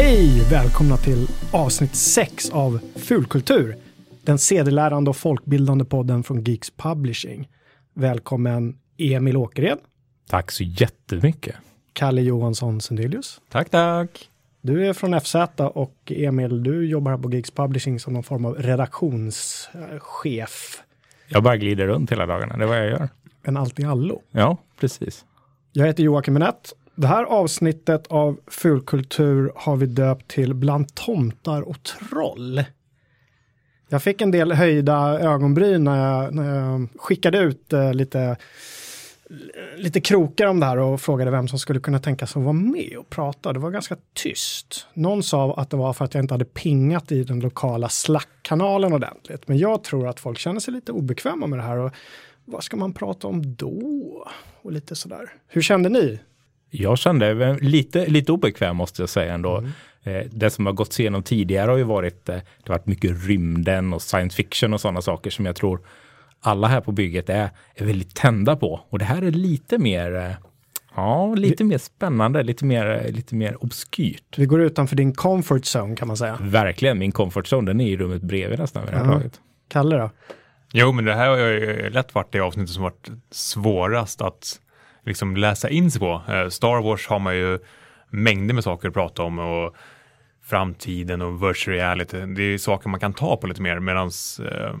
Hej! 0.00 0.42
Välkomna 0.50 0.96
till 0.96 1.28
avsnitt 1.52 1.94
6 1.94 2.50
av 2.50 2.80
Fulkultur. 2.96 3.76
Den 4.24 4.38
sedelärande 4.38 5.10
och 5.10 5.16
folkbildande 5.16 5.84
podden 5.84 6.22
från 6.22 6.44
Geeks 6.44 6.70
Publishing. 6.70 7.48
Välkommen 7.94 8.78
Emil 8.98 9.36
Åkered, 9.36 9.78
Tack 10.28 10.50
så 10.50 10.64
jättemycket. 10.64 11.54
Kalle 11.92 12.22
Johansson 12.22 12.80
Sundelius. 12.80 13.40
Tack, 13.48 13.70
tack. 13.70 14.30
Du 14.60 14.86
är 14.86 14.92
från 14.92 15.20
FZ 15.20 15.34
och 15.58 15.96
Emil, 16.06 16.62
du 16.62 16.88
jobbar 16.88 17.10
här 17.10 17.18
på 17.18 17.32
Geeks 17.32 17.50
Publishing 17.50 18.00
som 18.00 18.12
någon 18.12 18.22
form 18.22 18.44
av 18.44 18.54
redaktionschef. 18.54 20.82
Jag 21.28 21.42
bara 21.42 21.56
glider 21.56 21.86
runt 21.86 22.12
hela 22.12 22.26
dagarna, 22.26 22.56
det 22.56 22.64
är 22.64 22.68
vad 22.68 22.78
jag 22.78 22.90
gör. 22.90 23.08
En 23.42 23.56
allt 23.56 23.80
i 23.80 23.84
allo. 23.84 24.22
Ja, 24.30 24.56
precis. 24.80 25.24
Jag 25.72 25.86
heter 25.86 26.02
Joakim 26.02 26.34
Minett. 26.34 26.74
Det 27.00 27.06
här 27.06 27.24
avsnittet 27.24 28.06
av 28.06 28.40
Fulkultur 28.46 29.52
har 29.54 29.76
vi 29.76 29.86
döpt 29.86 30.28
till 30.28 30.54
Bland 30.54 30.94
tomtar 30.94 31.62
och 31.62 31.82
troll. 31.82 32.64
Jag 33.88 34.02
fick 34.02 34.20
en 34.20 34.30
del 34.30 34.52
höjda 34.52 35.20
ögonbryn 35.20 35.84
när 35.84 36.12
jag, 36.12 36.34
när 36.34 36.58
jag 36.58 36.88
skickade 36.96 37.38
ut 37.38 37.72
eh, 37.72 37.94
lite, 37.94 38.36
lite 39.76 40.00
krokar 40.00 40.46
om 40.46 40.60
det 40.60 40.66
här 40.66 40.78
och 40.78 41.00
frågade 41.00 41.30
vem 41.30 41.48
som 41.48 41.58
skulle 41.58 41.80
kunna 41.80 41.98
tänka 41.98 42.26
sig 42.26 42.40
att 42.40 42.44
vara 42.44 42.52
med 42.52 42.96
och 42.98 43.10
prata. 43.10 43.52
Det 43.52 43.58
var 43.58 43.70
ganska 43.70 43.96
tyst. 44.14 44.86
Någon 44.94 45.22
sa 45.22 45.54
att 45.54 45.70
det 45.70 45.76
var 45.76 45.92
för 45.92 46.04
att 46.04 46.14
jag 46.14 46.24
inte 46.24 46.34
hade 46.34 46.44
pingat 46.44 47.12
i 47.12 47.24
den 47.24 47.40
lokala 47.40 47.88
Slack-kanalen 47.88 48.92
ordentligt. 48.92 49.48
Men 49.48 49.58
jag 49.58 49.84
tror 49.84 50.08
att 50.08 50.20
folk 50.20 50.38
känner 50.38 50.60
sig 50.60 50.74
lite 50.74 50.92
obekväma 50.92 51.46
med 51.46 51.58
det 51.58 51.62
här. 51.62 51.78
Och 51.78 51.92
vad 52.44 52.64
ska 52.64 52.76
man 52.76 52.92
prata 52.92 53.26
om 53.28 53.54
då? 53.56 54.28
Och 54.62 54.72
lite 54.72 54.96
sådär. 54.96 55.32
Hur 55.48 55.62
kände 55.62 55.88
ni? 55.88 56.18
Jag 56.70 56.98
kände 56.98 57.34
mig 57.34 57.58
lite, 57.60 58.06
lite 58.06 58.32
obekväm 58.32 58.76
måste 58.76 59.02
jag 59.02 59.08
säga 59.08 59.34
ändå. 59.34 59.64
Eh, 60.02 60.22
Det 60.30 60.50
som 60.50 60.66
har 60.66 60.72
gått 60.72 60.98
igenom 60.98 61.22
tidigare 61.22 61.70
har 61.70 61.78
ju 61.78 61.84
varit, 61.84 62.28
eh, 62.28 62.34
det 62.34 62.68
har 62.68 62.74
varit 62.74 62.86
mycket 62.86 63.26
rymden 63.26 63.92
och 63.92 64.02
science 64.02 64.36
fiction 64.36 64.74
och 64.74 64.80
sådana 64.80 65.02
saker 65.02 65.30
som 65.30 65.46
jag 65.46 65.56
tror 65.56 65.80
alla 66.40 66.68
här 66.68 66.80
på 66.80 66.92
bygget 66.92 67.28
är, 67.30 67.50
är 67.74 67.84
väldigt 67.84 68.14
tända 68.16 68.56
på. 68.56 68.80
Och 68.88 68.98
det 68.98 69.04
här 69.04 69.22
är 69.22 69.30
lite 69.30 69.78
mer, 69.78 70.14
eh, 70.16 70.30
ja, 70.96 71.34
lite 71.34 71.64
mer 71.64 71.78
spännande, 71.78 72.42
lite 72.42 72.64
mer, 72.64 73.06
lite 73.10 73.34
mer 73.34 73.64
obskyrt. 73.64 74.38
Vi 74.38 74.46
går 74.46 74.60
utanför 74.62 74.96
din 74.96 75.14
comfort 75.14 75.62
zone 75.76 75.96
kan 75.96 76.08
man 76.08 76.16
säga. 76.16 76.38
Verkligen, 76.40 76.98
min 76.98 77.12
comfort 77.12 77.46
zone, 77.52 77.70
den 77.70 77.80
är 77.80 77.86
i 77.88 77.96
rummet 77.96 78.22
bredvid 78.22 78.58
nästan 78.58 78.84
vid 78.84 78.92
det 78.92 78.98
här 78.98 79.04
Ja. 79.04 79.10
laget. 79.12 79.40
Kalle 79.68 79.96
då? 79.96 80.10
Jo, 80.72 80.92
men 80.92 81.04
det 81.04 81.14
här 81.14 81.28
har 81.28 81.36
ju 81.38 81.90
lätt 81.90 82.14
varit 82.14 82.32
det 82.32 82.40
avsnittet 82.40 82.70
som 82.74 82.82
varit 82.82 83.08
svårast 83.30 84.20
att 84.22 84.60
liksom 85.08 85.36
läsa 85.36 85.68
in 85.70 85.90
sig 85.90 86.00
på. 86.00 86.22
Eh, 86.28 86.48
Star 86.48 86.82
Wars 86.82 87.06
har 87.06 87.18
man 87.18 87.36
ju 87.36 87.58
mängder 88.10 88.54
med 88.54 88.64
saker 88.64 88.88
att 88.88 88.94
prata 88.94 89.22
om 89.22 89.38
och 89.38 89.74
framtiden 90.44 91.22
och 91.22 91.42
virtual 91.42 91.76
reality. 91.76 92.20
Det 92.26 92.42
är 92.42 92.58
saker 92.58 92.90
man 92.90 93.00
kan 93.00 93.12
ta 93.12 93.36
på 93.36 93.46
lite 93.46 93.62
mer 93.62 93.80
medan 93.80 94.10
eh, 94.40 94.74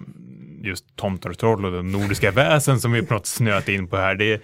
just 0.62 0.96
tomtar 0.96 1.30
och 1.30 1.38
troll 1.38 1.64
och 1.64 1.72
de 1.72 1.92
nordiska 1.92 2.30
väsen 2.34 2.80
som 2.80 2.92
vi 2.92 3.02
på 3.02 3.14
något 3.14 3.26
snöat 3.26 3.68
in 3.68 3.88
på 3.88 3.96
här, 3.96 4.14
det, 4.14 4.42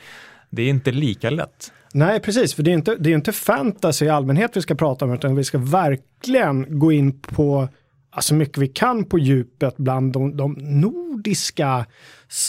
det 0.50 0.62
är 0.62 0.68
inte 0.68 0.90
lika 0.90 1.30
lätt. 1.30 1.72
Nej, 1.92 2.20
precis, 2.20 2.55
för 2.55 2.62
det 2.62 2.70
är 2.70 2.74
inte, 2.74 2.96
det 2.96 3.10
är 3.10 3.14
inte 3.14 3.32
fantasy 3.32 4.06
i 4.06 4.08
allmänhet 4.08 4.56
vi 4.56 4.62
ska 4.62 4.74
prata 4.74 5.05
om, 5.05 5.12
utan 5.12 5.36
vi 5.36 5.44
ska 5.44 5.58
verkligen 5.58 6.78
gå 6.78 6.92
in 6.92 7.20
på 7.20 7.68
alltså 8.14 8.34
mycket 8.34 8.58
vi 8.58 8.68
kan 8.68 9.04
på 9.04 9.18
djupet 9.18 9.76
bland 9.76 10.12
de, 10.12 10.36
de 10.36 10.52
nordiska 10.52 11.86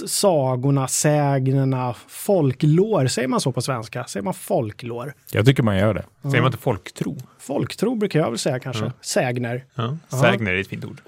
sagorna, 0.08 0.88
sägnerna, 0.88 1.96
folklår. 2.08 3.08
Säger 3.08 3.28
man 3.28 3.42
så 3.42 3.52
på 3.52 3.62
svenska? 3.62 4.04
Säger 4.04 4.24
man 4.24 4.34
folklår? 4.34 5.14
Jag 5.32 5.46
tycker 5.46 5.64
man 5.64 5.78
gör 5.78 5.94
det. 5.94 6.06
Säger 6.22 6.42
man 6.42 6.46
inte 6.46 6.58
folktro? 6.58 7.18
Folktro 7.40 7.96
brukar 7.96 8.20
jag 8.20 8.30
väl 8.30 8.40
säga 8.40 8.60
kanske. 8.60 8.92
Sägner. 9.02 9.66
Ja. 9.76 9.98
Sägner 10.22 10.54
är 10.54 10.62
ett 10.62 10.68
fint 10.68 10.86
ord. 10.86 11.02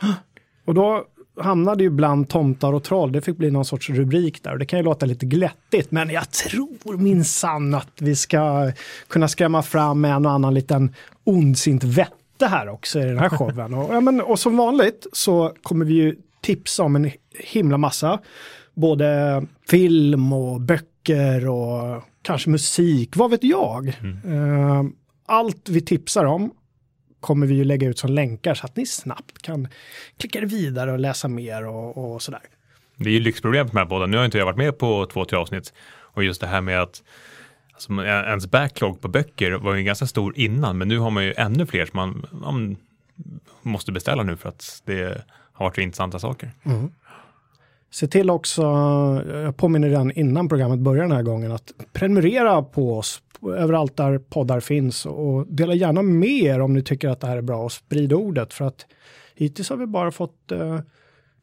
Och 0.66 0.74
då 0.74 1.06
hamnade 1.42 1.84
ju 1.84 1.90
bland 1.90 2.30
tomtar 2.30 2.74
och 2.74 2.84
troll. 2.84 3.12
Det 3.12 3.22
fick 3.22 3.38
bli 3.38 3.52
någon 3.52 3.66
sorts 3.66 3.90
rubrik 3.90 4.44
där. 4.44 4.52
Och 4.52 4.60
det 4.60 4.66
kan 4.66 4.80
ju 4.80 4.86
låta 4.86 5.06
lite 5.06 5.26
glättigt, 5.26 5.92
men 5.92 6.10
jag 6.10 6.32
tror 6.32 6.98
minsann 6.98 7.74
att 7.74 8.02
vi 8.02 8.16
ska 8.16 8.72
kunna 9.08 9.28
skrämma 9.28 9.64
fram 9.64 10.06
en 10.06 10.26
och 10.26 10.32
annan 10.32 10.54
liten 10.54 10.94
ondsint 11.24 11.84
vette 12.38 12.48
här 12.56 12.70
också 12.70 13.00
i 13.00 13.06
den 13.06 13.18
här 13.18 13.30
showen. 13.38 13.74
och, 13.74 13.96
ja, 13.96 14.02
men, 14.02 14.22
och 14.22 14.40
som 14.40 14.58
vanligt 14.58 15.08
så 15.14 15.54
kommer 15.64 15.86
vi 15.86 15.94
ju 15.94 16.16
tipsa 16.42 16.84
om 16.84 16.96
en 16.96 17.12
himla 17.40 17.78
massa. 17.78 18.20
Både 18.74 19.44
film 19.70 20.34
och 20.34 20.62
böcker 20.62 21.48
och 21.50 22.04
kanske 22.22 22.50
musik, 22.50 23.16
vad 23.16 23.32
vet 23.32 23.44
jag. 23.44 23.88
Eh, 23.88 24.84
Allt 25.30 25.70
vi 25.70 25.82
tipsar 25.82 26.26
om 26.26 26.52
kommer 27.20 27.48
vi 27.48 27.56
ju 27.56 27.64
lägga 27.64 27.88
ut 27.88 28.00
som 28.00 28.10
länkar 28.12 28.54
så 28.54 28.66
att 28.66 28.76
ni 28.76 28.86
snabbt 28.86 29.42
kan 29.42 29.68
klicka 30.18 30.42
vidare 30.42 30.92
och 30.92 31.00
läsa 31.00 31.28
mer 31.28 31.68
och, 31.68 32.14
och 32.14 32.22
sådär. 32.22 32.42
Det 32.98 33.10
är 33.10 33.14
ju 33.14 33.20
lyxproblemet 33.20 33.74
med 33.74 33.88
båda. 33.88 34.06
Nu 34.06 34.18
har 34.18 34.26
inte 34.26 34.38
jag 34.38 34.46
varit 34.46 34.58
med 34.58 34.78
på 34.78 35.06
två, 35.06 35.26
tre 35.26 35.38
avsnitt 35.40 35.74
och 36.16 36.24
just 36.24 36.42
det 36.42 36.48
här 36.48 36.62
med 36.62 36.82
att 36.82 37.04
alltså, 37.78 38.06
ens 38.06 38.52
backlog 38.52 39.02
på 39.02 39.08
böcker 39.08 39.52
var 39.52 39.76
ju 39.76 39.84
ganska 39.84 40.08
stor 40.08 40.40
innan, 40.40 40.78
men 40.78 40.88
nu 40.88 41.00
har 41.00 41.12
man 41.12 41.24
ju 41.24 41.34
ännu 41.38 41.66
fler 41.66 41.86
som 41.86 41.98
man, 41.98 42.26
man 42.32 42.78
måste 43.62 43.92
beställa 43.92 44.24
nu 44.24 44.38
för 44.38 44.50
att 44.50 44.82
det 44.86 45.24
har 45.54 45.66
varit 45.66 45.78
intressanta 45.78 46.20
saker. 46.20 46.52
Mm. 46.64 46.92
Se 47.92 48.08
till 48.08 48.30
också, 48.30 48.62
jag 49.34 49.58
påminner 49.58 49.90
redan 49.90 50.12
innan 50.12 50.50
programmet 50.50 50.80
börjar 50.80 51.04
den 51.04 51.12
här 51.12 51.24
gången, 51.24 51.52
att 51.52 51.72
prenumerera 51.94 52.64
på 52.64 52.98
oss 52.98 53.22
överallt 53.58 53.98
där 53.98 54.18
poddar 54.18 54.60
finns 54.60 55.06
och 55.06 55.48
dela 55.48 55.74
gärna 55.74 56.02
med 56.02 56.30
er 56.30 56.60
om 56.60 56.74
ni 56.74 56.84
tycker 56.84 57.10
att 57.10 57.20
det 57.20 57.28
här 57.28 57.38
är 57.38 57.42
bra 57.42 57.64
och 57.64 57.72
sprid 57.72 58.14
ordet 58.14 58.54
för 58.54 58.66
att 58.66 58.86
hittills 59.36 59.70
har 59.70 59.78
vi 59.78 59.86
bara 59.86 60.12
fått 60.12 60.52
eh, 60.52 60.80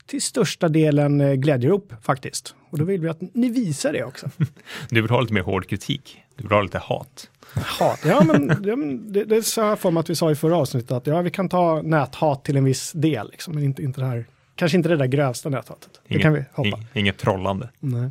till 0.07 0.23
största 0.23 0.69
delen 0.69 1.21
eh, 1.21 1.33
glädjerop 1.33 1.93
faktiskt. 2.03 2.55
Och 2.75 2.79
då 2.79 2.85
vill 2.85 3.01
vi 3.01 3.09
att 3.09 3.21
ni 3.35 3.49
visar 3.49 3.93
det 3.93 4.05
också. 4.05 4.31
Du 4.91 5.03
vill 5.03 5.11
ha 5.11 5.21
lite 5.21 5.35
mer 5.35 5.43
hård 5.43 5.67
kritik. 5.67 6.23
Du 6.37 6.43
vill 6.43 6.53
ha 6.53 6.63
lite 6.63 6.79
hat. 6.79 7.31
Hat. 7.55 8.01
Ja, 8.05 8.25
men, 8.25 9.13
det, 9.13 9.25
det 9.25 9.37
är 9.37 9.41
så 9.41 9.63
här 9.63 9.77
för 9.77 9.91
mig 9.91 10.01
att 10.01 10.11
vi 10.11 10.17
sa 10.17 10.31
i 10.31 10.35
förra 10.35 10.57
avsnittet 10.57 10.91
att 10.91 11.07
ja, 11.07 11.21
vi 11.21 11.31
kan 11.31 11.49
ta 11.49 11.83
näthat 11.83 12.45
till 12.45 12.57
en 12.57 12.65
viss 12.65 12.93
del, 12.93 13.31
liksom, 13.31 13.55
men 13.55 13.65
inte, 13.65 13.83
inte 13.83 14.01
det 14.01 14.07
här, 14.07 14.25
kanske 14.55 14.77
inte 14.77 14.89
det 14.89 14.97
där 14.97 15.07
grövsta 15.07 15.49
näthatet. 15.49 16.01
Det 16.09 16.19
kan 16.19 16.33
vi 16.33 16.45
hoppa. 16.53 16.81
inget 16.93 17.19
trollande. 17.19 17.69
Nej. 17.81 18.11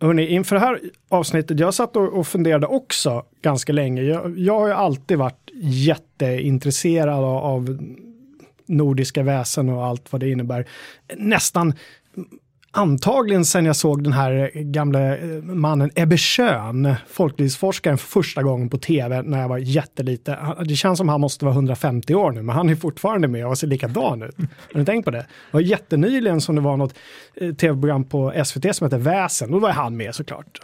Hörrni, 0.00 0.26
inför 0.26 0.56
det 0.56 0.60
här 0.60 0.80
avsnittet, 1.08 1.60
jag 1.60 1.74
satt 1.74 1.96
och, 1.96 2.18
och 2.18 2.26
funderade 2.26 2.66
också 2.66 3.24
ganska 3.42 3.72
länge. 3.72 4.02
Jag, 4.02 4.38
jag 4.38 4.60
har 4.60 4.66
ju 4.66 4.74
alltid 4.74 5.18
varit 5.18 5.50
jätteintresserad 5.62 7.24
av 7.24 7.78
nordiska 8.66 9.22
väsen 9.22 9.68
och 9.68 9.86
allt 9.86 10.12
vad 10.12 10.20
det 10.20 10.30
innebär. 10.30 10.66
Nästan 11.16 11.74
antagligen 12.72 13.44
sen 13.44 13.66
jag 13.66 13.76
såg 13.76 14.04
den 14.04 14.12
här 14.12 14.50
gamla 14.54 15.16
eh, 15.16 15.42
mannen 15.42 15.90
Ebbe 15.94 16.16
Schön, 16.16 16.94
folklivsforskaren, 17.08 17.98
för 17.98 18.06
första 18.06 18.42
gången 18.42 18.68
på 18.68 18.78
tv 18.78 19.22
när 19.22 19.40
jag 19.40 19.48
var 19.48 19.58
jättelite. 19.58 20.38
Det 20.64 20.76
känns 20.76 20.98
som 20.98 21.08
han 21.08 21.20
måste 21.20 21.44
vara 21.44 21.54
150 21.54 22.14
år 22.14 22.30
nu, 22.30 22.42
men 22.42 22.56
han 22.56 22.68
är 22.68 22.74
fortfarande 22.74 23.28
med 23.28 23.46
och 23.46 23.58
ser 23.58 23.66
likadan 23.66 24.22
ut. 24.22 24.36
Har 24.72 24.78
ni 24.78 24.84
tänkt 24.84 25.04
på 25.04 25.10
det? 25.10 25.18
Det 25.18 25.26
var 25.50 25.60
jättenyligen 25.60 26.40
som 26.40 26.54
det 26.54 26.60
var 26.60 26.76
något 26.76 26.94
eh, 27.34 27.54
tv-program 27.54 28.04
på 28.04 28.44
SVT 28.44 28.76
som 28.76 28.84
heter 28.84 28.98
Väsen. 28.98 29.50
Då 29.50 29.58
var 29.58 29.70
han 29.70 29.96
med 29.96 30.14
såklart. 30.14 30.60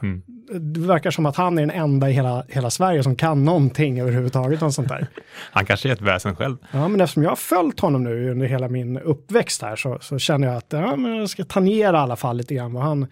Det 0.61 0.81
verkar 0.81 1.11
som 1.11 1.27
att 1.27 1.37
han 1.37 1.59
är 1.59 1.63
den 1.63 1.71
enda 1.71 2.11
i 2.11 2.13
hela, 2.13 2.45
hela 2.49 2.71
Sverige 2.71 3.03
som 3.03 3.17
kan 3.17 3.45
någonting 3.45 4.01
överhuvudtaget 4.01 4.63
om 4.63 4.73
sånt 4.73 4.89
där. 4.89 5.07
Han 5.53 5.67
kanske 5.67 5.89
är 5.89 5.93
ett 5.93 6.01
väsen 6.01 6.37
själv. 6.37 6.57
Ja, 6.71 6.89
men 6.89 7.01
eftersom 7.01 7.23
jag 7.23 7.31
har 7.31 7.37
följt 7.37 7.81
honom 7.81 8.05
nu 8.05 8.31
under 8.31 8.47
hela 8.47 8.69
min 8.69 8.99
uppväxt 8.99 9.63
här 9.63 9.77
så, 9.77 9.99
så 10.01 10.19
känner 10.19 10.49
jag 10.49 10.57
att 10.57 10.67
ja, 10.69 10.97
men 10.97 11.17
jag 11.17 11.31
ska 11.31 11.45
tangera 11.45 11.96
i 11.99 12.03
alla 12.03 12.17
fall 12.17 12.37
lite 12.37 12.55
grann 12.55 12.73
vad 12.73 12.83
han, 12.83 13.07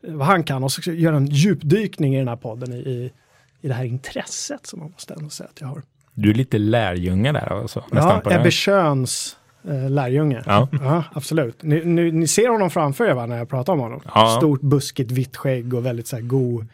vad 0.00 0.26
han 0.26 0.44
kan 0.44 0.64
och 0.64 0.72
så 0.72 0.90
göra 0.90 1.16
en 1.16 1.26
djupdykning 1.26 2.14
i 2.14 2.18
den 2.18 2.28
här 2.28 2.36
podden 2.36 2.72
i, 2.72 2.76
i, 2.76 3.12
i 3.60 3.68
det 3.68 3.74
här 3.74 3.84
intresset 3.84 4.66
som 4.66 4.78
man 4.78 4.90
måste 4.90 5.14
ändå 5.14 5.28
säga 5.28 5.48
att 5.48 5.60
jag 5.60 5.68
har. 5.68 5.82
Du 6.14 6.30
är 6.30 6.34
lite 6.34 6.58
lärjunge 6.58 7.32
där 7.32 7.52
alltså. 7.52 7.84
nästan 7.90 8.20
Ja. 8.24 8.40
Ebbe 8.40 8.50
Schöns 8.50 9.36
eh, 9.68 9.90
lärjunge. 9.90 10.42
Ja. 10.46 10.68
Ja, 10.72 11.04
absolut. 11.12 11.62
Ni, 11.62 11.84
ni, 11.84 12.12
ni 12.12 12.26
ser 12.26 12.48
honom 12.48 12.70
framför 12.70 13.04
er 13.04 13.14
va, 13.14 13.26
när 13.26 13.38
jag 13.38 13.48
pratar 13.48 13.72
om 13.72 13.78
honom. 13.78 14.00
Ja. 14.14 14.36
Stort, 14.38 14.60
buskigt, 14.60 15.10
vitt 15.10 15.36
skägg 15.36 15.74
och 15.74 15.86
väldigt 15.86 16.06
så 16.06 16.16
här 16.16 16.22
god, 16.22 16.66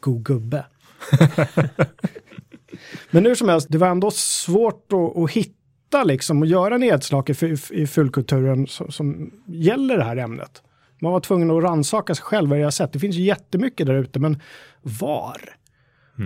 god 0.00 0.22
gubbe. 0.22 0.64
Men 3.10 3.26
hur 3.26 3.34
som 3.34 3.48
helst, 3.48 3.66
det 3.70 3.78
var 3.78 3.88
ändå 3.88 4.10
svårt 4.10 4.92
att, 4.92 5.16
att 5.16 5.30
hitta 5.30 6.04
liksom 6.04 6.40
och 6.40 6.46
göra 6.46 6.78
nedslag 6.78 7.30
i, 7.30 7.46
i, 7.46 7.56
i 7.70 7.86
fullkulturen 7.86 8.66
som, 8.66 8.92
som 8.92 9.30
gäller 9.46 9.96
det 9.96 10.04
här 10.04 10.16
ämnet. 10.16 10.62
Man 11.02 11.12
var 11.12 11.20
tvungen 11.20 11.50
att 11.50 11.62
rannsaka 11.62 12.14
sig 12.14 12.24
själv 12.24 12.50
vad 12.50 12.58
jag 12.58 12.74
sett. 12.74 12.92
Det 12.92 12.98
finns 12.98 13.16
ju 13.16 13.22
jättemycket 13.22 13.86
där 13.86 13.94
ute, 13.94 14.18
men 14.18 14.40
var? 14.82 15.40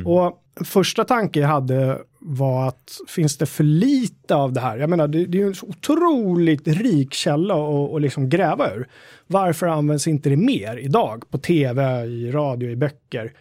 Och 0.05 0.43
första 0.65 1.05
tanke 1.05 1.41
jag 1.41 1.49
hade 1.49 1.99
var 2.19 2.69
att 2.69 3.01
finns 3.09 3.39
det 3.39 3.47
för 3.47 3.65
lite 3.65 4.35
av 4.35 4.53
det 4.53 4.61
här? 4.61 4.79
Jag 4.79 4.91
menar, 4.91 5.09
det, 5.09 5.27
det 5.27 5.39
är 5.39 5.43
ju 5.43 5.47
en 5.47 5.55
så 5.55 5.67
otroligt 5.67 6.69
rik 6.69 7.15
källa 7.15 7.55
att 7.55 7.95
att 7.95 8.03
liksom 8.03 8.29
gräva 8.29 8.71
ur. 8.75 8.89
Varför 9.27 9.67
används 9.67 10.09
inte 10.09 10.31
det 10.31 10.37
mer 10.37 10.77
idag 10.77 11.25
på 11.31 11.39
tv, 11.39 12.05
i 12.05 12.31
radio, 12.33 12.71
i 12.71 12.77
böcker? 12.77 13.33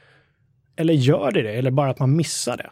Eller 0.75 0.93
gör 0.93 1.31
det 1.31 1.41
det? 1.41 1.53
Eller 1.53 1.71
bara 1.71 1.89
att 1.89 1.99
man 1.99 2.15
missar 2.15 2.57
det? 2.57 2.69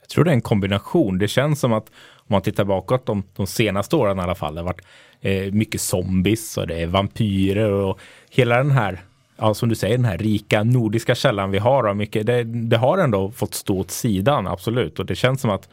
Jag 0.00 0.08
tror 0.08 0.24
det 0.24 0.30
är 0.30 0.34
en 0.34 0.40
kombination. 0.40 1.18
Det 1.18 1.28
känns 1.28 1.60
som 1.60 1.72
att 1.72 1.90
om 2.28 2.34
man 2.34 2.42
tittar 2.42 2.64
bakåt 2.64 3.06
de, 3.06 3.22
de 3.36 3.46
senaste 3.46 3.96
åren 3.96 4.18
i 4.18 4.22
alla 4.22 4.34
fall, 4.34 4.54
det 4.54 4.60
har 4.60 4.66
varit 4.66 4.84
eh, 5.20 5.52
mycket 5.52 5.80
zombies 5.80 6.56
och 6.56 6.66
det 6.66 6.82
är 6.82 6.86
vampyrer 6.86 7.70
och 7.70 8.00
hela 8.30 8.56
den 8.56 8.70
här 8.70 9.00
ja, 9.36 9.54
som 9.54 9.68
du 9.68 9.74
säger, 9.74 9.96
den 9.96 10.04
här 10.04 10.18
rika 10.18 10.64
nordiska 10.64 11.14
källan 11.14 11.50
vi 11.50 11.58
har. 11.58 11.94
Mycket, 11.94 12.26
det, 12.26 12.44
det, 12.44 12.76
har 12.76 12.98
ändå 12.98 13.30
fått 13.30 13.54
stå 13.54 13.78
åt 13.78 13.90
sidan, 13.90 14.46
absolut. 14.46 14.98
Och 14.98 15.06
det 15.06 15.14
känns 15.14 15.40
som 15.40 15.50
att 15.50 15.68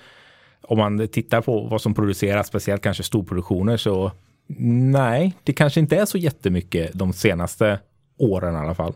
om 0.62 0.78
man 0.78 1.08
tittar 1.08 1.42
på 1.42 1.62
vad 1.62 1.82
som 1.82 1.94
produceras, 1.94 2.48
speciellt 2.48 2.82
kanske 2.82 3.04
storproduktioner, 3.04 3.78
så 3.78 4.12
nej, 4.48 5.34
det 5.44 5.54
kanske 5.54 5.80
inte 5.80 5.98
är 5.98 6.06
så 6.06 6.18
jättemycket 6.18 6.94
de 6.94 7.14
senaste 7.14 7.80
åren 8.18 8.56
i 8.56 8.58
alla 8.58 8.76
fall. 8.76 8.94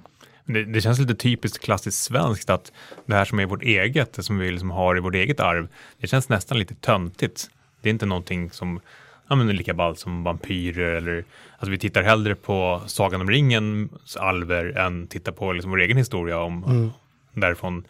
Det, 0.54 0.66
det, 0.66 0.82
känns 0.82 1.00
lite 1.00 1.16
typiskt 1.16 1.64
klassiskt 1.64 2.04
svenskt 2.04 2.50
att 2.50 2.72
det 3.06 3.16
här 3.16 3.26
som 3.26 3.40
är 3.40 3.46
vårt 3.46 3.64
eget, 3.64 4.14
det 4.14 4.24
som 4.24 4.38
vi 4.38 4.52
liksom 4.52 4.72
har 4.72 4.98
i 4.98 5.00
vårt 5.00 5.16
eget 5.16 5.40
arv, 5.40 5.68
det 5.98 6.08
känns 6.08 6.30
nästan 6.30 6.60
lite 6.60 6.76
töntigt. 6.76 7.50
Det 7.82 7.90
är 7.90 7.92
inte 7.92 8.06
någonting 8.06 8.52
som 8.52 8.80
ja, 9.28 9.36
men 9.36 9.48
lika 9.48 9.74
ballt 9.74 10.00
som 10.00 10.24
vampyrer 10.24 10.96
eller 10.96 11.24
alltså 11.58 11.72
vi 11.72 11.78
tittar 11.78 12.04
hellre 12.04 12.36
på 12.36 12.82
Sagan 12.86 13.22
om 13.22 13.30
ringens 13.30 14.18
alver 14.18 14.78
än 14.78 15.08
tittar 15.08 15.32
på 15.32 15.54
liksom 15.54 15.72
vår 15.72 15.82
egen 15.82 15.98
historia 15.98 16.40
om 16.40 16.64
mm. 16.64 16.90
därifrån 17.34 17.84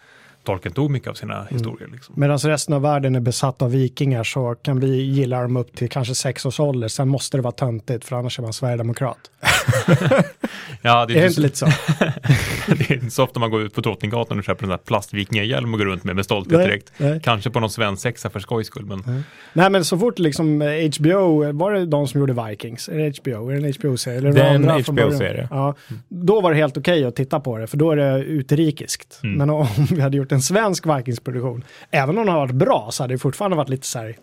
Tolkien 0.49 0.73
tog 0.73 0.91
mycket 0.91 1.09
av 1.09 1.13
sina 1.13 1.35
mm. 1.35 1.47
historier. 1.49 1.89
Liksom. 1.91 2.15
Medan 2.17 2.37
resten 2.37 2.73
av 2.73 2.81
världen 2.81 3.15
är 3.15 3.19
besatt 3.19 3.61
av 3.61 3.71
vikingar 3.71 4.23
så 4.23 4.55
kan 4.55 4.79
vi 4.79 5.01
gilla 5.01 5.41
dem 5.41 5.57
upp 5.57 5.75
till 5.75 5.89
kanske 5.89 6.15
sex 6.15 6.45
års 6.45 6.59
ålder. 6.59 6.87
Sen 6.87 7.07
måste 7.07 7.37
det 7.37 7.41
vara 7.41 7.51
töntigt 7.51 8.05
för 8.05 8.15
annars 8.15 8.39
är 8.39 8.43
man 8.43 8.53
sverigedemokrat. 8.53 9.17
ja, 10.81 11.05
det 11.05 11.13
är, 11.13 11.17
är 11.17 11.21
det 11.21 11.27
inte 11.27 11.41
lite 11.41 11.57
så? 11.57 11.65
det 12.67 12.91
är 12.91 12.93
inte 12.93 13.11
så 13.11 13.23
ofta 13.23 13.39
man 13.39 13.51
går 13.51 13.61
ut 13.61 13.73
på 13.73 13.81
Drottninggatan 13.81 14.37
och 14.37 14.43
köper 14.43 14.71
en 14.71 14.79
plastvikingahjälm 14.85 15.73
och 15.73 15.79
går 15.79 15.85
runt 15.85 16.03
med 16.03 16.15
med 16.15 16.25
stolthet 16.25 16.57
nej, 16.57 16.67
direkt. 16.67 16.91
Nej. 16.97 17.21
Kanske 17.23 17.49
på 17.49 17.59
någon 17.59 17.69
svensexa 17.69 18.29
för 18.29 18.39
skojs 18.39 18.67
skull. 18.67 18.85
Men... 18.85 19.03
Nej. 19.05 19.21
nej. 19.53 19.69
men 19.69 19.85
så 19.85 19.97
fort 19.97 20.19
liksom 20.19 20.61
HBO, 20.97 21.51
var 21.51 21.73
det 21.73 21.85
de 21.85 22.07
som 22.07 22.19
gjorde 22.19 22.33
Vikings? 22.47 22.89
Är 22.89 22.97
det 22.97 23.17
HBO? 23.19 23.49
Är 23.49 23.55
det 23.55 23.67
en 23.67 23.73
HBO-serie? 23.73 24.31
Det 24.31 24.41
är 24.41 24.55
en 24.55 24.69
HBO-serie. 24.69 25.47
Ja, 25.51 25.75
då 26.07 26.41
var 26.41 26.51
det 26.51 26.57
helt 26.57 26.77
okej 26.77 26.93
okay 26.93 27.07
att 27.07 27.15
titta 27.15 27.39
på 27.39 27.57
det, 27.57 27.67
för 27.67 27.77
då 27.77 27.91
är 27.91 27.95
det 27.95 28.23
utrikiskt. 28.23 29.19
Mm. 29.23 29.37
Men 29.37 29.49
om 29.49 29.67
vi 29.91 30.01
hade 30.01 30.17
gjort 30.17 30.31
en 30.31 30.38
svensk 30.41 30.85
Vikings-produktion, 30.85 31.63
även 31.91 32.17
om 32.17 32.25
den 32.25 32.33
har 32.33 32.39
varit 32.39 32.55
bra, 32.55 32.89
så 32.91 33.03
hade 33.03 33.13
det 33.13 33.17
fortfarande 33.17 33.57
varit 33.57 33.69
lite 33.69 33.87
så 33.87 33.99
här, 33.99 34.17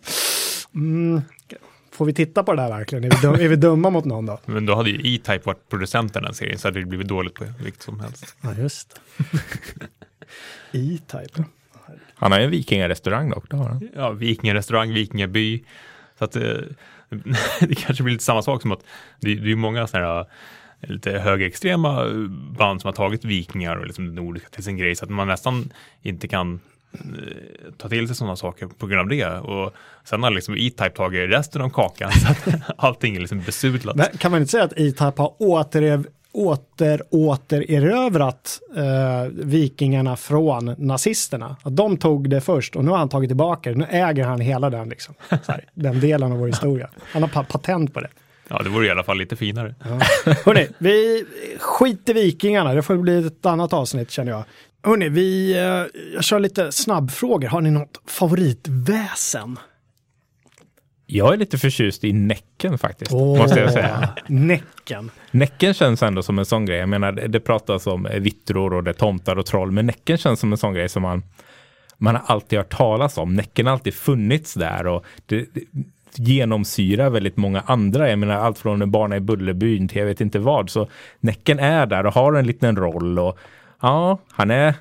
mm, 0.74 1.22
Får 1.96 2.06
vi 2.06 2.14
titta 2.14 2.42
på 2.42 2.54
det 2.54 2.62
där 2.62 2.68
verkligen? 2.68 3.04
Är 3.04 3.10
vi, 3.10 3.16
dum, 3.22 3.34
är 3.34 3.48
vi 3.48 3.56
dumma 3.56 3.90
mot 3.90 4.04
någon 4.04 4.26
då? 4.26 4.38
Men 4.46 4.66
då 4.66 4.74
hade 4.74 4.90
ju 4.90 5.14
E-Type 5.14 5.40
varit 5.44 5.68
producenten 5.68 6.22
den 6.22 6.34
serien 6.34 6.58
så 6.58 6.68
hade 6.68 6.80
det 6.80 6.86
blivit 6.86 7.08
dåligt 7.08 7.34
på 7.34 7.44
vilket 7.60 7.82
som 7.82 8.00
helst. 8.00 8.36
Ja, 8.40 8.54
just 8.58 9.00
E-Type. 10.72 11.44
Han 12.14 12.32
har 12.32 12.38
ju 12.38 12.44
en 12.44 12.50
vikingarestaurang 12.50 13.30
dock. 13.30 13.50
Det 13.50 13.56
har 13.56 13.68
han. 13.68 13.88
Ja, 13.94 14.10
vikingarestaurang, 14.10 14.92
vikingaby. 14.92 15.64
Så 16.18 16.24
att 16.24 16.36
eh, 16.36 16.42
det 17.60 17.74
kanske 17.74 18.02
blir 18.02 18.12
lite 18.12 18.24
samma 18.24 18.42
sak 18.42 18.62
som 18.62 18.72
att 18.72 18.84
det, 19.20 19.34
det 19.34 19.52
är 19.52 19.56
många 19.56 19.86
sådana 19.86 20.06
här 20.06 20.26
lite 20.86 21.10
högerextrema 21.10 22.04
band 22.58 22.80
som 22.80 22.88
har 22.88 22.92
tagit 22.92 23.24
vikingar 23.24 23.76
och 23.76 23.86
liksom 23.86 24.06
det 24.06 24.22
nordiska 24.22 24.48
till 24.48 24.64
sin 24.64 24.76
grej 24.76 24.96
så 24.96 25.04
att 25.04 25.10
man 25.10 25.28
nästan 25.28 25.72
inte 26.02 26.28
kan 26.28 26.60
Eh, 27.00 27.72
ta 27.76 27.88
till 27.88 28.06
sig 28.06 28.16
sådana 28.16 28.36
saker 28.36 28.66
på 28.66 28.86
grund 28.86 29.00
av 29.00 29.08
det. 29.08 29.38
Och 29.38 29.72
sen 30.04 30.22
har 30.22 30.30
liksom 30.30 30.54
E-Type 30.54 30.90
tagit 30.90 31.30
resten 31.30 31.62
av 31.62 31.70
kakan 31.70 32.12
så 32.12 32.30
att 32.30 32.54
allting 32.76 33.16
är 33.16 33.20
liksom 33.20 33.40
besudlat. 33.40 33.96
Men 33.96 34.06
kan 34.18 34.30
man 34.30 34.40
inte 34.40 34.50
säga 34.50 34.64
att 34.64 34.72
E-Type 34.72 35.22
har 35.22 35.42
åter, 35.42 36.04
åter, 36.32 37.02
återerövrat 37.10 38.60
eh, 38.76 39.32
vikingarna 39.32 40.16
från 40.16 40.74
nazisterna? 40.78 41.56
Att 41.62 41.76
de 41.76 41.96
tog 41.96 42.30
det 42.30 42.40
först 42.40 42.76
och 42.76 42.84
nu 42.84 42.90
har 42.90 42.98
han 42.98 43.08
tagit 43.08 43.30
tillbaka 43.30 43.70
det. 43.70 43.76
Nu 43.76 43.86
äger 43.90 44.24
han 44.24 44.40
hela 44.40 44.70
den, 44.70 44.88
liksom, 44.88 45.14
här, 45.28 45.64
den 45.74 46.00
delen 46.00 46.32
av 46.32 46.38
vår 46.38 46.46
historia. 46.56 46.90
Han 47.12 47.22
har 47.22 47.42
patent 47.42 47.94
på 47.94 48.00
det. 48.00 48.08
Ja, 48.48 48.62
det 48.62 48.70
vore 48.70 48.86
i 48.86 48.90
alla 48.90 49.04
fall 49.04 49.18
lite 49.18 49.36
finare. 49.36 49.74
Ja. 49.84 50.00
Hörrni, 50.44 50.68
vi 50.78 51.24
skiter 51.58 52.14
vikingarna. 52.14 52.74
Det 52.74 52.82
får 52.82 52.96
bli 52.96 53.26
ett 53.26 53.46
annat 53.46 53.72
avsnitt 53.72 54.10
känner 54.10 54.32
jag. 54.32 54.44
Hörni, 54.82 55.08
vi, 55.08 55.52
eh, 55.52 56.02
jag 56.14 56.24
kör 56.24 56.40
lite 56.40 56.72
snabbfrågor. 56.72 57.48
Har 57.48 57.60
ni 57.60 57.70
något 57.70 58.00
favoritväsen? 58.06 59.58
Jag 61.06 61.32
är 61.32 61.36
lite 61.36 61.58
förtjust 61.58 62.04
i 62.04 62.12
Näcken 62.12 62.78
faktiskt, 62.78 63.12
oh, 63.12 63.38
måste 63.38 63.60
jag 63.60 63.72
säga. 63.72 64.08
Näcken. 64.26 65.10
Näcken 65.30 65.74
känns 65.74 66.02
ändå 66.02 66.22
som 66.22 66.38
en 66.38 66.46
sån 66.46 66.66
grej. 66.66 66.78
Jag 66.78 66.88
menar, 66.88 67.12
det 67.12 67.40
pratas 67.40 67.86
om 67.86 68.08
vittror 68.20 68.74
och 68.74 68.84
det 68.84 68.94
tomtar 68.94 69.36
och 69.36 69.46
troll, 69.46 69.70
men 69.70 69.86
Näcken 69.86 70.18
känns 70.18 70.40
som 70.40 70.52
en 70.52 70.58
sån 70.58 70.74
grej 70.74 70.88
som 70.88 71.02
man, 71.02 71.22
man 71.98 72.14
har 72.14 72.22
alltid 72.26 72.58
hört 72.58 72.76
talas 72.76 73.18
om. 73.18 73.34
Näcken 73.34 73.66
har 73.66 73.72
alltid 73.72 73.94
funnits 73.94 74.54
där 74.54 74.86
och 74.86 75.04
det, 75.26 75.46
det 75.54 75.60
genomsyrar 76.18 77.10
väldigt 77.10 77.36
många 77.36 77.60
andra. 77.60 78.10
Jag 78.10 78.18
menar 78.18 78.34
allt 78.34 78.58
från 78.58 78.90
Barnen 78.90 79.18
i 79.18 79.20
Bullerbyn 79.20 79.88
till 79.88 79.98
jag 79.98 80.06
vet 80.06 80.20
inte 80.20 80.38
vad. 80.38 80.70
Så 80.70 80.88
Näcken 81.20 81.58
är 81.58 81.86
där 81.86 82.06
och 82.06 82.12
har 82.12 82.32
en 82.32 82.46
liten 82.46 82.76
roll 82.76 83.18
och 83.18 83.38
ja, 83.80 84.18
han 84.30 84.50
är 84.50 84.74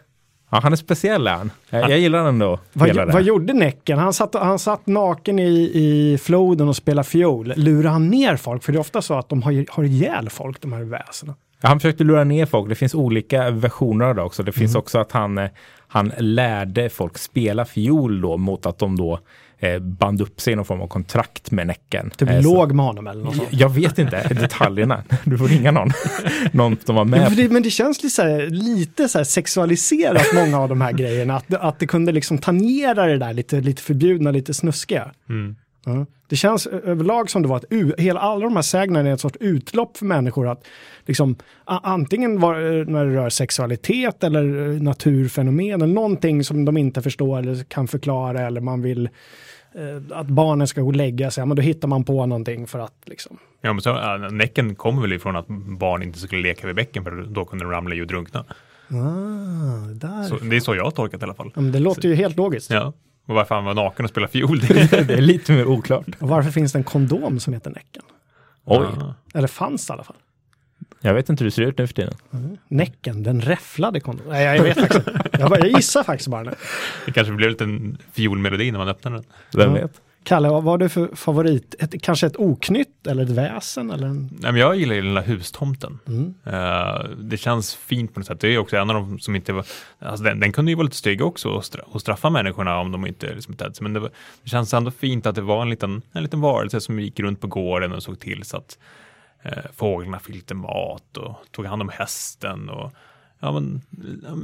Ja, 0.49 0.59
han 0.63 0.71
är 0.71 0.77
speciell 0.77 1.27
han. 1.27 1.51
Jag, 1.69 1.89
jag 1.89 1.99
gillar 1.99 2.23
den 2.23 2.39
då. 2.39 2.59
Vad, 2.73 2.95
vad 3.13 3.23
gjorde 3.23 3.53
Näcken? 3.53 3.99
Han 3.99 4.13
satt, 4.13 4.35
han 4.35 4.59
satt 4.59 4.87
naken 4.87 5.39
i, 5.39 5.71
i 5.73 6.17
floden 6.21 6.67
och 6.67 6.75
spelade 6.75 7.07
fiol. 7.07 7.53
Lurade 7.55 7.89
han 7.89 8.07
ner 8.07 8.35
folk? 8.35 8.63
För 8.63 8.71
det 8.71 8.77
är 8.77 8.79
ofta 8.79 9.01
så 9.01 9.13
att 9.13 9.29
de 9.29 9.43
har, 9.43 9.65
har 9.69 9.83
ihjäl 9.83 10.29
folk, 10.29 10.61
de 10.61 10.73
här 10.73 10.83
väsena. 10.83 11.35
Ja, 11.61 11.69
han 11.69 11.79
försökte 11.79 12.03
lura 12.03 12.23
ner 12.23 12.45
folk. 12.45 12.69
Det 12.69 12.75
finns 12.75 12.95
olika 12.95 13.49
versioner 13.49 14.05
av 14.05 14.15
det 14.15 14.21
också. 14.21 14.43
Det 14.43 14.51
finns 14.51 14.71
mm. 14.71 14.79
också 14.79 14.99
att 14.99 15.11
han, 15.11 15.37
eh, 15.37 15.49
han 15.87 16.11
lärde 16.17 16.89
folk 16.89 17.17
spela 17.17 17.65
fiol 17.65 18.21
då 18.21 18.37
mot 18.37 18.65
att 18.65 18.79
de 18.79 18.95
då 18.97 19.19
eh, 19.59 19.79
band 19.79 20.21
upp 20.21 20.41
sig 20.41 20.53
i 20.53 20.55
någon 20.55 20.65
form 20.65 20.81
av 20.81 20.87
kontrakt 20.87 21.51
med 21.51 21.67
Näcken. 21.67 22.09
Typ 22.09 22.29
eh, 22.29 22.41
låg 22.41 22.73
med 22.73 22.85
honom 22.85 23.07
eller 23.07 23.23
något 23.23 23.35
sånt. 23.35 23.49
Jag 23.51 23.69
vet 23.69 23.99
inte 23.99 24.27
detaljerna. 24.33 25.03
Du 25.23 25.37
får 25.37 25.47
ringa 25.47 25.71
någon. 25.71 25.89
någon 26.51 26.77
som 26.85 26.95
var 26.95 27.05
med. 27.05 27.31
Det, 27.31 27.49
men 27.49 27.63
det 27.63 27.69
känns 27.69 28.03
lite, 28.03 28.15
så 28.15 28.21
här, 28.21 28.47
lite 28.49 29.09
så 29.09 29.25
sexualiserat 29.25 30.25
många 30.35 30.59
av 30.59 30.69
de 30.69 30.81
här 30.81 30.91
grejerna. 30.91 31.35
Att, 31.35 31.53
att 31.53 31.79
det 31.79 31.87
kunde 31.87 32.11
liksom 32.11 32.37
tangera 32.37 33.05
det 33.05 33.17
där 33.17 33.33
lite, 33.33 33.61
lite 33.61 33.81
förbjudna, 33.81 34.31
lite 34.31 34.53
snuskiga. 34.53 35.11
Mm. 35.29 35.55
Ja. 35.85 36.05
Det 36.27 36.35
känns 36.35 36.67
överlag 36.67 37.29
som 37.29 37.41
det 37.41 37.47
var 37.47 37.57
ett, 37.57 37.99
hela, 37.99 38.19
alla 38.19 38.45
de 38.45 38.55
här 38.55 38.63
sägnen 38.63 39.07
är 39.07 39.13
ett 39.13 39.19
sorts 39.19 39.37
utlopp 39.39 39.97
för 39.97 40.05
människor 40.05 40.47
att 40.47 40.67
liksom 41.05 41.35
antingen 41.65 42.39
var, 42.39 42.85
när 42.85 43.05
det 43.05 43.15
rör 43.15 43.29
sexualitet 43.29 44.23
eller 44.23 44.43
naturfenomen 44.83 45.81
eller 45.81 45.93
någonting 45.93 46.43
som 46.43 46.65
de 46.65 46.77
inte 46.77 47.01
förstår 47.01 47.39
eller 47.39 47.63
kan 47.63 47.87
förklara 47.87 48.41
eller 48.41 48.61
man 48.61 48.81
vill 48.81 49.09
att 50.11 50.27
barnen 50.27 50.67
ska 50.67 50.81
gå 50.81 50.87
och 50.87 50.95
lägga 50.95 51.31
sig, 51.31 51.45
men 51.45 51.55
då 51.55 51.61
hittar 51.61 51.87
man 51.87 52.03
på 52.03 52.25
någonting 52.25 52.67
för 52.67 52.79
att 52.79 52.95
liksom. 53.05 53.37
Ja, 53.61 53.73
men 53.73 53.81
så, 53.81 53.89
äh, 53.89 54.31
Näcken 54.31 54.75
kommer 54.75 55.01
väl 55.01 55.13
ifrån 55.13 55.35
att 55.35 55.47
barn 55.79 56.03
inte 56.03 56.19
skulle 56.19 56.41
leka 56.41 56.67
vid 56.67 56.75
bäcken 56.75 57.03
för 57.03 57.11
då 57.11 57.45
kunde 57.45 57.65
de 57.65 57.71
ramla 57.71 57.95
i 57.95 58.01
och 58.01 58.07
drunkna. 58.07 58.45
Ah. 58.89 60.23
Så, 60.29 60.35
det 60.35 60.55
är 60.55 60.59
så 60.59 60.75
jag 60.75 60.83
har 60.83 60.91
tolkat 60.91 61.21
i 61.21 61.23
alla 61.23 61.33
fall. 61.33 61.51
Ja, 61.55 61.61
men 61.61 61.71
det 61.71 61.79
låter 61.79 62.01
så, 62.01 62.07
ju 62.07 62.15
helt 62.15 62.37
logiskt. 62.37 62.71
Ja. 62.71 62.93
Och 63.25 63.35
varför 63.35 63.55
han 63.55 63.65
var 63.65 63.73
naken 63.73 64.05
och 64.05 64.09
spelade 64.09 64.31
fiol. 64.31 64.59
det 64.89 64.93
är 64.93 65.21
lite 65.21 65.51
mer 65.51 65.67
oklart. 65.67 66.05
Och 66.19 66.29
varför 66.29 66.51
finns 66.51 66.71
det 66.71 66.79
en 66.79 66.83
kondom 66.83 67.39
som 67.39 67.53
heter 67.53 67.69
Näcken? 67.69 68.03
Oj. 68.65 68.87
Eller 69.33 69.47
fanns 69.47 69.87
det 69.87 69.91
i 69.91 69.93
alla 69.93 70.03
fall. 70.03 70.15
Jag 71.01 71.13
vet 71.13 71.29
inte 71.29 71.43
hur 71.43 71.49
det 71.49 71.55
ser 71.55 71.61
ut 71.61 71.77
nu 71.77 71.87
för 71.87 71.93
tiden. 71.93 72.13
Mm. 72.33 72.57
Näcken, 72.67 73.23
den 73.23 73.41
räfflade 73.41 73.99
kondomen. 73.99 74.33
Nej, 74.33 74.57
jag 74.57 74.63
vet 74.63 74.79
faktiskt 74.79 75.07
jag, 75.39 75.59
jag 75.59 75.67
gissar 75.67 76.03
faktiskt 76.03 76.29
bara 76.29 76.43
nu. 76.43 76.51
Det 77.05 77.11
kanske 77.11 77.33
blev 77.33 77.49
lite 77.49 77.63
en 77.63 77.97
fiolmelodi 78.11 78.71
när 78.71 78.79
man 78.79 78.87
öppnar 78.87 79.11
den. 79.11 79.23
Vem 79.53 79.73
vet? 79.73 80.01
Kalle, 80.25 80.49
vad 80.49 80.63
har 80.63 80.77
du 80.77 80.89
för 80.89 81.15
favorit? 81.15 81.75
Ett, 81.79 82.01
kanske 82.01 82.27
ett 82.27 82.37
oknytt 82.37 83.07
eller 83.07 83.23
ett 83.23 83.29
väsen? 83.29 83.91
Eller 83.91 84.07
en... 84.07 84.29
Nej, 84.39 84.51
men 84.51 84.61
jag 84.61 84.75
gillar 84.75 84.95
ju 84.95 85.01
den 85.01 85.13
där 85.13 85.21
hustomten. 85.21 85.99
Mm. 86.07 86.33
Uh, 86.47 87.09
det 87.17 87.37
känns 87.37 87.75
fint 87.75 88.13
på 88.13 88.19
något 88.19 88.27
sätt. 88.27 88.39
Det 88.39 88.47
är 88.47 88.57
också 88.57 88.77
en 88.77 88.89
av 88.89 88.95
de 88.95 89.19
som 89.19 89.35
inte 89.35 89.53
var, 89.53 89.65
alltså 89.99 90.23
den, 90.23 90.39
den 90.39 90.51
kunde 90.51 90.71
ju 90.71 90.75
vara 90.75 90.83
lite 90.83 90.95
stygg 90.95 91.21
också 91.21 91.49
och, 91.49 91.65
stra, 91.65 91.81
och 91.85 92.01
straffa 92.01 92.29
människorna 92.29 92.79
om 92.79 92.91
de 92.91 93.07
inte 93.07 93.35
liksom 93.35 93.57
sig. 93.57 93.71
Men 93.79 93.93
det, 93.93 93.99
var, 93.99 94.09
det 94.43 94.49
känns 94.49 94.73
ändå 94.73 94.91
fint 94.91 95.25
att 95.25 95.35
det 95.35 95.41
var 95.41 95.61
en 95.61 95.69
liten, 95.69 96.01
en 96.11 96.23
liten 96.23 96.41
varelse 96.41 96.81
som 96.81 96.99
gick 96.99 97.19
runt 97.19 97.41
på 97.41 97.47
gården 97.47 97.91
och 97.91 98.03
såg 98.03 98.19
till 98.19 98.43
så 98.43 98.57
att 98.57 98.77
uh, 99.45 99.71
fåglarna 99.75 100.19
fick 100.19 100.35
lite 100.35 100.53
mat 100.53 101.17
och 101.17 101.35
tog 101.51 101.65
hand 101.65 101.81
om 101.81 101.89
hästen. 101.89 102.69
Och, 102.69 102.91
ja, 103.39 103.51
men, 103.51 103.81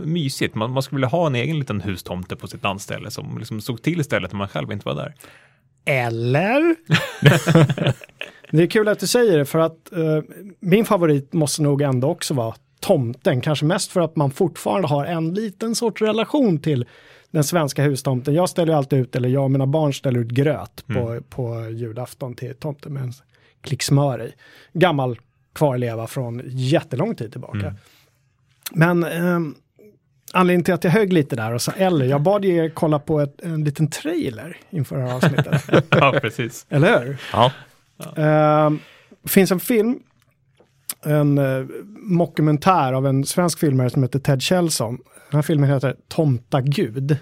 mysigt. 0.06 0.56
Man, 0.56 0.72
man 0.72 0.84
skulle 0.84 0.98
vilja 0.98 1.10
ha 1.10 1.28
en 1.28 1.36
egen 1.36 1.60
liten 1.60 1.82
hustomte 1.82 2.36
på 2.36 2.48
sitt 2.48 2.64
landställe 2.64 3.12
som 3.12 3.38
liksom 3.38 3.62
såg 3.62 3.82
till 3.82 4.00
istället 4.00 4.32
när 4.32 4.38
man 4.38 4.48
själv 4.48 4.72
inte 4.72 4.86
var 4.86 4.96
där. 4.96 5.14
Eller? 5.86 6.76
det 8.52 8.64
är 8.64 8.68
kul 8.68 8.88
att 8.88 9.00
du 9.00 9.08
säger 9.08 9.38
det 9.38 9.46
för 9.46 9.60
att 9.60 9.90
uh, 9.98 10.22
min 10.60 10.86
favorit 10.86 11.34
måste 11.34 11.62
nog 11.62 11.82
ändå 11.82 12.08
också 12.08 12.34
vara 12.34 12.56
tomten, 12.80 13.42
kanske 13.42 13.66
mest 13.66 13.92
för 13.92 14.02
att 14.02 14.16
man 14.16 14.32
fortfarande 14.32 14.88
har 14.88 15.06
en 15.06 15.34
liten 15.34 15.76
sorts 15.76 16.02
relation 16.02 16.60
till 16.60 16.86
den 17.32 17.44
svenska 17.44 17.84
hustomten. 17.84 18.34
Jag 18.34 18.50
ställer 18.50 18.74
alltid 18.74 19.00
ut, 19.00 19.16
eller 19.16 19.30
jag 19.30 19.44
och 19.44 19.52
mina 19.52 19.68
barn 19.68 19.94
ställer 19.94 20.20
ut 20.20 20.30
gröt 20.30 20.84
mm. 20.90 21.02
på, 21.02 21.22
på 21.30 21.70
julafton 21.70 22.36
till 22.36 22.56
tomten 22.56 22.94
med 22.94 23.04
en 23.04 23.14
klick 23.62 23.84
smör 23.84 24.24
i. 24.24 24.34
Gammal 24.74 25.20
kvarleva 25.54 26.08
från 26.08 26.42
jättelång 26.46 27.16
tid 27.16 27.32
tillbaka. 27.32 27.58
Mm. 27.58 27.76
Men 28.72 29.04
um, 29.04 29.56
Anledningen 30.34 30.64
till 30.64 30.74
att 30.74 30.84
jag 30.84 30.92
högg 30.92 31.14
lite 31.14 31.36
där 31.36 31.54
och 31.54 31.62
sa 31.62 31.72
eller, 31.72 32.06
jag 32.06 32.22
bad 32.22 32.46
er 32.46 32.70
kolla 32.70 33.00
på 33.00 33.20
ett, 33.20 33.42
en 33.42 33.64
liten 33.64 33.90
trailer 33.90 34.58
inför 34.70 34.96
det 34.96 35.02
här 35.02 35.16
avsnittet. 35.16 35.86
ja, 35.90 36.20
precis. 36.22 36.66
eller 36.70 37.06
hur? 37.06 37.18
Ja. 37.34 37.52
Uh, 38.18 38.78
finns 39.28 39.52
en 39.52 39.60
film, 39.60 40.00
en 41.06 41.38
uh, 41.38 41.68
mockumentär 41.96 42.94
av 42.94 43.08
en 43.08 43.26
svensk 43.26 43.60
filmare 43.60 43.90
som 43.90 44.04
heter 44.04 44.20
Ted 44.20 44.42
Kjellson. 44.42 44.98
Den 45.30 45.38
här 45.38 45.42
filmen 45.42 45.70
heter 45.70 45.96
Tomta 46.08 46.62
Gud. 46.62 47.18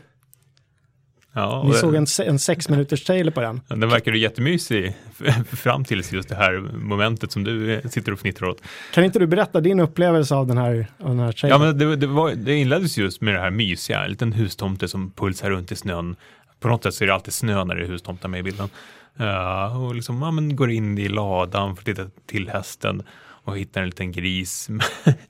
Ja, 1.39 1.65
det, 1.67 1.73
såg 1.73 1.95
en, 1.95 2.05
en 2.25 2.39
sex 2.39 2.69
minuters 2.69 3.03
trailer 3.03 3.31
på 3.31 3.41
den. 3.41 3.61
den 3.67 3.89
verkar 3.89 4.11
ju 4.11 4.17
jättemysig 4.17 4.97
fram 5.51 5.85
tills 5.85 6.11
just 6.13 6.29
det 6.29 6.35
här 6.35 6.59
momentet 6.73 7.31
som 7.31 7.43
du 7.43 7.73
eh, 7.73 7.89
sitter 7.89 8.11
och 8.11 8.19
fnittrar 8.19 8.47
åt. 8.47 8.61
Kan 8.93 9.03
inte 9.03 9.19
du 9.19 9.27
berätta 9.27 9.61
din 9.61 9.79
upplevelse 9.79 10.35
av 10.35 10.47
den 10.47 10.57
här, 10.57 10.87
av 10.99 11.09
den 11.09 11.19
här 11.19 11.25
Ja, 11.25 11.31
trailern? 11.31 11.61
men 11.61 11.77
det, 11.77 11.95
det, 11.95 12.07
var, 12.07 12.31
det 12.31 12.55
inleddes 12.55 12.97
just 12.97 13.21
med 13.21 13.33
det 13.33 13.39
här 13.39 13.51
mysiga, 13.51 14.03
en 14.03 14.09
liten 14.09 14.33
hustomte 14.33 14.87
som 14.87 15.11
pulsar 15.11 15.49
runt 15.49 15.71
i 15.71 15.75
snön. 15.75 16.15
På 16.59 16.67
något 16.67 16.83
sätt 16.83 16.93
så 16.93 17.03
är 17.03 17.07
det 17.07 17.13
alltid 17.13 17.33
snö 17.33 17.63
när 17.63 17.75
det 17.75 17.83
är 17.83 17.87
hustomtar 17.87 18.29
med 18.29 18.39
i 18.39 18.43
bilden. 18.43 18.69
Uh, 19.19 19.83
och 19.83 19.95
liksom, 19.95 20.21
ja, 20.21 20.31
men 20.31 20.55
går 20.55 20.71
in 20.71 20.97
i 20.97 21.07
ladan 21.07 21.75
för 21.75 21.81
att 21.81 21.85
titta 21.85 22.05
till 22.27 22.49
hästen 22.49 23.03
och 23.49 23.57
hittar 23.57 23.81
en 23.81 23.87
liten 23.87 24.11
gris. 24.11 24.69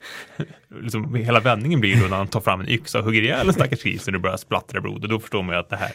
liksom, 0.82 1.14
hela 1.14 1.40
vändningen 1.40 1.80
blir 1.80 1.94
ju 1.94 2.02
då 2.02 2.06
när 2.08 2.16
han 2.16 2.28
tar 2.28 2.40
fram 2.40 2.60
en 2.60 2.68
yxa 2.68 2.98
och 2.98 3.04
hugger 3.04 3.22
ihjäl 3.22 3.46
en 3.46 3.54
stackars 3.54 3.82
gris 3.82 4.06
och 4.06 4.12
det 4.12 4.18
börjar 4.18 4.36
splattra 4.36 4.80
blod. 4.80 5.04
Och 5.04 5.08
då 5.08 5.20
förstår 5.20 5.42
man 5.42 5.54
ju 5.54 5.60
att 5.60 5.70
det 5.70 5.76
här 5.76 5.92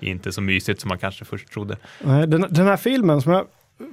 är 0.00 0.08
inte 0.08 0.32
så 0.32 0.40
mysigt 0.40 0.80
som 0.80 0.88
man 0.88 0.98
kanske 0.98 1.24
först 1.24 1.48
trodde. 1.52 1.76
Den, 2.00 2.46
den 2.50 2.66
här 2.66 2.76
filmen 2.76 3.22
som 3.22 3.32
jag 3.32 3.46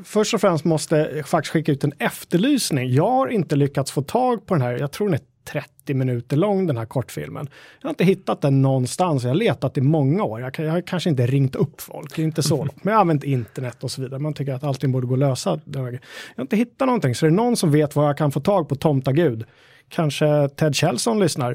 först 0.03 0.33
och 0.33 0.41
främst 0.41 0.65
måste 0.65 1.23
faktiskt 1.25 1.53
skicka 1.53 1.71
ut 1.71 1.83
en 1.83 1.93
efterlysning. 1.99 2.93
Jag 2.93 3.11
har 3.11 3.27
inte 3.27 3.55
lyckats 3.55 3.91
få 3.91 4.01
tag 4.01 4.45
på 4.45 4.53
den 4.53 4.61
här, 4.61 4.77
jag 4.77 4.91
tror 4.91 5.07
den 5.07 5.13
är 5.13 5.32
30 5.45 5.93
minuter 5.93 6.37
lång 6.37 6.67
den 6.67 6.77
här 6.77 6.85
kortfilmen. 6.85 7.47
Jag 7.81 7.87
har 7.87 7.89
inte 7.89 8.03
hittat 8.03 8.41
den 8.41 8.61
någonstans, 8.61 9.23
jag 9.23 9.29
har 9.29 9.35
letat 9.35 9.77
i 9.77 9.81
många 9.81 10.23
år. 10.23 10.41
Jag, 10.41 10.59
jag 10.59 10.71
har 10.71 10.81
kanske 10.81 11.09
inte 11.09 11.27
ringt 11.27 11.55
upp 11.55 11.81
folk, 11.81 12.19
inte 12.19 12.43
så 12.43 12.57
långt. 12.65 12.83
Men 12.83 12.91
jag 12.91 12.97
har 12.97 13.01
använt 13.01 13.23
internet 13.23 13.83
och 13.83 13.91
så 13.91 14.01
vidare. 14.01 14.19
Man 14.19 14.33
tycker 14.33 14.53
att 14.53 14.63
allting 14.63 14.91
borde 14.91 15.07
gå 15.07 15.13
att 15.13 15.19
lösa. 15.19 15.59
Jag 15.65 15.81
har 15.81 15.99
inte 16.41 16.55
hittat 16.55 16.85
någonting, 16.85 17.15
så 17.15 17.25
är 17.25 17.29
det 17.29 17.35
någon 17.35 17.57
som 17.57 17.71
vet 17.71 17.95
vad 17.95 18.07
jag 18.07 18.17
kan 18.17 18.31
få 18.31 18.39
tag 18.39 18.69
på 18.69 18.75
Tomta 18.75 19.11
Gud, 19.11 19.45
kanske 19.89 20.49
Ted 20.49 20.75
Kjellson 20.75 21.19
lyssnar, 21.19 21.51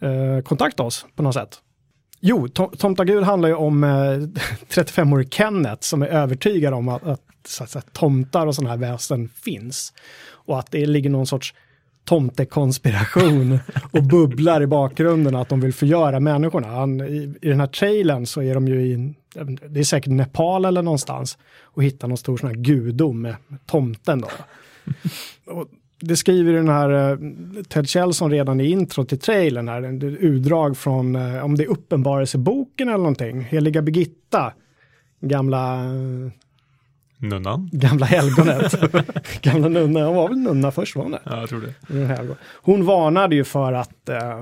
eh, 0.00 0.42
kontakta 0.44 0.82
oss 0.82 1.06
på 1.16 1.22
något 1.22 1.34
sätt. 1.34 1.60
Jo, 2.20 2.48
Tom, 2.48 2.70
Tomta 2.70 3.04
Gud 3.04 3.22
handlar 3.22 3.48
ju 3.48 3.54
om 3.54 3.84
eh, 3.84 3.88
35-årig 4.68 5.34
Kenneth 5.34 5.82
som 5.82 6.02
är 6.02 6.06
övertygad 6.06 6.74
om 6.74 6.88
att, 6.88 7.02
att, 7.02 7.20
att, 7.60 7.70
säga, 7.70 7.82
tomtar 7.92 8.46
och 8.46 8.54
sådana 8.54 8.70
här 8.70 8.78
väsen 8.78 9.28
finns. 9.28 9.92
Och 10.28 10.58
att 10.58 10.70
det 10.70 10.86
ligger 10.86 11.10
någon 11.10 11.26
sorts 11.26 11.54
tomtekonspiration 12.06 13.58
och 13.90 14.02
bubblar 14.02 14.62
i 14.62 14.66
bakgrunden 14.66 15.36
att 15.36 15.48
de 15.48 15.60
vill 15.60 15.72
förgöra 15.72 16.20
människorna. 16.20 16.68
Han, 16.68 17.00
i, 17.00 17.34
I 17.42 17.48
den 17.48 17.60
här 17.60 17.66
trailern 17.66 18.26
så 18.26 18.42
är 18.42 18.54
de 18.54 18.68
ju 18.68 18.80
i, 18.80 19.14
det 19.68 19.80
är 19.80 19.84
säkert 19.84 20.12
Nepal 20.12 20.64
eller 20.64 20.82
någonstans, 20.82 21.38
och 21.62 21.84
hittar 21.84 22.08
någon 22.08 22.16
stor 22.16 22.36
sån 22.36 22.48
här 22.48 22.56
gudom 22.56 23.22
med 23.22 23.36
tomten 23.66 24.20
då. 24.20 24.28
Och 25.46 25.66
det 26.00 26.16
skriver 26.16 26.52
den 26.52 26.68
här 26.68 27.12
eh, 27.12 27.18
Ted 27.68 27.88
Kjellson 27.88 28.30
redan 28.30 28.60
i 28.60 28.70
intro 28.70 29.04
till 29.04 29.18
trailern 29.18 29.68
här, 29.68 29.82
en 29.82 30.02
utdrag 30.02 30.76
från, 30.76 31.16
eh, 31.16 31.44
om 31.44 31.56
det 31.56 31.64
är 31.64 31.68
Uppenbarelseboken 31.68 32.88
eller 32.88 32.98
någonting, 32.98 33.40
Heliga 33.40 33.82
Birgitta, 33.82 34.52
gamla, 35.20 35.84
eh, 35.84 36.30
Nunnan? 37.18 37.70
gamla 37.72 38.06
helgonet, 38.06 38.74
gamla 39.42 39.68
nunna, 39.68 40.06
hon 40.06 40.16
var 40.16 40.28
väl 40.28 40.38
nunna 40.38 40.70
först 40.70 40.96
var 40.96 41.02
hon 41.02 41.12
det? 41.12 41.20
Ja, 41.24 41.40
jag 41.40 41.48
tror 41.48 41.60
det. 41.60 42.36
Hon 42.62 42.84
varnade 42.84 43.34
ju 43.34 43.44
för 43.44 43.72
att 43.72 44.08
eh, 44.08 44.40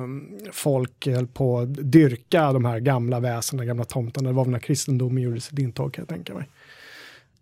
folk 0.53 1.07
höll 1.07 1.27
på 1.27 1.59
att 1.59 1.93
dyrka 1.93 2.53
de 2.53 2.65
här 2.65 2.79
gamla 2.79 3.21
väsena, 3.21 3.65
gamla 3.65 3.85
tomtarna, 3.85 4.29
det 4.29 4.35
var 4.35 4.45
väl 4.45 4.53
när 4.53 4.59
kristendomen 4.59 5.23
gjorde 5.23 5.41
sitt 5.41 5.59
intåg 5.59 5.95
kan 5.95 6.03
jag 6.03 6.09
tänka 6.09 6.35
mig. 6.35 6.49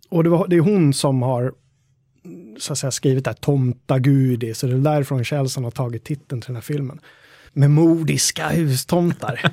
Och 0.09 0.25
det, 0.25 0.31
var, 0.31 0.49
det 0.49 0.57
är 0.57 0.61
hon 0.61 0.95
som 0.95 1.23
har 1.23 1.53
så 2.59 2.73
att 2.73 2.79
säga, 2.79 2.91
skrivit 2.91 3.25
det 3.25 3.31
här 3.31 3.37
Tomta 3.37 3.99
Gudi, 3.99 4.55
så 4.55 4.67
det 4.67 4.73
är 4.73 4.79
därifrån 4.79 5.25
Kjellson 5.25 5.65
har 5.65 5.71
tagit 5.71 6.05
titeln 6.05 6.41
till 6.41 6.49
den 6.49 6.57
här 6.57 6.62
filmen. 6.62 7.01
Med 7.53 7.71
modiska 7.71 8.49
hustomtar. 8.49 9.41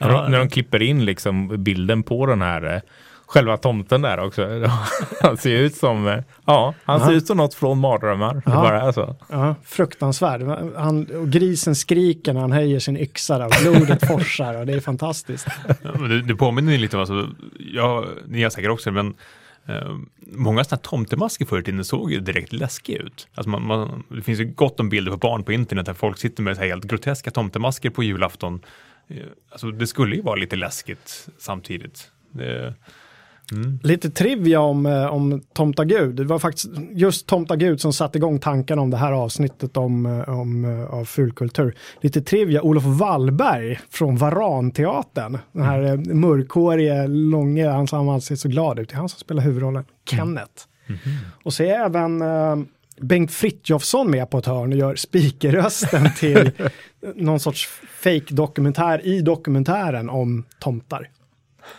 När, 0.00 0.08
de, 0.08 0.30
när 0.30 0.38
de 0.38 0.48
klipper 0.48 0.82
in 0.82 1.04
liksom 1.04 1.64
bilden 1.64 2.02
på 2.02 2.26
den 2.26 2.42
här 2.42 2.74
eh, 2.74 2.80
själva 3.26 3.56
tomten 3.56 4.02
där 4.02 4.18
också. 4.20 4.48
Han 5.22 5.36
ser 5.36 5.56
ut 5.58 5.74
som, 5.74 6.06
eh, 6.08 6.18
ja, 6.44 6.74
han 6.84 7.00
ser 7.00 7.10
Ja. 7.10 7.16
ut 7.16 7.26
som 7.26 7.36
något 7.36 7.54
från 7.54 7.78
mardrömmar. 7.78 8.42
Ja. 8.46 8.52
bara 8.52 8.82
är 8.82 8.92
så. 8.92 9.16
Ja, 9.28 9.54
fruktansvärd. 9.64 10.42
Han, 10.76 11.06
och 11.06 11.28
grisen 11.30 11.74
skriker 11.76 12.32
när 12.32 12.40
han 12.40 12.52
höjer 12.52 12.78
sin 12.78 12.96
yxa 12.96 13.38
där, 13.38 13.46
och 13.46 13.52
blodet 13.62 14.06
forsar 14.08 14.60
och 14.60 14.66
det 14.66 14.72
är 14.72 14.80
fantastiskt. 14.80 15.46
Ja, 15.82 15.90
men 16.00 16.08
det, 16.10 16.22
det 16.22 16.36
påminner 16.36 16.72
ju 16.72 16.78
lite 16.78 16.96
om, 16.96 17.00
alltså, 17.00 17.28
jag, 17.58 18.06
ni 18.26 18.42
har 18.42 18.50
säkert 18.50 18.70
också, 18.70 18.90
men 18.90 19.14
eh, 19.68 19.96
många 20.32 20.64
sådana 20.64 20.80
här 20.82 20.88
tomtemasker 20.90 21.44
förr 21.46 21.58
i 21.60 21.62
tiden 21.62 21.84
såg 21.84 22.12
ju 22.12 22.20
direkt 22.20 22.52
läskiga 22.52 22.98
ut. 22.98 23.28
Alltså 23.34 23.50
man, 23.50 23.62
man, 23.66 24.02
det 24.08 24.22
finns 24.22 24.40
ju 24.40 24.44
gott 24.44 24.80
om 24.80 24.88
bilder 24.88 25.12
på 25.12 25.18
barn 25.18 25.42
på 25.44 25.52
internet 25.52 25.86
där 25.86 25.94
folk 25.94 26.18
sitter 26.18 26.42
med 26.42 26.56
så 26.56 26.62
här 26.62 26.68
helt 26.68 26.84
groteska 26.84 27.30
tomtemasker 27.30 27.90
på 27.90 28.02
julafton. 28.02 28.60
Eh, 29.08 29.16
Alltså 29.50 29.70
det 29.70 29.86
skulle 29.86 30.16
ju 30.16 30.22
vara 30.22 30.36
lite 30.36 30.56
läskigt 30.56 31.28
samtidigt. 31.38 32.10
Det, 32.30 32.74
mm. 33.52 33.78
Lite 33.82 34.10
trivia 34.10 34.60
om, 34.60 34.86
eh, 34.86 35.06
om 35.06 35.42
Tomta 35.52 35.84
Gud. 35.84 36.16
Det 36.16 36.24
var 36.24 36.38
faktiskt 36.38 36.68
just 36.90 37.26
Tomta 37.26 37.56
Gud 37.56 37.80
som 37.80 37.92
satte 37.92 38.18
igång 38.18 38.38
tankarna 38.38 38.82
om 38.82 38.90
det 38.90 38.96
här 38.96 39.12
avsnittet 39.12 39.76
om, 39.76 40.06
eh, 40.06 40.40
om, 40.40 40.64
eh, 40.64 40.94
av 40.94 41.04
fulkultur. 41.04 41.76
Lite 42.00 42.22
trivia, 42.22 42.62
Olof 42.62 42.84
Wallberg 42.84 43.80
från 43.90 44.16
Varanteatern. 44.16 45.38
Den 45.52 45.62
här 45.62 45.82
eh, 45.82 46.14
mörkhårige, 46.14 47.06
långe, 47.06 47.68
han 47.68 47.86
som 47.86 48.08
alltid 48.08 48.26
ser 48.26 48.36
så 48.36 48.48
glad 48.48 48.78
ut. 48.78 48.88
Det 48.88 48.94
är 48.94 48.98
han 48.98 49.08
som 49.08 49.18
spelar 49.18 49.42
huvudrollen, 49.42 49.84
Kenneth. 50.10 50.64
Och 51.42 51.52
så 51.52 51.62
är 51.62 51.84
även 51.84 52.22
Bengt 53.00 53.32
Frithiofsson 53.32 54.10
med 54.10 54.30
på 54.30 54.38
ett 54.38 54.46
hörn 54.46 54.72
och 54.72 54.78
gör 54.78 54.94
speakerrösten 54.94 56.10
till 56.18 56.50
någon 57.14 57.40
sorts 57.40 57.68
fake-dokumentär 58.02 59.06
i 59.06 59.20
dokumentären 59.20 60.10
om 60.10 60.44
tomtar. 60.58 61.10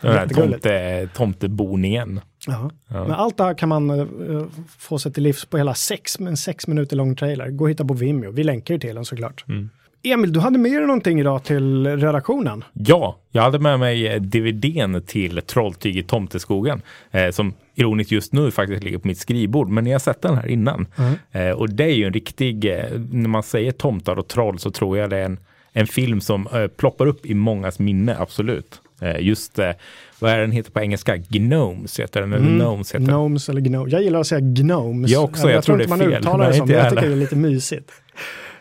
Den 0.02 0.12
här 0.12 0.22
Jättegulligt. 0.22 0.64
tomte, 0.64 1.10
tomteboningen. 1.14 2.22
Ja. 2.48 2.72
Men 2.88 3.12
allt 3.12 3.38
det 3.38 3.44
här 3.44 3.54
kan 3.54 3.70
man 3.70 3.90
eh, 3.90 4.46
få 4.80 5.00
sig 5.00 5.14
till 5.14 5.24
livs 5.24 5.46
på 5.46 5.58
hela 5.58 5.74
sex, 5.74 6.20
en 6.20 6.38
sex 6.38 6.68
minuter 6.68 6.96
lång 6.96 7.16
trailer. 7.16 7.50
Gå 7.50 7.64
och 7.64 7.70
hitta 7.70 7.86
på 7.86 7.94
Vimeo. 7.94 8.32
Vi 8.32 8.44
länkar 8.44 8.74
ju 8.74 8.80
till 8.80 8.96
den 8.96 9.06
såklart. 9.06 9.46
Mm. 9.48 9.70
Emil, 10.04 10.34
du 10.34 10.40
hade 10.40 10.58
med 10.58 10.72
dig 10.72 10.88
någonting 10.88 11.20
idag 11.20 11.44
till 11.44 11.88
redaktionen. 11.88 12.64
Ja, 12.74 13.18
jag 13.32 13.42
hade 13.42 13.60
med 13.60 13.80
mig 13.80 14.08
eh, 14.08 14.22
DVDn 14.22 15.02
till 15.02 15.42
Trolltyg 15.42 15.98
i 15.98 16.04
Tomteskogen 16.04 16.82
eh, 17.12 17.30
som 17.30 17.54
ironiskt 17.76 18.12
just 18.12 18.34
nu 18.34 18.52
faktiskt 18.52 18.84
ligger 18.84 18.98
på 18.98 19.08
mitt 19.08 19.18
skrivbord. 19.18 19.70
Men 19.70 19.86
jag 19.86 19.94
har 19.94 20.00
sett 20.00 20.22
den 20.22 20.36
här 20.36 20.48
innan. 20.48 20.88
Eh, 21.32 21.50
och 21.50 21.70
det 21.70 21.84
är 21.84 21.96
ju 21.96 22.06
en 22.06 22.14
riktig, 22.14 22.66
eh, 22.66 23.00
när 23.12 23.30
man 23.30 23.44
säger 23.44 23.72
tomtar 23.72 24.16
och 24.20 24.28
troll 24.28 24.60
så 24.60 24.72
tror 24.72 24.98
jag 24.98 25.10
det 25.10 25.18
är 25.18 25.26
en, 25.26 25.40
en 25.72 25.88
film 25.88 26.22
som 26.22 26.48
eh, 26.54 26.68
ploppar 26.68 27.06
upp 27.06 27.26
i 27.26 27.34
mångas 27.34 27.80
minne, 27.80 28.16
absolut. 28.20 28.82
Eh, 29.02 29.20
just, 29.20 29.60
eh, 29.60 29.72
vad 30.20 30.32
är 30.32 30.38
den 30.38 30.52
heter 30.52 30.72
på 30.72 30.80
engelska? 30.80 31.18
Gnomes 31.18 32.00
heter 32.00 32.22
den, 32.22 32.34
eller 32.34 32.50
Gnomes 32.50 32.90
heter 32.90 33.00
den. 33.00 33.08
Gnomes 33.08 33.50
eller 33.50 33.62
gnomes. 33.62 33.94
Jag 33.94 34.04
gillar 34.04 34.20
att 34.20 34.28
säga 34.28 34.42
gnomes. 34.42 35.12
Jag 35.12 35.24
också, 35.24 35.52
jag 35.52 35.64
tror 35.64 35.78
tror 35.78 35.82
inte 35.82 35.96
det 35.96 35.98
man 35.98 36.08
är 36.08 36.12
fel. 36.12 36.22
uttalar 36.22 36.46
det 36.46 36.50
Nej, 36.50 36.58
som, 36.58 36.70
jag 36.70 36.80
jag 36.80 36.90
tycker 36.90 37.08
det 37.08 37.14
är 37.14 37.16
lite 37.16 37.36
mysigt. 37.36 37.92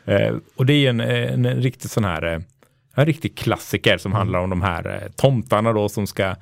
Eh, 0.08 0.34
och 0.56 0.66
det 0.66 0.72
är 0.72 0.78
ju 0.78 0.86
en, 0.86 1.00
en, 1.00 1.46
en 1.46 1.62
riktig 1.62 1.90
sån 1.90 2.04
här, 2.04 2.42
en 2.94 3.06
riktig 3.06 3.36
klassiker 3.36 3.98
som 3.98 4.12
handlar 4.12 4.38
om 4.38 4.50
de 4.50 4.62
här 4.62 5.08
tomtarna 5.16 5.72
då 5.72 5.88
som 5.88 6.06
ska 6.06 6.34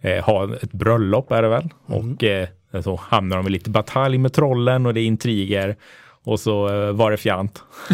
eh, 0.00 0.24
ha 0.24 0.54
ett 0.54 0.72
bröllop 0.72 1.32
är 1.32 1.42
det 1.42 1.48
väl? 1.48 1.68
Och 1.86 2.24
eh, 2.24 2.48
så 2.84 3.00
hamnar 3.02 3.36
de 3.36 3.46
i 3.46 3.50
lite 3.50 3.70
batalj 3.70 4.18
med 4.18 4.32
trollen 4.32 4.86
och 4.86 4.94
det 4.94 5.00
är 5.00 5.04
intriger. 5.06 5.76
Och 6.24 6.40
så 6.40 6.68
eh, 6.68 6.92
var 6.92 7.10
det 7.10 7.16
fjant. 7.16 7.62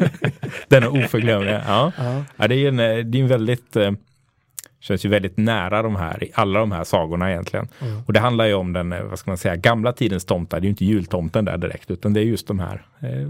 Den 0.68 0.82
är 0.82 1.04
oförglömlig. 1.04 1.60
Ja. 1.66 1.92
Ja. 1.98 2.24
Ja, 2.36 2.48
det 2.48 2.54
är 2.54 2.68
en, 2.68 2.76
det 2.76 3.18
är 3.18 3.22
en 3.22 3.28
väldigt, 3.28 3.76
känns 4.82 5.04
ju 5.04 5.08
väldigt 5.08 5.36
nära 5.36 5.82
de 5.82 5.96
här, 5.96 6.28
alla 6.34 6.60
de 6.60 6.72
här 6.72 6.84
sagorna 6.84 7.30
egentligen. 7.30 7.68
Och 8.06 8.12
det 8.12 8.20
handlar 8.20 8.44
ju 8.46 8.54
om 8.54 8.72
den, 8.72 8.92
eh, 8.92 9.02
vad 9.02 9.18
ska 9.18 9.30
man 9.30 9.38
säga, 9.38 9.56
gamla 9.56 9.92
tidens 9.92 10.24
tomtar. 10.24 10.60
Det 10.60 10.64
är 10.64 10.66
ju 10.66 10.70
inte 10.70 10.84
jultomten 10.84 11.44
där 11.44 11.58
direkt, 11.58 11.90
utan 11.90 12.12
det 12.12 12.20
är 12.20 12.24
just 12.24 12.46
de 12.46 12.58
här 12.58 12.82
eh, 13.00 13.28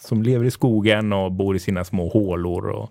som 0.00 0.22
lever 0.22 0.44
i 0.44 0.50
skogen 0.50 1.12
och 1.12 1.32
bor 1.32 1.56
i 1.56 1.58
sina 1.58 1.84
små 1.84 2.08
hålor 2.08 2.68
och 2.68 2.90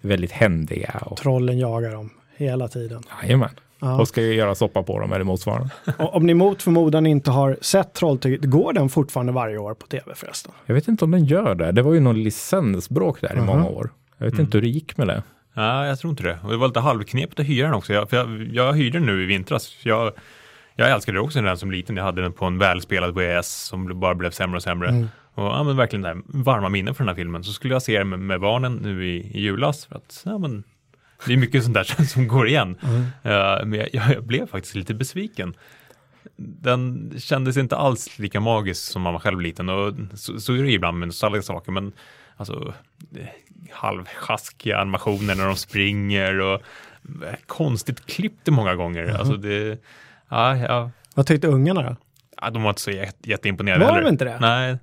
är 0.00 0.08
väldigt 0.08 0.32
händiga. 0.32 1.02
Och, 1.06 1.16
Trollen 1.16 1.58
jagar 1.58 1.92
dem 1.92 2.10
hela 2.36 2.68
tiden. 2.68 3.02
jajamän. 3.22 3.50
Ja. 3.80 4.00
Och 4.00 4.08
ska 4.08 4.22
ju 4.22 4.34
göra 4.34 4.54
soppa 4.54 4.82
på 4.82 4.98
dem 5.00 5.12
eller 5.12 5.24
motsvarande. 5.24 5.70
Och 5.98 6.14
om 6.16 6.26
ni 6.26 6.34
mot 6.34 6.62
förmodan 6.62 7.06
inte 7.06 7.30
har 7.30 7.56
sett 7.60 7.92
Trolltyget, 7.92 8.44
går 8.44 8.72
den 8.72 8.88
fortfarande 8.88 9.32
varje 9.32 9.58
år 9.58 9.74
på 9.74 9.86
tv 9.86 10.14
förresten? 10.14 10.52
Jag 10.66 10.74
vet 10.74 10.88
inte 10.88 11.04
om 11.04 11.10
den 11.10 11.24
gör 11.24 11.54
det. 11.54 11.72
Det 11.72 11.82
var 11.82 11.94
ju 11.94 12.00
någon 12.00 12.22
licensbråk 12.22 13.20
där 13.20 13.32
i 13.32 13.36
Mhm. 13.36 13.46
många 13.46 13.68
år. 13.68 13.90
Jag 14.18 14.30
vet 14.30 14.38
inte 14.38 14.56
hur 14.56 14.62
det 14.62 14.68
gick 14.68 14.96
med 14.96 15.06
det. 15.06 15.22
Nej, 15.54 15.88
jag 15.88 15.98
tror 15.98 16.10
inte 16.10 16.22
det. 16.22 16.38
Och 16.42 16.50
det 16.50 16.56
var 16.56 16.66
lite 16.66 16.80
halvknepigt 16.80 17.40
att 17.40 17.46
hyra 17.46 17.66
den 17.66 17.74
också. 17.74 17.92
Jag, 17.92 18.10
för 18.10 18.16
jag, 18.16 18.48
jag 18.52 18.72
hyrde 18.72 18.98
den 18.98 19.06
nu 19.06 19.22
i 19.22 19.26
vintras. 19.26 19.76
Jag, 19.82 20.12
jag 20.76 20.90
älskade 20.90 21.20
också 21.20 21.42
den 21.42 21.58
som 21.58 21.70
liten. 21.70 21.96
Jag 21.96 22.04
hade 22.04 22.22
den 22.22 22.32
på 22.32 22.44
en 22.44 22.58
välspelad 22.58 23.14
VHS 23.14 23.64
som 23.64 24.00
bara 24.00 24.14
blev 24.14 24.30
sämre 24.30 24.56
och 24.56 24.62
sämre. 24.62 25.08
Och 25.34 25.44
ja, 25.44 25.62
men 25.62 25.76
verkligen 25.76 26.02
där 26.02 26.22
varma 26.24 26.68
minnen 26.68 26.94
för 26.94 27.04
den 27.04 27.08
här 27.08 27.14
filmen. 27.14 27.44
Så 27.44 27.52
skulle 27.52 27.74
jag 27.74 27.82
se 27.82 27.98
den 27.98 28.08
med, 28.08 28.18
med 28.18 28.40
barnen 28.40 28.76
nu 28.76 29.06
i, 29.06 29.16
i 29.16 29.40
julas. 29.40 29.86
För 29.86 29.96
att, 29.96 30.22
ja, 30.24 30.38
men, 30.38 30.64
det 31.26 31.32
är 31.32 31.36
mycket 31.36 31.62
sånt 31.62 31.74
där 31.74 32.04
som 32.04 32.28
går 32.28 32.48
igen. 32.48 32.76
Mm. 32.82 33.00
Uh, 33.00 33.66
men 33.66 33.72
jag, 33.72 33.88
jag, 33.92 34.24
blev 34.24 34.46
faktiskt 34.46 34.74
lite 34.74 34.94
besviken. 34.94 35.54
Den 36.36 37.12
kändes 37.18 37.56
inte 37.56 37.76
alls 37.76 38.18
lika 38.18 38.40
magisk 38.40 38.82
som 38.92 39.02
man 39.02 39.12
var 39.12 39.20
själv 39.20 39.40
liten. 39.40 39.68
Och 39.68 39.94
så, 40.14 40.40
så 40.40 40.54
är 40.54 40.62
det 40.62 40.72
ibland 40.72 40.98
med 40.98 41.08
nostalgiska 41.08 41.52
saker. 41.52 41.72
Men 41.72 41.92
alltså, 42.36 42.74
halvsjaskiga 43.70 44.78
animationer 44.78 45.34
när 45.34 45.46
de 45.46 45.56
springer 45.56 46.40
och 46.40 46.62
konstigt 47.46 48.06
klippt 48.06 48.48
många 48.48 48.74
gånger. 48.74 49.04
Mm. 49.04 49.16
Alltså 49.16 49.36
det, 49.36 49.78
ja, 50.28 50.56
ja. 50.56 50.90
Vad 51.14 51.26
tyckte 51.26 51.48
ungarna 51.48 51.82
då? 51.82 51.96
Ja, 52.42 52.50
de 52.50 52.62
var 52.62 52.70
inte 52.70 52.80
så 52.80 52.90
jätte, 52.90 53.30
jätteimponerade 53.30 53.84
Var 53.84 53.92
heller. 53.92 54.04
de 54.04 54.10
inte 54.10 54.24
det? 54.24 54.38
Nej. 54.40 54.78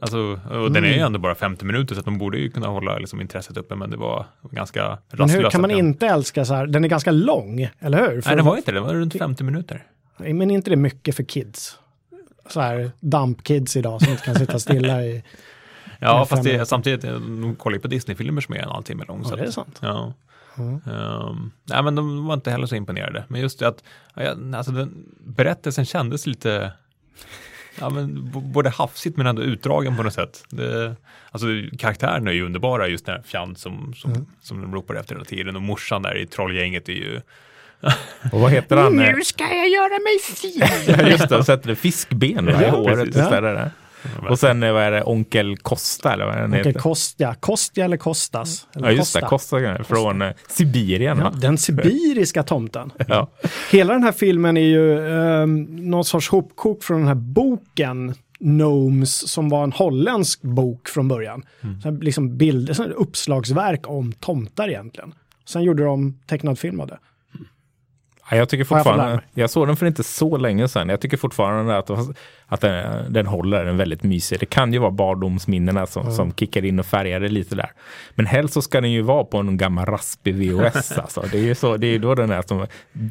Alltså, 0.00 0.18
och 0.50 0.56
mm. 0.56 0.72
den 0.72 0.84
är 0.84 0.88
ju 0.88 0.98
ändå 0.98 1.18
bara 1.18 1.34
50 1.34 1.64
minuter 1.64 1.94
så 1.94 1.98
att 1.98 2.04
de 2.04 2.18
borde 2.18 2.38
ju 2.38 2.50
kunna 2.50 2.66
hålla 2.66 2.98
liksom, 2.98 3.20
intresset 3.20 3.56
uppe 3.56 3.74
men 3.74 3.90
det 3.90 3.96
var 3.96 4.26
ganska 4.50 4.84
rastlöst. 4.86 5.18
Men 5.18 5.30
hur 5.30 5.50
kan 5.50 5.60
man 5.60 5.70
inte 5.70 6.06
älska 6.06 6.44
så 6.44 6.54
här, 6.54 6.66
den 6.66 6.84
är 6.84 6.88
ganska 6.88 7.10
lång, 7.10 7.68
eller 7.78 7.98
hur? 7.98 8.20
För 8.20 8.30
Nej, 8.30 8.36
den 8.36 8.44
var 8.44 8.56
inte 8.56 8.72
det, 8.72 8.76
den 8.76 8.86
var 8.86 8.94
runt 8.94 9.18
50 9.18 9.44
minuter. 9.44 9.84
Men 10.16 10.50
är 10.50 10.54
inte 10.54 10.70
det 10.70 10.76
mycket 10.76 11.16
för 11.16 11.22
kids? 11.22 11.78
Så 12.48 12.60
här 12.60 12.90
damp-kids 13.00 13.76
idag 13.76 14.02
som 14.02 14.12
inte 14.12 14.24
kan 14.24 14.34
sitta 14.34 14.58
stilla 14.58 15.04
i 15.04 15.22
Ja, 16.02 16.26
fast 16.26 16.42
det, 16.42 16.66
samtidigt, 16.66 17.02
de 17.02 17.56
kollar 17.58 17.76
ju 17.76 17.80
på 17.80 17.88
Disney-filmer 17.88 18.40
som 18.40 18.54
är 18.54 18.58
en 18.58 18.68
halvtimme 18.68 19.04
lång. 19.08 19.24
Ja, 19.30 19.36
det 19.36 19.42
är 19.42 19.50
sant. 19.50 19.78
Ja. 19.82 20.12
Mm. 20.58 20.74
Um, 20.74 21.52
nej, 21.64 21.82
men 21.82 21.94
de 21.94 22.26
var 22.26 22.34
inte 22.34 22.50
heller 22.50 22.66
så 22.66 22.76
imponerade. 22.76 23.24
Men 23.28 23.40
just 23.40 23.58
det 23.58 23.68
att 23.68 23.84
alltså 24.54 24.72
den, 24.72 25.06
berättelsen 25.20 25.84
kändes 25.84 26.26
lite 26.26 26.72
ja, 27.80 27.90
men, 27.90 28.30
både 28.32 28.70
hafsigt 28.70 29.16
men 29.16 29.26
ändå 29.26 29.42
utdragen 29.42 29.96
på 29.96 30.02
något 30.02 30.14
sätt. 30.14 30.44
Det, 30.48 30.96
alltså, 31.30 31.46
karaktärerna 31.78 32.30
är 32.30 32.34
ju 32.34 32.46
underbara, 32.46 32.88
just 32.88 33.06
den 33.06 33.14
här 33.14 33.22
fjant 33.22 33.58
som, 33.58 33.94
som, 33.94 34.12
mm. 34.12 34.26
som 34.42 34.60
de 34.60 34.74
ropar 34.74 34.94
efter 34.94 35.14
hela 35.14 35.24
tiden 35.24 35.56
och 35.56 35.62
morsan 35.62 36.02
där 36.02 36.16
i 36.18 36.26
trollgänget 36.26 36.88
är 36.88 36.92
ju 36.92 37.20
och 38.32 38.40
vad 38.40 38.50
heter 38.50 38.76
han? 38.76 38.96
Nu 38.96 39.20
ska 39.24 39.44
jag 39.44 39.68
göra 39.68 39.98
mig 39.98 40.18
fin! 40.18 40.62
ja, 40.98 41.08
just 41.08 41.28
det, 41.28 41.44
sätter 41.44 41.74
fiskben 41.74 42.48
i 42.48 42.68
håret 42.68 43.08
istället. 43.08 43.72
Och 44.30 44.38
sen 44.38 44.60
vad 44.60 44.82
är 44.82 44.90
det, 44.90 45.02
Onkel 45.02 45.56
Kosta 45.56 46.12
eller 46.12 46.24
vad 46.24 46.36
den 46.36 46.44
Onkel 46.44 46.66
heter? 46.66 46.80
Kostja, 46.80 47.34
Kostja 47.34 47.84
eller 47.84 47.96
Kostas? 47.96 48.66
Eller 48.76 48.86
ja 48.86 48.92
just 48.92 49.00
Kosta. 49.00 49.20
det, 49.20 49.26
Kosta 49.26 49.84
från. 49.84 50.22
Eh, 50.22 50.30
Sibirien. 50.48 51.18
Ja, 51.18 51.32
den 51.40 51.58
sibiriska 51.58 52.42
tomten. 52.42 52.92
ja. 53.08 53.30
Hela 53.70 53.92
den 53.92 54.02
här 54.02 54.12
filmen 54.12 54.56
är 54.56 54.60
ju 54.60 54.98
um, 54.98 55.90
någon 55.90 56.04
sorts 56.04 56.28
hopkok 56.28 56.82
från 56.82 56.98
den 56.98 57.08
här 57.08 57.14
boken 57.14 58.14
Gnomes 58.38 59.28
som 59.28 59.48
var 59.48 59.64
en 59.64 59.72
holländsk 59.72 60.42
bok 60.42 60.88
från 60.88 61.08
början. 61.08 61.42
Mm. 61.60 61.80
Så 61.80 61.90
liksom 61.90 62.36
bild, 62.36 62.80
uppslagsverk 62.96 63.88
om 63.88 64.12
tomtar 64.12 64.68
egentligen. 64.68 65.14
Sen 65.44 65.62
gjorde 65.62 65.84
de 65.84 66.18
tecknad 66.26 66.58
film 66.58 66.80
av 66.80 66.86
det. 66.86 66.98
Jag 68.30 68.48
tycker 68.48 68.64
fortfarande, 68.64 69.10
jag, 69.10 69.20
jag, 69.34 69.50
såg 69.50 69.66
den 69.66 69.76
för 69.76 69.86
inte 69.86 70.02
så 70.02 70.36
länge 70.36 70.68
sedan. 70.68 70.88
Jag 70.88 71.00
tycker 71.00 71.16
fortfarande 71.16 71.78
att, 71.78 71.90
att 72.46 72.60
den, 72.60 73.12
den 73.12 73.26
håller, 73.26 73.64
den 73.64 73.76
väldigt 73.76 74.02
mysig. 74.02 74.40
Det 74.40 74.46
kan 74.46 74.72
ju 74.72 74.78
vara 74.78 74.90
barndomsminnena 74.90 75.86
som, 75.86 76.02
mm. 76.02 76.14
som 76.14 76.34
kickar 76.34 76.64
in 76.64 76.78
och 76.78 76.86
färgar 76.86 77.20
det 77.20 77.28
lite 77.28 77.54
där. 77.54 77.72
Men 78.14 78.26
helst 78.26 78.54
så 78.54 78.62
ska 78.62 78.80
den 78.80 78.92
ju 78.92 79.02
vara 79.02 79.24
på 79.24 79.38
en 79.38 79.56
gammal 79.56 79.86
raspig 79.86 80.34
VHS. 80.34 80.92
alltså. 80.98 81.24
Det 81.32 81.38
är 81.38 81.42
ju 81.42 81.54
så, 81.54 81.76
det 81.76 81.86
är 81.86 81.98
då 81.98 82.14
den 82.14 82.30
är 82.30 82.42
som, 82.42 82.66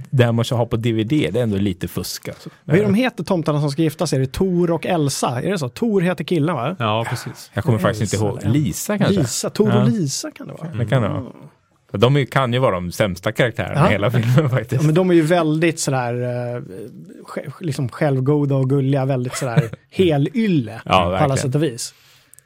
där 0.10 0.32
man 0.32 0.46
ska 0.46 0.56
ha 0.56 0.66
på 0.66 0.78
DVD, 0.78 1.10
det 1.10 1.40
är 1.40 1.44
ändå 1.44 1.58
lite 1.58 1.88
fusk. 1.88 2.28
Alltså. 2.28 2.50
Vad 2.64 2.78
är 2.78 2.84
de 2.84 2.94
heter 2.94 3.24
tomtarna 3.24 3.62
som 3.62 3.72
ska 3.72 3.82
gifta 3.82 4.08
sig? 4.08 4.18
Är 4.18 4.22
det 4.22 4.32
Tor 4.32 4.72
och 4.72 4.86
Elsa? 4.86 5.42
Är 5.42 5.52
det 5.52 5.60
så? 5.60 5.70
Tor 5.70 6.02
heter 6.02 6.24
killen 6.24 6.56
va? 6.56 6.76
Ja, 6.80 7.06
precis. 7.10 7.52
Jag 7.54 7.64
kommer 7.64 7.78
faktiskt 7.78 8.14
inte 8.14 8.26
ihåg. 8.26 8.40
Lisa 8.44 8.98
kanske? 8.98 9.22
Lisa, 9.22 9.50
Tor 9.50 9.68
och 9.68 9.74
ja. 9.74 9.84
Lisa 9.84 10.32
kan 10.32 10.48
det 10.48 10.54
vara. 10.54 10.68
Det 10.68 10.86
kan 10.86 11.02
det 11.02 11.10
vara. 11.10 11.24
De 11.92 12.26
kan 12.26 12.54
ju 12.54 12.60
vara 12.60 12.76
de 12.76 12.92
sämsta 12.92 13.32
karaktärerna 13.32 13.90
i 13.90 13.92
hela 13.92 14.12
filmen 14.12 14.50
faktiskt. 14.50 14.82
Ja, 14.82 14.86
men 14.86 14.96
de 14.96 15.10
är 15.10 15.14
ju 15.14 15.22
väldigt 15.22 15.80
sådär, 15.80 16.14
eh, 16.56 16.62
liksom 17.60 17.90
självgoda 17.90 18.56
och 18.56 18.70
gulliga, 18.70 19.06
väldigt 19.06 19.36
sådär 19.36 19.70
helylle 19.92 20.82
ja, 20.86 21.18
på 21.18 21.24
alla 21.24 21.38
sätt 21.38 21.56
och 21.56 21.64
vis. 21.64 21.94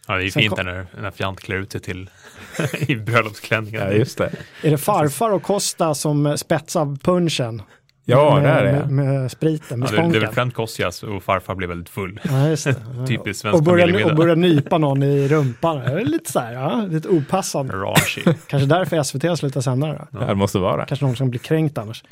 Ja, 0.08 0.18
det 0.18 0.26
är 0.26 0.30
fint 0.30 0.58
när, 0.58 0.86
när 1.02 1.12
Fjant 1.12 1.40
klär 1.40 1.58
ut 1.58 1.72
sig 1.72 1.82
till 1.82 2.10
i 2.80 2.96
bröllopsklänningen. 2.96 3.82
Ja, 3.82 3.92
just 3.92 4.18
det. 4.18 4.32
Är 4.64 4.72
det 4.72 4.78
farfar 4.78 5.30
och 5.30 5.44
Kosta 5.44 5.96
som 5.96 6.38
spetsar 6.38 6.98
punchen? 7.04 7.62
Ja, 8.06 8.36
med, 8.36 8.44
det 8.44 8.50
är 8.50 8.64
det. 8.64 8.86
Med, 8.90 9.06
med 9.06 9.32
spriten, 9.32 9.80
med 9.80 9.90
ja, 9.90 10.02
det, 10.02 10.10
det 10.12 10.18
är 10.18 10.22
väl 10.22 10.34
främst 10.34 10.56
Kostjas 10.56 11.04
och 11.04 11.24
farfar 11.24 11.56
blev 11.56 11.70
väldigt 11.70 11.90
full. 11.90 12.20
Ja, 12.24 12.48
just 12.48 12.64
det. 12.64 12.76
Typiskt 13.08 13.42
svensk 13.42 13.58
och 13.58 13.64
börja, 13.64 14.06
och 14.06 14.16
börja 14.16 14.36
nypa 14.36 14.78
någon 14.78 15.04
i 15.04 15.28
rumpan. 15.28 15.78
Det 15.78 16.02
är 16.02 16.06
lite 16.06 16.32
så 16.32 16.40
här, 16.40 16.54
ja, 16.54 16.86
lite 16.90 17.10
opassande. 17.10 17.74
Raunchy. 17.74 18.22
Kanske 18.48 18.66
därför 18.66 19.04
SVT 19.04 19.24
har 19.24 19.36
slutat 19.36 19.64
sända 19.64 19.88
det. 19.88 20.08
Ja, 20.12 20.20
det 20.20 20.36
måste 20.36 20.60
vara. 20.60 20.86
Kanske 20.86 21.06
någon 21.06 21.16
som 21.16 21.30
blir 21.30 21.40
kränkt 21.40 21.78
annars. 21.78 22.04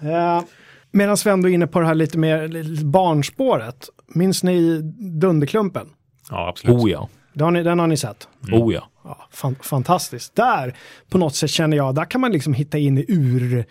ja, 0.00 0.44
Medan 0.92 1.16
Sven 1.16 1.44
är 1.44 1.48
inne 1.48 1.66
på 1.66 1.80
det 1.80 1.86
här 1.86 1.94
lite 1.94 2.18
mer 2.18 2.84
barnspåret. 2.84 3.88
Minns 4.14 4.42
ni 4.42 4.80
Dunderklumpen? 5.20 5.86
Ja, 6.30 6.48
absolut. 6.48 6.76
Oh 6.76 6.90
ja. 6.90 7.08
Den 7.32 7.44
har 7.44 7.50
ni, 7.50 7.62
den 7.62 7.78
har 7.78 7.86
ni 7.86 7.96
sett? 7.96 8.28
Mm. 8.48 8.62
Oh 8.62 8.74
ja. 8.74 8.88
ja 9.04 9.28
fan, 9.30 9.56
fantastiskt. 9.62 10.36
Där, 10.36 10.74
på 11.10 11.18
något 11.18 11.34
sätt 11.34 11.50
känner 11.50 11.76
jag, 11.76 11.94
där 11.94 12.04
kan 12.04 12.20
man 12.20 12.32
liksom 12.32 12.54
hitta 12.54 12.78
in 12.78 12.98
i 12.98 13.04
ur 13.08 13.64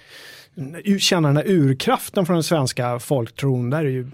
känna 1.00 1.28
den 1.28 1.38
här 1.38 1.48
urkraften 1.48 2.26
från 2.26 2.34
den 2.34 2.44
svenska 2.44 3.00
folktron. 3.00 3.70
Där 3.70 3.80
är 3.80 3.90
ju, 3.90 4.08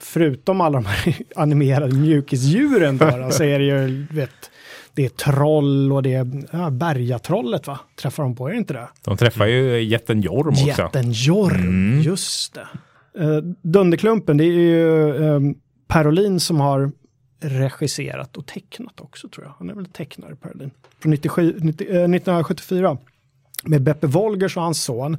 förutom 0.00 0.60
alla 0.60 0.78
de 0.78 0.86
här 0.86 1.16
animerade 1.36 1.94
mjukisdjuren 1.94 2.98
då, 2.98 3.30
så 3.30 3.44
är 3.44 3.58
det 3.58 3.64
ju, 3.64 4.06
vet, 4.10 4.50
det 4.94 5.04
är 5.04 5.08
troll 5.08 5.92
och 5.92 6.02
det 6.02 6.14
är 6.14 6.42
ja, 6.52 6.70
bergatrollet 6.70 7.66
va? 7.66 7.80
Träffar 7.96 8.22
de 8.22 8.36
på, 8.36 8.48
är 8.48 8.52
det 8.52 8.58
inte 8.58 8.74
det? 8.74 8.88
De 9.04 9.16
träffar 9.16 9.46
ju 9.46 9.82
jätten 9.82 10.20
Jorm 10.20 10.48
också. 10.48 10.66
Jätten 10.66 11.12
Jorm, 11.12 11.60
mm. 11.60 12.02
just 12.02 12.54
det. 12.54 12.68
Uh, 13.20 13.38
Dunderklumpen, 13.62 14.36
det 14.36 14.44
är 14.44 14.52
ju 14.52 15.12
um, 15.12 15.54
Perolin 15.88 16.40
som 16.40 16.60
har 16.60 16.92
regisserat 17.40 18.36
och 18.36 18.46
tecknat 18.46 19.00
också 19.00 19.28
tror 19.28 19.46
jag. 19.46 19.54
Han 19.58 19.70
är 19.70 19.74
väl 19.74 19.86
tecknare 19.86 20.36
Perolin. 20.36 20.70
Från 20.98 21.10
97, 21.10 21.54
90, 21.58 21.84
uh, 21.84 21.90
1974. 21.90 22.98
Med 23.62 23.82
Beppe 23.82 24.06
Wolgers 24.06 24.56
och 24.56 24.62
hans 24.62 24.84
son 24.84 25.16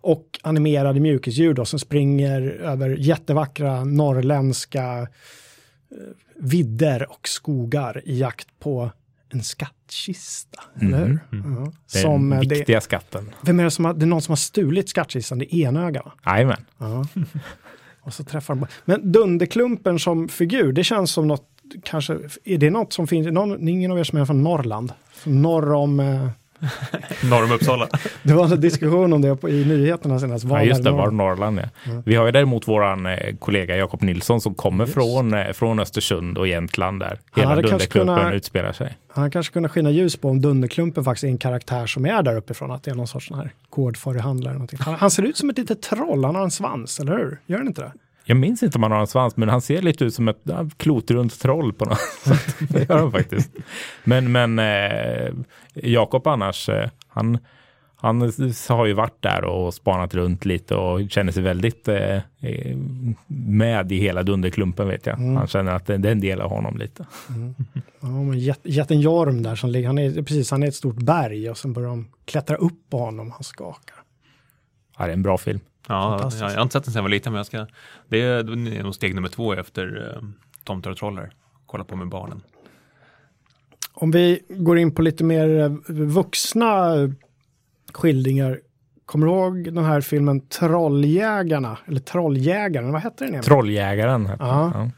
och 0.00 0.40
animerade 0.42 1.00
mjukisdjur 1.00 1.54
då, 1.54 1.64
som 1.64 1.78
springer 1.78 2.42
över 2.42 2.88
jättevackra 2.88 3.84
norrländska 3.84 5.00
eh, 5.00 5.06
vidder 6.36 7.10
och 7.10 7.28
skogar 7.28 8.02
i 8.04 8.18
jakt 8.18 8.48
på 8.58 8.90
en 9.32 9.42
skattkista. 9.42 10.62
Mm. 10.80 10.94
Eller 10.94 11.06
hur? 11.06 11.18
Mm. 11.32 11.72
Ja. 11.94 12.02
Den 12.02 12.32
eh, 12.32 12.40
viktiga 12.40 12.76
det, 12.76 12.80
skatten. 12.80 13.34
Vem 13.40 13.60
är 13.60 13.64
det 13.64 13.70
som 13.70 13.84
har, 13.84 13.94
det 13.94 14.04
är 14.04 14.06
någon 14.06 14.22
som 14.22 14.32
har 14.32 14.36
stulit 14.36 14.88
skattkistan, 14.88 15.38
det 15.38 15.54
är 15.54 15.68
enöga 15.68 16.02
Jajamän. 16.26 16.64
Ja. 16.78 17.06
och 18.00 18.14
så 18.14 18.24
träffar 18.24 18.54
de, 18.54 18.66
Men 18.84 19.12
Dunderklumpen 19.12 19.98
som 19.98 20.28
figur, 20.28 20.72
det 20.72 20.84
känns 20.84 21.12
som 21.12 21.28
något, 21.28 21.48
kanske, 21.84 22.18
är 22.44 22.58
det 22.58 22.70
något 22.70 22.92
som 22.92 23.06
finns, 23.06 23.26
någon, 23.26 23.68
ingen 23.68 23.90
av 23.90 23.98
er 23.98 24.04
som 24.04 24.18
är 24.18 24.24
från 24.24 24.42
Norrland? 24.42 24.92
Norr 25.24 25.72
om 25.72 26.00
eh, 26.00 26.28
Norr 27.30 27.44
om 27.44 27.52
Uppsala. 27.52 27.88
det 28.22 28.32
var 28.32 28.52
en 28.52 28.60
diskussion 28.60 29.12
om 29.12 29.22
det 29.22 29.36
på, 29.36 29.48
i 29.48 29.64
nyheterna 29.64 30.18
senast. 30.18 30.44
Var 30.44 30.58
ja, 30.58 30.64
just 30.64 30.84
det, 30.84 30.90
var 30.90 31.10
Norrland 31.10 31.58
ja. 31.58 31.90
Mm. 31.90 32.02
Vi 32.06 32.14
har 32.14 32.26
ju 32.26 32.32
däremot 32.32 32.68
våran 32.68 33.06
eh, 33.06 33.36
kollega 33.38 33.76
Jakob 33.76 34.02
Nilsson 34.02 34.40
som 34.40 34.54
kommer 34.54 34.86
från, 34.86 35.34
eh, 35.34 35.52
från 35.52 35.80
Östersund 35.80 36.38
och 36.38 36.48
Jämtland 36.48 37.00
där 37.00 37.18
hela 37.36 37.54
Dunderklumpen 37.54 37.88
kunna, 37.88 38.32
utspelar 38.32 38.72
sig. 38.72 38.98
Han 39.08 39.30
kanske 39.30 39.52
kunde 39.52 39.68
skina 39.68 39.90
ljus 39.90 40.16
på 40.16 40.28
om 40.28 40.40
Dunderklumpen 40.40 41.04
faktiskt 41.04 41.24
är 41.24 41.28
en 41.28 41.38
karaktär 41.38 41.86
som 41.86 42.06
är 42.06 42.22
där 42.22 42.36
uppifrån, 42.36 42.70
att 42.70 42.82
det 42.82 42.90
är 42.90 42.94
någon 42.94 43.08
sorts 43.08 43.28
sån 43.28 43.38
här 43.38 43.52
kodfarihandlare. 43.70 44.66
Han, 44.78 44.94
han 44.94 45.10
ser 45.10 45.22
ut 45.22 45.36
som 45.36 45.50
ett 45.50 45.58
litet 45.58 45.82
troll, 45.82 46.24
han 46.24 46.34
har 46.34 46.42
en 46.42 46.50
svans, 46.50 47.00
eller 47.00 47.16
hur? 47.16 47.38
Gör 47.46 47.58
han 47.58 47.66
inte 47.66 47.82
det? 47.82 47.92
Jag 48.24 48.36
minns 48.36 48.62
inte 48.62 48.78
om 48.78 48.82
han 48.82 48.92
har 48.92 49.00
en 49.00 49.06
svans, 49.06 49.36
men 49.36 49.48
han 49.48 49.60
ser 49.60 49.82
lite 49.82 50.04
ut 50.04 50.14
som 50.14 50.28
ett 50.28 50.38
klotrunt 50.76 51.40
troll 51.40 51.72
på 51.72 51.84
något 51.84 51.98
sätt. 52.24 52.56
Det 52.58 52.88
gör 52.88 52.98
han 52.98 53.12
faktiskt. 53.12 53.50
Men, 54.04 54.32
men 54.32 54.58
eh, 54.58 55.34
Jakob 55.74 56.26
annars, 56.26 56.68
eh, 56.68 56.90
han, 57.08 57.38
han 57.96 58.20
har 58.68 58.86
ju 58.86 58.92
varit 58.92 59.22
där 59.22 59.44
och 59.44 59.74
spanat 59.74 60.14
runt 60.14 60.44
lite 60.44 60.74
och 60.74 61.10
känner 61.10 61.32
sig 61.32 61.42
väldigt 61.42 61.88
eh, 61.88 62.16
eh 62.16 62.76
med 63.26 63.92
i 63.92 63.98
hela 63.98 64.22
Dunderklumpen 64.22 64.88
vet 64.88 65.06
jag. 65.06 65.18
Mm. 65.18 65.36
Han 65.36 65.46
känner 65.46 65.72
att 65.72 65.86
det, 65.86 65.96
det 65.96 66.08
är 66.08 66.12
en 66.12 66.20
del 66.20 66.40
av 66.40 66.50
honom 66.50 66.78
lite. 66.78 67.06
Mm. 67.28 67.54
Ja, 68.00 68.08
men 68.08 68.38
jätten 68.62 69.00
Jorm 69.00 69.42
där 69.42 69.54
som 69.54 69.70
ligger, 69.70 69.86
han 69.86 69.98
är, 69.98 70.22
precis, 70.22 70.50
han 70.50 70.62
är 70.62 70.68
ett 70.68 70.74
stort 70.74 70.96
berg 70.96 71.50
och 71.50 71.58
sen 71.58 71.72
börjar 71.72 71.88
de 71.88 72.08
klättra 72.24 72.56
upp 72.56 72.90
på 72.90 72.98
honom, 72.98 73.30
han 73.30 73.44
skakar. 73.44 73.96
Ja, 74.98 75.04
det 75.04 75.10
är 75.10 75.14
en 75.14 75.22
bra 75.22 75.38
film. 75.38 75.60
Ja, 75.90 76.30
jag, 76.40 76.50
jag 76.50 76.56
har 76.56 76.62
inte 76.62 76.72
sett 76.72 76.84
den 76.84 76.92
sedan 76.92 76.98
jag 76.98 77.02
var 77.02 77.08
liten, 77.10 77.32
men 77.32 77.38
jag 77.38 77.46
ska, 77.46 77.66
det 78.08 78.22
är, 78.22 78.42
det 78.42 78.76
är 78.76 78.82
nog 78.82 78.94
steg 78.94 79.14
nummer 79.14 79.28
två 79.28 79.54
efter 79.54 79.86
uh, 79.98 80.28
Tomtar 80.64 80.90
och 80.90 80.96
troll 80.96 81.18
här. 81.18 81.30
Kolla 81.66 81.84
på 81.84 81.96
med 81.96 82.08
barnen. 82.08 82.42
Om 83.92 84.10
vi 84.10 84.40
går 84.48 84.78
in 84.78 84.94
på 84.94 85.02
lite 85.02 85.24
mer 85.24 85.60
eh, 85.60 85.70
vuxna 85.94 86.94
skildringar. 87.92 88.60
Kommer 89.06 89.26
du 89.26 89.32
ihåg 89.32 89.74
den 89.74 89.84
här 89.84 90.00
filmen 90.00 90.48
Trolljägarna? 90.48 91.78
Eller 91.86 92.00
Trolljägaren, 92.00 92.92
vad 92.92 93.02
hette 93.02 93.26
den? 93.26 93.42
Trolljägaren. 93.42 94.30
Ja. 94.38 94.70
ja. 94.74 94.90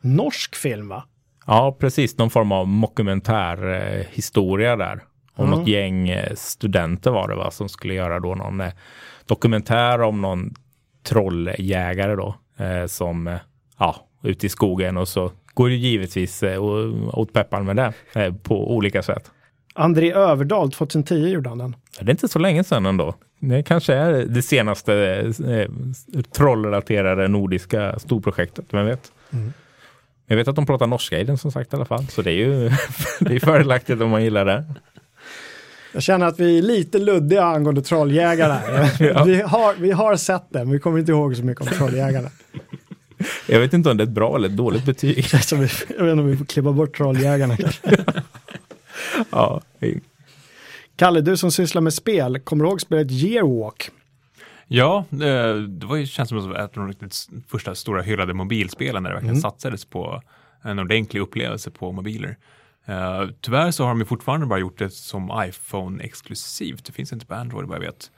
Norsk 0.00 0.56
film 0.56 0.88
va? 0.88 1.04
Ja, 1.46 1.76
precis. 1.80 2.18
Någon 2.18 2.30
form 2.30 2.52
av 2.52 2.68
mockumentär 2.68 3.74
eh, 3.74 4.06
historia 4.10 4.76
där. 4.76 5.04
Om 5.34 5.46
Mm. 5.46 5.58
något 5.58 5.68
gäng 5.68 6.08
eh, 6.08 6.34
studenter 6.34 7.10
var 7.10 7.28
det 7.28 7.34
va, 7.34 7.50
som 7.50 7.68
skulle 7.68 7.94
göra 7.94 8.20
då 8.20 8.34
någon 8.34 8.60
eh, 8.60 8.72
dokumentär 9.28 10.00
om 10.00 10.20
någon 10.20 10.54
trolljägare 11.02 12.14
då. 12.14 12.34
Eh, 12.58 12.86
som, 12.86 13.26
eh, 13.26 13.36
ja, 13.78 13.96
ute 14.22 14.46
i 14.46 14.48
skogen 14.48 14.96
och 14.96 15.08
så 15.08 15.30
går 15.54 15.68
det 15.68 15.74
givetvis 15.74 16.42
eh, 16.42 16.62
åt 17.12 17.32
peppan 17.32 17.64
med 17.64 17.76
det 17.76 17.92
eh, 18.12 18.34
på 18.34 18.76
olika 18.76 19.02
sätt. 19.02 19.30
André 19.74 20.12
Överdahl, 20.12 20.72
2010 20.72 21.14
gjorde 21.14 21.48
han 21.48 21.58
den. 21.58 21.76
Det 22.00 22.06
är 22.06 22.10
inte 22.10 22.28
så 22.28 22.38
länge 22.38 22.64
sedan 22.64 22.86
ändå. 22.86 23.14
Det 23.40 23.62
kanske 23.62 23.94
är 23.94 24.12
det 24.12 24.42
senaste 24.42 24.94
eh, 25.48 25.70
trollrelaterade 26.32 27.28
nordiska 27.28 27.98
storprojektet, 27.98 28.64
vem 28.70 28.86
vet? 28.86 29.12
Mm. 29.30 29.52
Jag 30.26 30.36
vet 30.36 30.48
att 30.48 30.56
de 30.56 30.66
pratar 30.66 30.86
norska 30.86 31.18
i 31.18 31.24
den 31.24 31.38
som 31.38 31.52
sagt 31.52 31.72
i 31.72 31.76
alla 31.76 31.84
fall, 31.84 32.06
så 32.06 32.22
det 32.22 32.30
är 32.30 32.34
ju 32.34 32.70
det 33.20 33.34
är 33.34 33.40
fördelaktigt 33.40 34.00
om 34.02 34.10
man 34.10 34.24
gillar 34.24 34.44
det. 34.44 34.64
Jag 35.92 36.02
känner 36.02 36.26
att 36.26 36.40
vi 36.40 36.58
är 36.58 36.62
lite 36.62 36.98
luddiga 36.98 37.44
angående 37.44 37.82
trolljägare. 37.82 38.52
här. 38.52 38.96
Ja. 39.14 39.24
vi, 39.24 39.40
har, 39.42 39.74
vi 39.74 39.90
har 39.90 40.16
sett 40.16 40.44
det, 40.50 40.58
men 40.58 40.70
vi 40.70 40.78
kommer 40.78 40.98
inte 40.98 41.12
ihåg 41.12 41.36
så 41.36 41.42
mycket 41.44 41.60
om 41.66 41.68
trolljägarna. 41.78 42.28
Jag 43.46 43.60
vet 43.60 43.72
inte 43.72 43.90
om 43.90 43.96
det 43.96 44.02
är 44.02 44.06
ett 44.06 44.12
bra 44.12 44.36
eller 44.36 44.48
ett 44.48 44.56
dåligt 44.56 44.84
betyg. 44.84 45.24
Så 45.44 45.56
vi, 45.56 45.68
jag 45.98 46.04
vet 46.04 46.12
inte 46.12 46.22
om 46.22 46.26
vi 46.26 46.36
får 46.36 46.44
klippa 46.44 46.72
bort 46.72 46.96
trolljägarna 46.96 47.56
kanske. 47.56 48.04
Ja, 49.30 49.60
Kalle, 50.96 51.20
du 51.20 51.36
som 51.36 51.50
sysslar 51.52 51.82
med 51.82 51.94
spel, 51.94 52.38
kommer 52.38 52.64
du 52.64 52.70
ihåg 52.70 52.80
spelet 52.80 53.10
Yearwalk? 53.10 53.90
Ja, 54.66 55.04
eh, 55.12 55.54
det 55.54 55.86
var 55.86 55.96
ju, 55.96 56.06
känns 56.06 56.28
som 56.28 56.52
ett 56.54 56.60
av 56.60 56.68
de 56.74 56.88
riktigt 56.88 57.28
första 57.48 57.74
stora 57.74 58.02
hyllade 58.02 58.34
mobilspelen 58.34 59.02
när 59.02 59.10
det 59.10 59.14
verkligen 59.14 59.34
Mm. 59.34 59.42
satsades 59.42 59.84
på 59.84 60.22
en 60.62 60.78
ordentlig 60.78 61.20
upplevelse 61.20 61.70
på 61.70 61.92
mobiler. 61.92 62.36
Eh, 62.88 63.28
tyvärr 63.40 63.70
så 63.70 63.82
har 63.82 63.88
de 63.90 63.98
ju 63.98 64.04
fortfarande 64.04 64.46
bara 64.46 64.58
gjort 64.58 64.78
det 64.78 64.90
som 64.92 65.30
iPhone-exklusivt. 65.46 66.84
Det 66.84 66.92
finns 66.92 67.12
inte 67.12 67.26
på 67.26 67.34
Android 67.34 67.68
vad 67.68 67.76
jag 67.76 67.80
vet. 67.80 68.10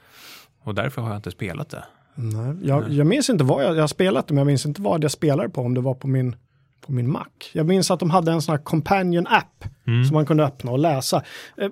Och 0.63 0.75
därför 0.75 1.03
har 1.03 1.09
jag 1.09 1.19
inte 1.19 1.31
spelat 1.31 1.71
det. 1.71 1.85
Nej, 2.15 2.57
jag, 2.63 2.91
jag 2.93 3.07
minns 3.07 3.31
inte 3.31 3.45
vad 3.45 3.65
jag, 3.65 3.77
jag 3.77 3.81
har 3.81 3.87
spelat 3.89 4.27
det, 4.29 4.35
men 4.35 4.39
jag 4.39 4.47
minns 4.47 4.67
inte 4.67 4.83
vad 4.83 5.05
jag 5.05 5.11
spelade 5.11 5.49
på, 5.49 5.61
om 5.61 5.75
det 5.75 5.81
var 5.81 5.95
på 5.95 6.07
min, 6.09 6.37
på 6.87 6.93
min 6.93 7.11
Mac. 7.13 7.25
Jag 7.53 7.67
minns 7.67 7.91
att 7.91 8.01
de 8.01 8.11
hade 8.11 8.33
en 8.33 8.43
sån 8.43 8.53
här 8.53 8.63
companion 8.63 9.27
app 9.27 9.65
som 10.09 10.15
man 10.15 10.27
kunde 10.27 10.45
öppna 10.45 10.71
och 10.73 10.79
läsa. 10.79 11.23
Eh, 11.57 11.69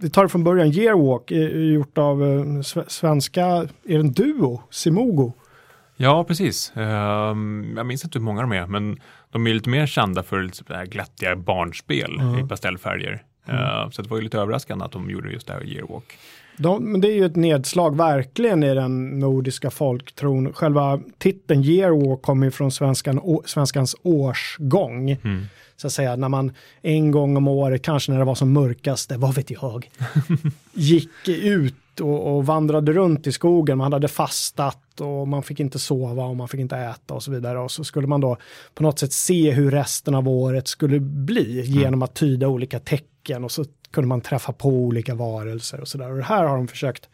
Vi 0.00 0.10
tar 0.10 0.22
det 0.22 0.28
från 0.28 0.44
början, 0.44 0.66
Yearwalk 0.68 1.30
är 1.30 1.48
är 1.56 1.72
gjort 1.72 1.98
av 1.98 2.22
eh, 2.22 2.28
sve- 2.44 2.88
svenska, 2.88 3.46
är 3.46 3.68
det 3.84 3.94
en 3.94 4.12
duo, 4.12 4.62
Simogo? 4.70 5.32
Ja, 6.00 6.24
precis. 6.24 6.72
Ehm, 6.76 7.74
jag 7.76 7.86
minns 7.86 8.04
inte 8.04 8.18
hur 8.18 8.24
många 8.24 8.40
de 8.40 8.52
är, 8.52 8.66
men 8.66 9.00
de 9.30 9.46
är 9.46 9.54
lite 9.54 9.70
mer 9.70 9.86
kända 9.86 10.22
för 10.22 10.84
glättiga 10.86 11.36
barnspel 11.36 12.20
i 12.44 12.48
pastellfärger. 12.48 13.22
Eh, 13.48 13.90
så 13.90 14.02
det 14.02 14.08
var 14.10 14.16
ju 14.16 14.22
lite 14.22 14.38
överraskande 14.38 14.84
att 14.84 14.92
de 14.92 15.10
gjorde 15.10 15.30
just 15.32 15.46
det 15.46 15.52
här 15.52 15.64
Yearwalk. 15.64 16.18
De, 16.58 16.84
men 16.84 17.00
det 17.00 17.08
är 17.08 17.14
ju 17.14 17.24
ett 17.24 17.36
nedslag 17.36 17.96
verkligen 17.96 18.62
i 18.62 18.74
den 18.74 19.18
nordiska 19.18 19.70
folktron. 19.70 20.52
Själva 20.52 21.00
titeln 21.18 21.64
Yearwalk 21.64 22.22
kommer 22.22 22.46
ju 22.46 22.50
från 22.50 22.70
svenskan, 22.70 23.18
å, 23.18 23.42
svenskans 23.46 23.96
årsgång. 24.02 25.16
Så 25.76 25.86
att 25.86 25.92
säga, 25.92 26.16
när 26.16 26.28
man 26.28 26.52
en 26.82 27.10
gång 27.10 27.36
om 27.36 27.48
året, 27.48 27.82
kanske 27.82 28.12
när 28.12 28.18
det 28.18 28.24
var 28.24 28.34
som 28.34 28.52
mörkast, 28.52 29.12
vad 29.16 29.34
vet 29.34 29.50
jag, 29.50 29.90
gick 30.72 31.28
ut 31.28 31.74
och, 32.00 32.36
och 32.36 32.46
vandrade 32.46 32.92
runt 32.92 33.26
i 33.26 33.32
skogen. 33.32 33.78
Man 33.78 33.92
hade 33.92 34.08
fastat 34.08 35.00
och 35.00 35.28
man 35.28 35.42
fick 35.42 35.60
inte 35.60 35.78
sova 35.78 36.24
och 36.24 36.36
man 36.36 36.48
fick 36.48 36.60
inte 36.60 36.76
äta 36.76 37.14
och 37.14 37.22
så 37.22 37.30
vidare. 37.30 37.58
Och 37.58 37.70
så 37.70 37.84
skulle 37.84 38.06
man 38.06 38.20
då 38.20 38.36
på 38.74 38.82
något 38.82 38.98
sätt 38.98 39.12
se 39.12 39.50
hur 39.50 39.70
resten 39.70 40.14
av 40.14 40.28
året 40.28 40.68
skulle 40.68 41.00
bli 41.00 41.62
genom 41.66 42.02
att 42.02 42.14
tyda 42.14 42.48
olika 42.48 42.78
tecken 42.78 43.44
och 43.44 43.52
så 43.52 43.64
kunde 43.90 44.08
man 44.08 44.20
träffa 44.20 44.52
på 44.52 44.68
olika 44.68 45.14
varelser 45.14 45.80
och 45.80 45.88
sådär. 45.88 46.10
Och 46.10 46.16
det 46.16 46.22
här 46.24 46.44
har 46.44 46.56
de 46.56 46.68
försökt 46.68 47.08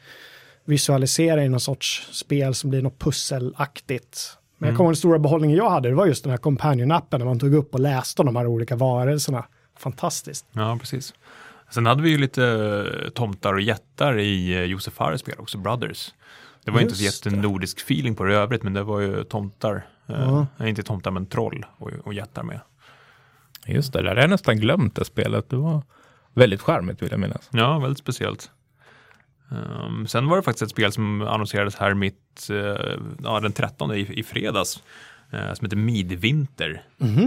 visualisera 0.64 1.44
i 1.44 1.48
någon 1.48 1.60
sorts 1.60 2.08
spel 2.12 2.54
som 2.54 2.70
blir 2.70 2.82
något 2.82 2.98
pusselaktigt. 2.98 4.38
Men 4.58 4.68
jag 4.68 4.76
kommer 4.76 4.84
ihåg 4.86 4.92
den 4.92 4.96
stora 4.96 5.18
behållningen 5.18 5.56
jag 5.56 5.70
hade, 5.70 5.88
det 5.88 5.94
var 5.94 6.06
just 6.06 6.24
den 6.24 6.30
här 6.30 6.38
companion-appen 6.38 7.18
när 7.18 7.24
man 7.24 7.38
tog 7.38 7.54
upp 7.54 7.74
och 7.74 7.80
läste 7.80 8.22
om 8.22 8.26
de 8.26 8.36
här 8.36 8.46
olika 8.46 8.76
varelserna. 8.76 9.44
Fantastiskt. 9.78 10.46
Ja, 10.52 10.78
precis. 10.80 11.14
Sen 11.70 11.86
hade 11.86 12.02
vi 12.02 12.10
ju 12.10 12.18
lite 12.18 12.44
eh, 13.04 13.10
tomtar 13.10 13.52
och 13.54 13.60
jättar 13.60 14.18
i 14.18 14.54
eh, 14.54 14.62
Josef 14.62 14.94
Fares 14.94 15.20
spel 15.20 15.34
också, 15.38 15.58
Brothers. 15.58 16.14
Det 16.64 16.70
var 16.70 16.80
inte 16.80 16.94
så 16.94 17.04
Just 17.04 17.24
det. 17.24 17.30
jättenordisk 17.30 17.80
feeling 17.80 18.14
på 18.14 18.24
det 18.24 18.32
i 18.32 18.36
övrigt, 18.36 18.62
men 18.62 18.72
det 18.72 18.82
var 18.82 19.00
ju 19.00 19.24
tomtar, 19.24 19.86
Ja. 20.06 20.46
eh, 20.60 20.68
inte 20.68 20.82
tomtar 20.82 21.10
men 21.10 21.26
troll 21.26 21.66
och, 21.78 21.90
och 22.04 22.14
jättar 22.14 22.42
med. 22.42 22.60
just 23.66 23.92
det, 23.92 24.02
där 24.02 24.14
har 24.14 24.20
jag 24.20 24.30
nästan 24.30 24.56
glömt 24.56 24.96
det 24.96 25.04
spelet. 25.04 25.50
Det 25.50 25.56
var 25.56 25.82
väldigt 26.34 26.60
charmigt 26.60 27.02
vill 27.02 27.10
jag 27.10 27.20
minnas. 27.20 27.48
Ja, 27.52 27.78
väldigt 27.78 27.98
speciellt. 27.98 28.50
Ehm, 29.50 30.06
sen 30.06 30.28
var 30.28 30.36
det 30.36 30.42
faktiskt 30.42 30.62
ett 30.62 30.70
spel 30.70 30.92
som 30.92 31.22
annonserades 31.22 31.76
här 31.76 31.94
mitt, 31.94 32.50
eh, 32.50 32.96
ja, 33.22 33.40
den 33.40 33.52
13 33.52 33.94
i, 33.94 34.00
i 34.00 34.22
fredags, 34.22 34.82
eh, 35.30 35.52
som 35.54 35.64
heter 35.64 35.76
Midvinter 35.76 36.82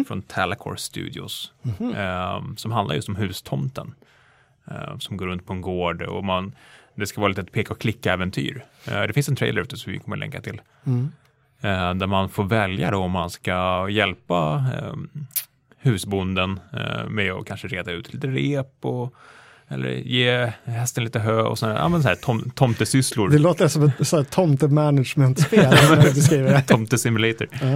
från 0.07 0.21
Talacore 0.21 0.77
Studios, 0.77 1.51
ehm, 1.95 2.57
som 2.57 2.71
handlar 2.71 2.95
just 2.95 3.09
om 3.09 3.15
hustomten, 3.15 3.95
eh, 4.71 4.97
som 4.97 5.17
går 5.17 5.27
runt 5.27 5.45
på 5.45 5.53
en 5.53 5.61
gård 5.61 6.01
och 6.01 6.23
man, 6.25 6.55
det 6.95 7.07
ska 7.07 7.21
vara 7.21 7.29
lite 7.29 7.41
ett 7.41 7.51
peka 7.51 7.73
och 7.73 7.79
klicka-äventyr. 7.81 8.65
Eh, 8.87 9.01
det 9.01 9.13
finns 9.13 9.29
en 9.29 9.35
trailer 9.35 9.61
ute 9.61 9.77
som 9.77 9.91
vi 9.91 9.99
kommer 9.99 10.17
länka 10.17 10.41
till, 10.41 10.61
eh, 11.61 11.93
där 11.93 12.07
man 12.07 12.29
får 12.29 12.43
välja 12.43 12.91
då 12.91 12.97
om 12.97 13.11
man 13.11 13.29
ska 13.29 13.87
hjälpa 13.89 14.65
ehm, 14.81 15.09
husbonden 15.77 16.59
eh, 16.73 17.09
med 17.09 17.31
att 17.31 17.45
kanske 17.45 17.67
reda 17.67 17.91
ut 17.91 18.13
lite 18.13 18.27
rep 18.27 18.85
och 18.85 19.13
eller 19.69 19.89
ge 19.89 20.53
hästen 20.63 21.03
lite 21.03 21.19
hö 21.19 21.41
och 21.41 21.59
sådana 21.59 21.79
ja, 21.79 21.89
men 21.89 22.01
så 22.01 22.07
här 22.07 22.15
tom, 22.15 22.49
tomtesysslor. 22.55 23.29
Det 23.29 23.39
låter 23.39 23.67
som 23.67 23.83
ett 23.83 24.07
så 24.07 24.17
här 24.17 24.23
tomtemanagement-spel. 24.23 25.69
när 25.89 25.95
du 25.95 26.13
beskriver 26.13 26.51
det. 26.51 26.61
Tomte 26.61 26.97
simulator. 26.97 27.47
Ja. 27.51 27.67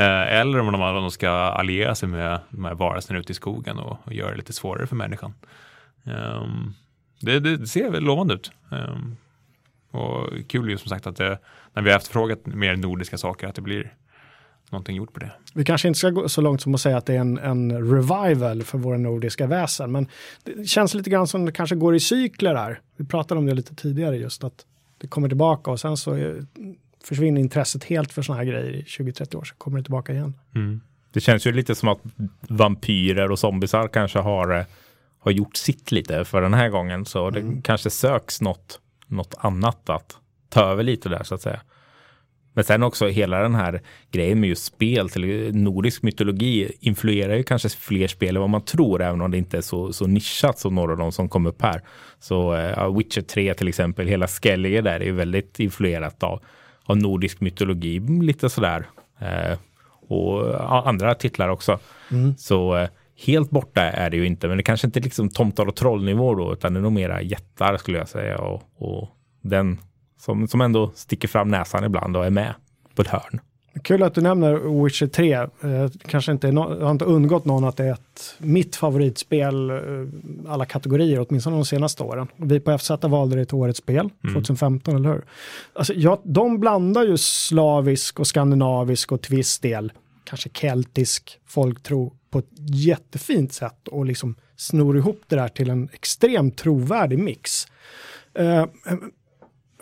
Eh, 0.00 0.38
eller 0.40 0.58
om 0.58 0.72
de, 0.72 0.82
om 0.82 0.94
de 0.94 1.10
ska 1.10 1.30
alliera 1.30 1.94
sig 1.94 2.08
med 2.08 2.40
de 2.50 2.64
här 2.64 2.74
varelserna 2.74 3.18
ute 3.18 3.32
i 3.32 3.34
skogen 3.34 3.78
och, 3.78 3.98
och 4.04 4.12
göra 4.12 4.30
det 4.30 4.36
lite 4.36 4.52
svårare 4.52 4.86
för 4.86 4.96
människan. 4.96 5.34
Ehm, 6.04 6.74
det, 7.20 7.40
det 7.40 7.66
ser 7.66 7.90
väl 7.90 8.02
lovande 8.02 8.34
ut. 8.34 8.52
Ehm, 8.72 9.16
och 9.90 10.28
kul 10.48 10.70
ju 10.70 10.78
som 10.78 10.88
sagt 10.88 11.06
att 11.06 11.16
det, 11.16 11.38
när 11.72 11.82
vi 11.82 11.90
har 11.90 11.96
efterfrågat 11.96 12.46
mer 12.46 12.76
nordiska 12.76 13.18
saker 13.18 13.46
att 13.46 13.54
det 13.54 13.62
blir 13.62 13.94
någonting 14.72 14.96
gjort 14.96 15.12
på 15.12 15.20
det. 15.20 15.32
Vi 15.54 15.64
kanske 15.64 15.88
inte 15.88 15.98
ska 15.98 16.10
gå 16.10 16.28
så 16.28 16.40
långt 16.40 16.60
som 16.60 16.74
att 16.74 16.80
säga 16.80 16.96
att 16.96 17.06
det 17.06 17.14
är 17.14 17.20
en, 17.20 17.38
en 17.38 17.90
revival 17.92 18.62
för 18.62 18.78
våra 18.78 18.98
nordiska 18.98 19.46
väsen, 19.46 19.92
men 19.92 20.08
det 20.44 20.68
känns 20.68 20.94
lite 20.94 21.10
grann 21.10 21.26
som 21.26 21.46
det 21.46 21.52
kanske 21.52 21.76
går 21.76 21.94
i 21.94 22.00
cykler 22.00 22.54
här. 22.54 22.80
Vi 22.96 23.04
pratade 23.04 23.38
om 23.38 23.46
det 23.46 23.54
lite 23.54 23.74
tidigare 23.74 24.16
just 24.16 24.44
att 24.44 24.66
det 24.98 25.06
kommer 25.06 25.28
tillbaka 25.28 25.70
och 25.70 25.80
sen 25.80 25.96
så 25.96 26.36
försvinner 27.04 27.40
intresset 27.40 27.84
helt 27.84 28.12
för 28.12 28.22
sådana 28.22 28.42
här 28.44 28.50
grejer 28.50 28.70
i 28.70 28.82
20-30 28.82 29.36
år, 29.36 29.44
så 29.44 29.54
kommer 29.54 29.78
det 29.78 29.84
tillbaka 29.84 30.12
igen. 30.12 30.34
Det 31.12 31.20
känns 31.20 31.46
ju 31.46 31.52
lite 31.52 31.74
som 31.74 31.88
att 31.88 32.00
vampyrer 32.40 33.30
och 33.30 33.38
zombisar 33.38 33.88
kanske 33.88 34.18
har, 34.18 34.58
eh, 34.58 34.64
har 35.18 35.30
gjort 35.30 35.56
sitt 35.56 35.92
lite 35.92 36.24
för 36.24 36.42
den 36.42 36.54
här 36.54 36.68
gången. 36.68 37.04
Så 37.04 37.30
det 37.30 37.62
kanske 37.64 37.90
söks 37.90 38.40
något, 38.40 38.80
något 39.06 39.34
annat 39.38 39.90
att 39.90 40.16
ta 40.48 40.60
över 40.60 40.82
lite 40.82 41.08
där 41.08 41.22
så 41.22 41.34
att 41.34 41.42
säga. 41.42 41.60
Men 42.54 42.64
sen 42.64 42.82
också 42.82 43.06
hela 43.06 43.42
den 43.42 43.54
här 43.54 43.80
grejen 44.10 44.40
med 44.40 44.48
just 44.48 44.64
spel 44.64 45.08
till 45.08 45.56
nordisk 45.56 46.02
mytologi 46.02 46.72
influerar 46.80 47.36
ju 47.36 47.42
kanske 47.42 47.68
fler 47.68 48.08
spel 48.08 48.36
än 48.36 48.40
vad 48.40 48.50
man 48.50 48.64
tror, 48.64 49.02
även 49.02 49.20
om 49.20 49.30
det 49.30 49.38
inte 49.38 49.56
är 49.56 49.60
så, 49.62 49.92
så 49.92 50.06
nischat 50.06 50.58
som 50.58 50.74
några 50.74 50.92
av 50.92 50.98
de 50.98 51.12
som 51.12 51.28
kom 51.28 51.46
upp 51.46 51.62
här. 51.62 51.82
Så 52.18 52.72
ja, 52.76 52.90
Witcher 52.90 53.22
3 53.22 53.54
till 53.54 53.68
exempel, 53.68 54.06
hela 54.06 54.26
Skellige 54.28 54.80
där 54.80 55.00
är 55.00 55.04
ju 55.04 55.12
väldigt 55.12 55.60
influerat 55.60 56.22
av, 56.22 56.40
av 56.84 56.96
nordisk 56.96 57.40
mytologi, 57.40 58.00
lite 58.00 58.50
sådär. 58.50 58.86
Eh, 59.18 59.58
och 60.08 60.48
ja, 60.48 60.82
andra 60.86 61.14
titlar 61.14 61.48
också. 61.48 61.78
Så 62.38 62.76
eh, 62.76 62.88
helt 63.26 63.50
borta 63.50 63.82
är 63.82 64.10
det 64.10 64.16
ju 64.16 64.26
inte, 64.26 64.48
men 64.48 64.56
det 64.56 64.62
kanske 64.62 64.86
inte 64.86 64.98
är 64.98 65.02
liksom 65.02 65.28
tomtar 65.28 65.66
och 65.66 65.76
trollnivå 65.76 66.34
då, 66.34 66.52
utan 66.52 66.74
det 66.74 66.80
är 66.80 66.82
nog 66.82 66.92
mera 66.92 67.22
jättar 67.22 67.76
skulle 67.76 67.98
jag 67.98 68.08
säga. 68.08 68.38
Och, 68.38 68.62
och 68.76 69.08
den 69.42 69.78
som, 70.24 70.48
som 70.48 70.60
ändå 70.60 70.92
sticker 70.94 71.28
fram 71.28 71.48
näsan 71.48 71.84
ibland 71.84 72.16
och 72.16 72.26
är 72.26 72.30
med 72.30 72.54
på 72.94 73.02
ett 73.02 73.08
hörn. 73.08 73.40
Kul 73.82 74.02
att 74.02 74.14
du 74.14 74.20
nämner 74.20 74.84
Witcher 74.84 75.06
3. 75.06 75.32
Eh, 75.32 75.48
kanske 76.06 76.32
inte, 76.32 76.46
no- 76.46 76.82
har 76.82 76.90
inte 76.90 77.04
undgått 77.04 77.44
någon 77.44 77.64
att 77.64 77.76
det 77.76 77.84
är 77.84 77.92
ett, 77.92 78.34
mitt 78.38 78.76
favoritspel 78.76 79.70
eh, 79.70 79.76
alla 80.48 80.64
kategorier, 80.64 81.26
åtminstone 81.28 81.56
de 81.56 81.64
senaste 81.64 82.02
åren. 82.02 82.28
Vi 82.36 82.60
på 82.60 82.78
FZ 82.78 82.90
valde 83.02 83.36
det 83.36 83.44
till 83.44 83.54
årets 83.54 83.78
spel, 83.78 84.10
2015, 84.32 84.96
eller 84.96 85.08
hur? 85.08 85.24
Alltså, 85.72 85.92
ja, 85.94 86.20
de 86.24 86.60
blandar 86.60 87.02
ju 87.02 87.16
slavisk 87.16 88.20
och 88.20 88.26
skandinavisk 88.26 89.12
och 89.12 89.22
till 89.22 89.36
viss 89.36 89.58
del 89.58 89.92
kanske 90.24 90.50
keltisk 90.52 91.38
folktro 91.46 92.12
på 92.30 92.38
ett 92.38 92.50
jättefint 92.56 93.52
sätt 93.52 93.88
och 93.88 94.06
liksom 94.06 94.34
snor 94.56 94.96
ihop 94.96 95.22
det 95.28 95.36
där 95.36 95.48
till 95.48 95.70
en 95.70 95.88
extremt 95.92 96.56
trovärdig 96.56 97.18
mix. 97.18 97.66
Eh, 98.34 98.64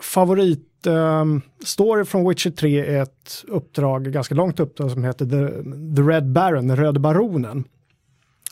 Favoritstory 0.01 1.93
ehm, 1.93 1.99
um, 1.99 2.05
från 2.05 2.29
Witcher 2.29 2.51
3 2.51 2.95
är 2.95 3.01
ett 3.01 3.45
uppdrag, 3.47 4.03
ganska 4.03 4.35
långt 4.35 4.59
uppdrag 4.59 4.91
som 4.91 5.03
heter 5.03 5.25
The, 5.25 5.63
The 5.95 6.01
Red 6.01 6.31
Baron, 6.31 6.67
den 6.67 6.77
röde 6.77 6.99
baronen. 6.99 7.63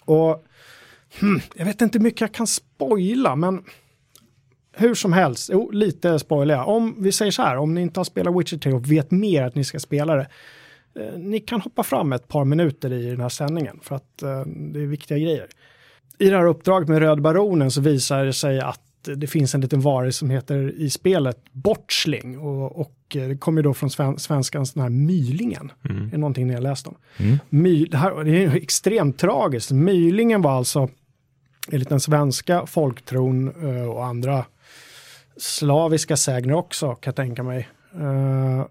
Och 0.05 0.45
hmm, 1.19 1.41
jag 1.55 1.65
vet 1.65 1.81
inte 1.81 1.97
hur 1.97 2.03
mycket 2.03 2.21
jag 2.21 2.31
kan 2.31 2.47
spoila, 2.47 3.35
men 3.35 3.63
hur 4.79 4.95
som 4.95 5.13
helst, 5.13 5.49
jo, 5.53 5.71
lite 5.71 6.19
spoilar 6.19 6.55
jag. 6.55 6.67
Om 6.67 6.95
vi 6.99 7.11
säger 7.11 7.31
så 7.31 7.41
här, 7.41 7.57
om 7.57 7.73
ni 7.73 7.81
inte 7.81 7.99
har 7.99 8.05
spelat 8.05 8.39
Witcher 8.39 8.57
3 8.57 8.73
och 8.73 8.91
vet 8.91 9.11
mer 9.11 9.43
att 9.43 9.55
ni 9.55 9.63
ska 9.63 9.79
spela 9.79 10.15
det, 10.15 10.27
eh, 10.95 11.17
ni 11.17 11.39
kan 11.39 11.61
hoppa 11.61 11.83
fram 11.83 12.13
ett 12.13 12.27
par 12.27 12.45
minuter 12.45 12.93
i 12.93 13.09
den 13.09 13.21
här 13.21 13.29
sändningen 13.29 13.79
för 13.81 13.95
att 13.95 14.21
eh, 14.21 14.41
det 14.45 14.79
är 14.79 14.85
viktiga 14.85 15.17
grejer. 15.17 15.47
I 16.17 16.29
det 16.29 16.37
här 16.37 16.45
uppdraget 16.45 16.89
med 16.89 16.99
Röd 16.99 17.21
Baronen 17.21 17.71
så 17.71 17.81
visar 17.81 18.25
det 18.25 18.33
sig 18.33 18.59
att 18.59 18.81
det 19.01 19.27
finns 19.27 19.55
en 19.55 19.61
liten 19.61 19.81
varelse 19.81 20.19
som 20.19 20.29
heter 20.29 20.71
i 20.77 20.89
spelet 20.89 21.43
Bortsling 21.51 22.39
och, 22.39 22.79
och 22.79 23.15
eh, 23.15 23.27
det 23.27 23.37
kommer 23.37 23.61
då 23.61 23.73
från 23.73 23.89
sven, 23.89 24.19
svenskans 24.19 24.73
den 24.73 24.83
här 24.83 24.89
Mylingen. 24.89 25.71
Mm. 25.89 26.13
Är 26.13 26.17
någonting 26.17 26.47
ni 26.47 26.53
har 26.53 26.61
läst 26.61 26.87
om. 26.87 26.95
Mm. 27.17 27.37
My, 27.49 27.85
det, 27.85 27.97
här, 27.97 28.23
det 28.23 28.43
är 28.43 28.55
extremt 28.55 29.17
tragiskt. 29.17 29.71
Mylingen 29.71 30.41
var 30.41 30.51
alltså 30.51 30.89
enligt 31.71 31.89
den 31.89 31.99
svenska 31.99 32.65
folktron 32.65 33.47
eh, 33.47 33.89
och 33.89 34.05
andra 34.05 34.45
slaviska 35.37 36.17
sägner 36.17 36.53
också 36.53 36.95
kan 36.95 37.11
jag 37.11 37.15
tänka 37.15 37.43
mig. 37.43 37.69
Eh, 37.95 38.65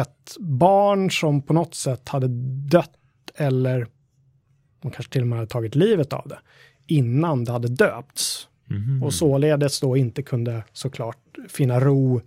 ett 0.00 0.36
barn 0.38 1.10
som 1.10 1.42
på 1.42 1.52
något 1.52 1.74
sätt 1.74 2.08
hade 2.08 2.26
dött 2.70 2.90
eller 3.34 3.86
de 4.82 4.90
kanske 4.90 5.12
till 5.12 5.22
och 5.22 5.28
med 5.28 5.38
hade 5.38 5.50
tagit 5.50 5.74
livet 5.74 6.12
av 6.12 6.28
det 6.28 6.38
innan 6.86 7.44
det 7.44 7.52
hade 7.52 7.68
döpts. 7.68 8.48
Mhm. 8.66 9.02
Och 9.02 9.14
således 9.14 9.80
då 9.80 9.96
inte 9.96 10.22
kunde 10.22 10.62
såklart 10.72 11.18
finna 11.48 11.80
ro 11.80 12.20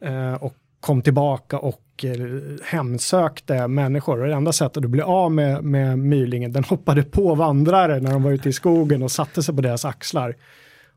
eh, 0.00 0.34
och 0.34 0.54
kom 0.80 1.02
tillbaka 1.02 1.58
och 1.58 2.04
eh, 2.04 2.64
hemsökte 2.64 3.68
människor. 3.68 4.20
Och 4.20 4.26
det 4.26 4.34
enda 4.34 4.52
sättet 4.52 4.84
att 4.84 4.90
bli 4.90 5.02
av 5.02 5.32
med, 5.32 5.64
med 5.64 5.98
mylingen, 5.98 6.52
den 6.52 6.64
hoppade 6.64 7.02
på 7.02 7.34
vandrare 7.34 8.00
när 8.00 8.12
de 8.12 8.22
var 8.22 8.32
ute 8.32 8.48
i 8.48 8.52
skogen 8.52 9.02
och 9.02 9.10
satte 9.10 9.42
sig 9.42 9.54
på 9.54 9.60
deras 9.60 9.84
axlar 9.84 10.36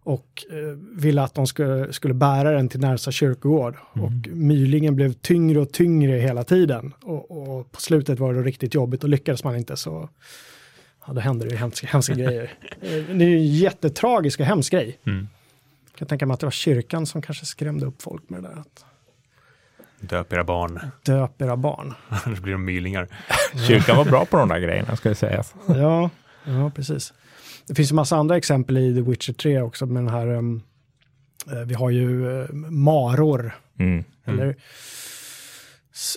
och 0.03 0.43
eh, 0.49 0.77
ville 0.97 1.21
att 1.21 1.33
de 1.33 1.47
skulle, 1.47 1.93
skulle 1.93 2.13
bära 2.13 2.51
den 2.51 2.69
till 2.69 2.79
närmsta 2.79 3.11
kyrkogård. 3.11 3.75
Mm. 3.95 4.05
Och 4.05 4.27
mylingen 4.27 4.95
blev 4.95 5.13
tyngre 5.13 5.59
och 5.59 5.71
tyngre 5.71 6.11
hela 6.11 6.43
tiden. 6.43 6.93
Och, 7.03 7.31
och 7.31 7.71
på 7.71 7.81
slutet 7.81 8.19
var 8.19 8.33
det 8.33 8.41
riktigt 8.41 8.73
jobbigt 8.73 9.03
och 9.03 9.09
lyckades 9.09 9.43
man 9.43 9.55
inte 9.55 9.77
så 9.77 10.09
ja, 11.07 11.13
då 11.13 11.21
hände 11.21 11.49
det 11.49 11.55
hemska, 11.55 11.87
hemska 11.87 12.13
grejer. 12.13 12.53
Eh, 12.61 12.89
Det 12.91 13.25
är 13.25 13.29
ju 13.29 13.37
en 13.37 13.47
jättetragisk 13.47 14.39
och 14.39 14.45
hemsk 14.45 14.71
grej. 14.73 14.99
Mm. 15.05 15.27
Jag 15.91 15.97
kan 15.99 16.07
tänka 16.07 16.25
mig 16.25 16.33
att 16.33 16.39
det 16.39 16.45
var 16.45 16.51
kyrkan 16.51 17.05
som 17.05 17.21
kanske 17.21 17.45
skrämde 17.45 17.85
upp 17.85 18.01
folk 18.01 18.29
med 18.29 18.43
det 18.43 18.47
där. 18.49 18.59
Att 18.59 18.85
Döp 19.99 20.33
era 20.33 20.43
barn, 20.43 20.79
döp 21.03 21.41
era 21.41 21.57
barn. 21.57 21.93
annars 22.25 22.39
blir 22.39 22.51
de 22.53 22.65
mylingar. 22.65 23.07
Kyrkan 23.67 23.97
var 23.97 24.05
bra 24.05 24.25
på 24.25 24.37
de 24.37 24.49
där 24.49 24.59
grejerna 24.59 24.95
ska 24.95 25.09
jag 25.09 25.17
säga. 25.17 25.43
Ja, 25.67 26.09
ja 26.45 26.71
precis. 26.75 27.13
Det 27.67 27.75
finns 27.75 27.91
ju 27.91 27.95
massa 27.95 28.15
andra 28.17 28.37
exempel 28.37 28.77
i 28.77 28.95
The 28.95 29.01
Witcher 29.01 29.33
3 29.33 29.61
också 29.61 29.85
med 29.85 30.03
den 30.03 30.13
här, 30.13 30.27
um, 30.27 30.61
vi 31.65 31.73
har 31.73 31.89
ju 31.89 32.41
eh, 32.41 32.49
maror, 32.69 33.55
Mm. 33.79 34.03
eller 34.25 34.55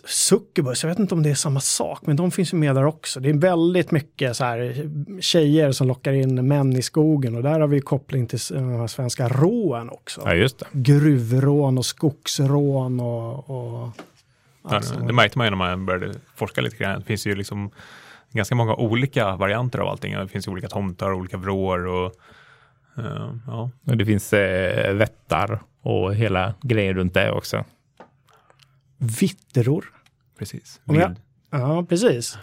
succubus, 0.07 0.83
jag 0.83 0.91
vet 0.91 0.99
inte 0.99 1.15
om 1.15 1.23
det 1.23 1.31
är 1.31 1.35
samma 1.35 1.61
sak, 1.61 2.01
men 2.07 2.17
de 2.17 2.31
finns 2.31 2.53
ju 2.53 2.57
med 2.57 2.75
där 2.75 2.85
också. 2.85 3.21
Det 3.21 3.29
är 3.31 3.35
väldigt 3.35 3.91
mycket 3.91 4.37
så 4.37 4.45
här 4.45 4.91
tjejer 5.21 5.73
som 5.73 5.89
lockar 5.89 6.13
in 6.13 6.49
män 6.49 6.73
i 6.77 6.83
skogen 6.83 7.35
och 7.37 7.43
där 7.43 7.61
har 7.61 7.67
vi 7.69 7.81
koppling 7.81 8.27
till 8.27 8.37
s- 8.37 8.49
den 8.55 8.77
här 8.81 8.87
svenska 8.87 9.29
råen 9.29 9.91
också. 9.91 10.23
Ja, 10.25 10.35
just 10.35 10.59
det. 10.59 10.67
Gruvrån 10.73 11.79
och 11.79 11.87
skogsrån 11.87 13.01
och... 13.01 13.51
och 13.51 13.89
Ja, 14.71 14.77
alltså, 14.77 14.95
det 14.95 15.13
märkte 15.13 15.39
man 15.39 15.47
ju 15.47 15.51
när 15.51 15.57
man 15.57 15.87
började 15.87 16.15
forska 16.37 16.61
lite 16.61 16.77
grann. 16.77 16.99
Det 17.01 17.07
finns 17.07 17.27
ju 17.27 17.35
liksom 17.35 17.71
ganska 18.33 18.55
många 18.55 18.75
olika 18.75 19.37
varianter 19.37 19.79
av 19.79 19.89
allting. 19.89 20.15
Det 20.15 20.29
finns 20.29 20.47
ju 20.49 20.53
olika 20.53 20.69
tomtar 20.69 21.11
och 21.11 21.19
olika 21.19 21.37
vrår 21.37 21.87
och 21.87 22.13
eh, 22.99 23.33
ja, 23.47 23.71
Och 23.87 23.97
det 23.97 24.07
finns 24.07 24.33
eh, 24.33 24.93
vättar 24.95 25.61
och 25.83 26.15
hela 26.15 26.55
grejen 26.63 26.95
runt 26.95 27.15
det 27.15 27.31
också. 27.33 27.65
Vitteror. 28.99 29.85
precis. 30.39 30.81
Jag-. 30.85 31.15
Ja, 31.51 31.87
precis. 31.89 32.39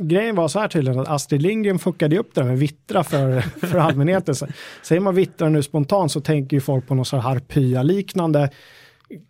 Grejen 0.00 0.36
var 0.36 0.48
så 0.48 0.58
här 0.58 0.68
tydligen 0.68 1.00
att 1.00 1.08
Astrid 1.08 1.42
Lindgren 1.42 1.78
fuckade 1.78 2.18
upp 2.18 2.34
det 2.34 2.40
där 2.40 2.48
med 2.48 2.58
vittra 2.58 3.04
för, 3.04 3.40
för 3.66 3.78
allmänheten. 3.78 4.34
Säger 4.82 5.00
man 5.00 5.14
vittra 5.14 5.48
nu 5.48 5.62
spontant 5.62 6.12
så 6.12 6.20
tänker 6.20 6.56
ju 6.56 6.60
folk 6.60 6.86
på 6.86 6.94
någon 6.94 7.04
sån 7.04 7.20
här 7.20 7.28
harpya-liknande 7.30 8.50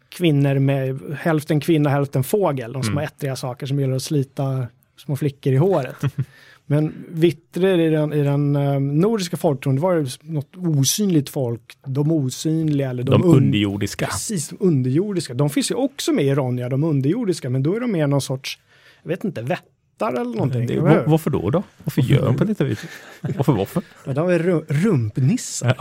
kvinnor 0.09 0.59
med 0.59 1.01
hälften 1.19 1.61
kvinna, 1.61 1.91
hälften 1.91 2.25
fågel. 2.25 2.73
De 2.73 2.83
små 2.83 2.93
Mm. 2.93 3.05
ettriga 3.05 3.37
saker 3.37 3.67
som 3.67 3.81
gillar 3.81 3.97
att 3.97 4.03
slita 4.03 4.67
små 4.97 5.17
flickor 5.17 5.53
i 5.53 5.57
håret. 5.57 5.97
Men 6.71 7.05
vittror 7.09 7.79
i 7.81 7.89
den, 7.91 8.13
i 8.13 8.23
den 8.23 8.57
eh, 8.57 8.81
nordiska 8.81 9.37
folktron, 9.37 9.75
det 9.75 9.81
var 9.81 9.95
ju 9.95 10.07
något 10.23 10.57
osynligt 10.57 11.29
folk, 11.31 11.61
de 11.87 12.13
osynliga 12.13 12.91
eller 12.91 13.03
de, 13.03 13.11
De 13.11 13.25
un- 13.29 13.37
underjordiska. 13.37 14.07
Precis, 14.07 14.49
de 14.49 14.57
underjordiska. 14.61 15.35
De 15.35 15.51
finns 15.51 15.71
ju 15.71 15.75
också 15.75 16.13
med 16.13 16.25
i 16.25 16.35
Ronja, 16.35 16.69
de 16.69 16.85
underjordiska, 16.85 17.51
men 17.51 17.63
då 17.63 17.77
är 17.77 17.81
de 17.81 17.93
mer 17.93 18.07
någon 18.07 18.21
sorts, 18.21 18.59
jag 19.03 19.09
vet 19.09 19.25
inte, 19.25 19.43
vättar 19.43 20.13
eller 20.13 20.25
någonting. 20.35 20.67
Det, 20.67 20.81
var, 20.81 21.05
varför 21.07 21.31
då 21.31 21.51
då? 21.51 21.63
Varför 21.85 22.03
gör 22.03 22.25
de 22.27 22.37
på 22.37 22.45
detta 22.45 22.65
vis? 22.65 22.85
Varför 23.21 23.53
varför? 23.53 23.83
Ja, 24.05 24.13
de 24.13 24.29
är 24.29 24.39
ru- 24.39 24.65
rumpnissar. 24.69 25.77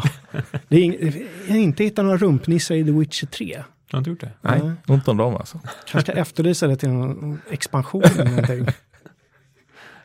Det 0.68 0.76
är 0.78 0.82
ing- 0.82 1.26
jag 1.48 1.54
har 1.54 1.60
inte 1.62 1.84
hittat 1.84 2.06
några 2.06 2.18
rumpnissar 2.18 2.76
i 2.76 2.84
The 2.84 2.92
Witcher 2.92 3.26
3. 3.26 3.46
Jag 3.48 3.64
har 3.92 3.98
inte 4.00 4.10
gjort 4.10 4.22
det. 4.22 4.32
Nej, 4.42 4.60
Nej. 4.64 4.72
ont 4.88 5.08
om 5.08 5.18
dem 5.18 5.36
alltså. 5.36 5.60
Kanske 5.88 6.12
ska 6.12 6.20
efterlysa 6.22 6.68
det 6.68 6.76
till 6.76 6.90
någon 6.90 7.40
expansion 7.52 8.04
eller 8.04 8.26
någonting. 8.30 8.66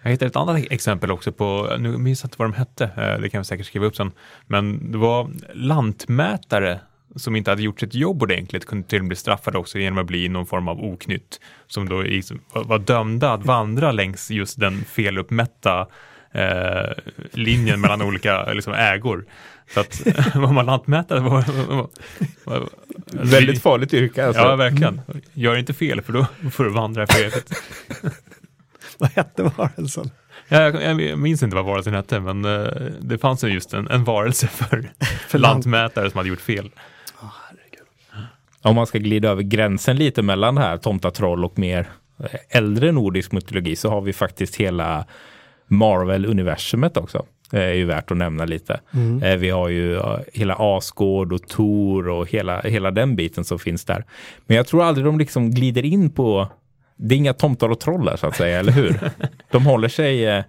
Jag 0.03 0.11
hittade 0.11 0.29
ett 0.29 0.37
annat 0.37 0.65
exempel 0.71 1.11
också 1.11 1.33
på, 1.33 1.77
nu 1.79 1.99
minns 1.99 2.23
jag 2.23 2.27
inte 2.27 2.37
vad 2.39 2.51
de 2.51 2.57
hette, 2.57 2.85
eh, 2.85 3.21
det 3.21 3.29
kan 3.29 3.39
jag 3.39 3.47
säkert 3.47 3.67
skriva 3.67 3.87
upp 3.87 3.97
sen, 3.97 4.13
men 4.47 4.93
det 4.93 4.99
var 4.99 5.31
lantmätare 5.55 6.81
som 7.17 7.37
inte 7.37 7.51
hade 7.51 7.63
gjort 7.63 7.81
sitt 7.81 7.95
jobb 7.95 8.23
ordentligt, 8.23 8.67
kunde 8.67 8.89
till 8.89 8.99
och 8.99 9.05
med 9.05 9.09
bli 9.09 9.17
straffade 9.17 9.59
också 9.59 9.79
genom 9.79 9.99
att 9.99 10.07
bli 10.07 10.29
någon 10.29 10.47
form 10.47 10.69
av 10.69 10.81
oknytt, 10.81 11.41
som 11.67 11.89
då 11.89 11.97
var 11.97 12.65
var 12.65 12.79
dömda 12.79 13.33
att 13.33 13.47
vandra 13.47 13.93
längs 13.93 14.31
just 14.31 14.61
den 14.61 14.85
feluppmätta 14.85 15.87
eh, 16.33 16.91
linjen 17.33 17.81
mellan 17.81 18.03
olika 18.09 18.53
liksom, 18.53 18.73
ägor. 18.73 19.25
Så 19.75 19.81
att 19.81 20.07
var 20.35 20.53
man 20.53 20.67
lantmätare 20.67 21.21
var, 21.21 21.31
var, 21.31 21.77
var, 21.77 21.89
var 22.45 22.69
Väldigt 23.07 23.63
farligt 23.63 23.95
yrke 23.95 24.27
alltså. 24.27 24.43
Ja, 24.43 24.57
verkligen. 24.57 25.01
Gör 25.33 25.57
inte 25.57 25.75
fel 25.75 26.03
för 26.03 26.13
då 26.13 26.27
får 26.51 26.65
du 26.65 26.71
vandra 26.71 27.07
för 27.07 27.21
evigt. 27.21 27.53
Vad 29.03 29.11
hette 29.11 29.43
varelsen? 29.43 30.11
Jag, 30.49 30.75
jag, 30.83 31.01
jag 31.01 31.19
minns 31.19 31.43
inte 31.43 31.57
vad 31.57 31.65
varelsen 31.65 31.95
hette, 31.95 32.21
men 32.21 32.45
eh, 32.45 32.67
det 33.01 33.19
fanns 33.19 33.45
ju 33.45 33.49
just 33.49 33.75
en, 33.75 33.89
en 33.89 34.05
varelse 34.05 34.47
för, 34.47 34.91
För 35.29 35.39
lant- 35.39 35.43
lantmätare 35.67 36.11
som 36.11 36.19
hade 36.19 36.29
gjort 36.29 36.41
fel. 36.41 36.71
Om 38.63 38.75
man 38.75 38.87
ska 38.87 38.99
glida 38.99 39.29
över 39.29 39.43
gränsen 39.43 39.97
lite 39.97 40.23
mellan 40.23 40.55
det 40.55 40.61
här 40.61 40.77
tomtatroll 40.77 41.45
och 41.45 41.59
mer 41.59 41.89
eh, 42.19 42.27
äldre 42.59 42.93
nordisk 42.93 43.33
mytologi 43.33 43.77
så 43.77 43.91
har 43.91 44.01
vi 44.01 44.13
faktiskt 44.13 44.57
hela 44.57 45.05
Marvel-universumet 45.67 46.97
också. 46.97 47.27
Det 47.51 47.63
är 47.65 47.73
ju 47.75 47.85
värt 47.85 48.11
att 48.11 48.17
nämna 48.17 48.45
lite. 48.45 48.81
Mm. 48.95 49.23
Eh, 49.23 49.37
Vi 49.37 49.51
har 49.51 49.69
ju 49.69 50.01
hela 50.33 50.57
Asgård 50.59 51.33
och 51.33 51.49
Tor 51.49 52.09
och 52.09 52.31
hela, 52.31 52.61
hela 52.61 52.91
den 52.91 53.17
biten 53.17 53.45
som 53.45 53.59
finns 53.59 53.85
där. 53.85 54.05
Men 54.47 54.57
jag 54.57 54.67
tror 54.67 54.83
aldrig 54.85 55.07
de 55.07 55.19
liksom 55.19 55.51
glider 55.51 55.85
in 55.85 56.11
på 56.11 56.49
det 57.09 57.15
är 57.15 57.17
inga 57.17 57.33
tomtar 57.33 57.69
och 57.69 57.81
troll 57.81 58.05
där 58.05 58.17
så 58.17 58.27
att 58.27 58.37
säga, 58.37 58.59
eller 58.59 58.73
hur? 58.73 59.01
De 59.51 59.67
håller 59.67 59.89
sig, 59.89 60.27
eh, 60.27 60.45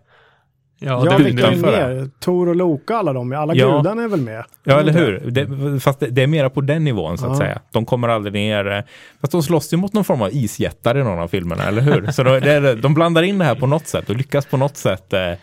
Ja, 0.79 1.05
Ja, 1.05 1.17
det, 1.17 1.23
vilka 1.23 1.47
är 1.47 1.55
med? 1.55 2.19
Tor 2.19 2.49
och 2.49 2.55
Loka, 2.55 2.95
alla 2.95 3.13
de, 3.13 3.33
alla 3.33 3.55
Ja. 3.55 3.77
gudarna 3.77 4.03
är 4.03 4.07
väl 4.07 4.21
med? 4.21 4.45
ja 4.63 4.79
eller 4.79 4.93
hur? 4.93 5.19
Det, 5.31 5.79
fast 5.79 5.99
det, 5.99 6.07
det 6.07 6.23
är 6.23 6.27
mera 6.27 6.49
på 6.49 6.61
den 6.61 6.83
nivån 6.83 7.17
så 7.17 7.25
att 7.25 7.31
Ja. 7.31 7.37
säga. 7.37 7.61
De 7.71 7.85
kommer 7.85 8.07
aldrig 8.07 8.33
ner, 8.33 8.67
eh, 8.71 8.81
fast 9.21 9.31
de 9.31 9.43
slåss 9.43 9.73
ju 9.73 9.77
mot 9.77 9.93
någon 9.93 10.03
form 10.03 10.21
av 10.21 10.29
isjättar 10.33 10.97
i 10.97 11.03
någon 11.03 11.19
av 11.19 11.27
filmerna, 11.27 11.63
eller 11.63 11.81
hur? 11.81 12.11
Så 12.11 12.23
de, 12.23 12.39
det, 12.39 12.75
de 12.75 12.93
blandar 12.93 13.23
in 13.23 13.37
det 13.37 13.45
här 13.45 13.55
på 13.55 13.67
något 13.67 13.87
sätt 13.87 14.09
och 14.09 14.15
lyckas 14.15 14.45
på 14.45 14.57
något 14.57 14.77
sätt 14.77 15.13
eh, 15.13 15.21
eh, 15.21 15.37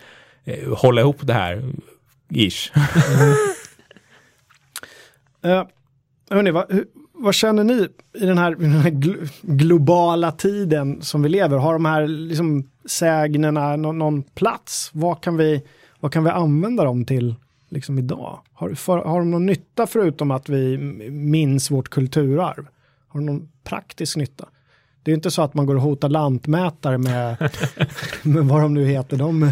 hålla 0.77 1.01
ihop 1.01 1.17
det 1.21 1.33
här, 1.33 1.61
ish. 2.29 2.71
Uh, 5.45 5.63
hörni, 6.29 6.51
hur, 6.51 6.85
vad 7.21 7.35
känner 7.35 7.63
ni 7.63 7.87
i 8.13 8.25
den 8.25 8.37
här, 8.37 8.55
den 8.55 8.71
här 8.71 8.91
gl- 8.91 9.29
globala 9.41 10.31
tiden 10.31 11.01
som 11.01 11.21
vi 11.21 11.29
lever? 11.29 11.57
Har 11.57 11.73
de 11.73 11.85
här 11.85 12.07
liksom, 12.07 12.69
sägnerna 12.85 13.75
någon, 13.75 13.97
någon 13.99 14.23
plats? 14.23 14.89
Vad 14.93 15.21
kan, 15.21 15.37
vi, 15.37 15.63
vad 15.99 16.13
kan 16.13 16.23
vi 16.23 16.29
använda 16.29 16.83
dem 16.83 17.05
till 17.05 17.35
liksom, 17.69 17.99
idag? 17.99 18.39
Har, 18.53 18.73
för, 18.73 18.97
har 18.97 19.19
de 19.19 19.31
någon 19.31 19.45
nytta 19.45 19.87
förutom 19.87 20.31
att 20.31 20.49
vi 20.49 20.77
minns 21.11 21.71
vårt 21.71 21.89
kulturarv? 21.89 22.65
Har 23.07 23.19
de 23.19 23.25
någon 23.25 23.49
praktisk 23.63 24.17
nytta? 24.17 24.45
Det 25.03 25.11
är 25.11 25.15
inte 25.15 25.31
så 25.31 25.41
att 25.41 25.53
man 25.53 25.65
går 25.65 25.75
och 25.75 25.81
hotar 25.81 26.09
lantmätare 26.09 26.97
med, 26.97 27.37
med 28.23 28.45
vad 28.45 28.61
de 28.61 28.73
nu 28.73 28.85
heter, 28.85 29.17
de, 29.17 29.51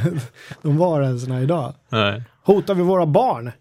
de 0.61 0.77
varelserna 0.77 1.41
idag. 1.41 1.73
nej. 1.89 2.23
Hotar 2.43 2.75
vi 2.75 2.83
våra 2.83 3.05
barn? 3.05 3.51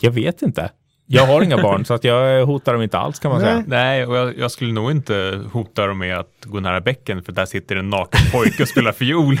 Jag 0.00 0.10
vet 0.10 0.42
inte. 0.42 0.70
Jag 1.12 1.26
har 1.26 1.42
inga 1.42 1.56
barn 1.62 1.84
så 1.84 1.94
att 1.94 2.04
jag 2.04 2.46
hotar 2.46 2.72
dem 2.72 2.82
inte 2.82 2.98
alls 2.98 3.18
kan 3.18 3.30
man 3.30 3.40
Nej. 3.40 3.50
säga. 3.50 3.64
Nej, 3.66 4.06
och 4.06 4.16
jag, 4.16 4.38
jag 4.38 4.50
skulle 4.50 4.72
nog 4.72 4.90
inte 4.90 5.42
hota 5.52 5.86
dem 5.86 5.98
med 5.98 6.18
att 6.18 6.44
gå 6.44 6.60
nära 6.60 6.80
bäcken 6.80 7.22
för 7.22 7.32
där 7.32 7.46
sitter 7.46 7.76
en 7.76 7.90
naken 7.90 8.20
pojke 8.32 8.62
och 8.62 8.68
spelar 8.68 8.92
fiol. 8.92 9.40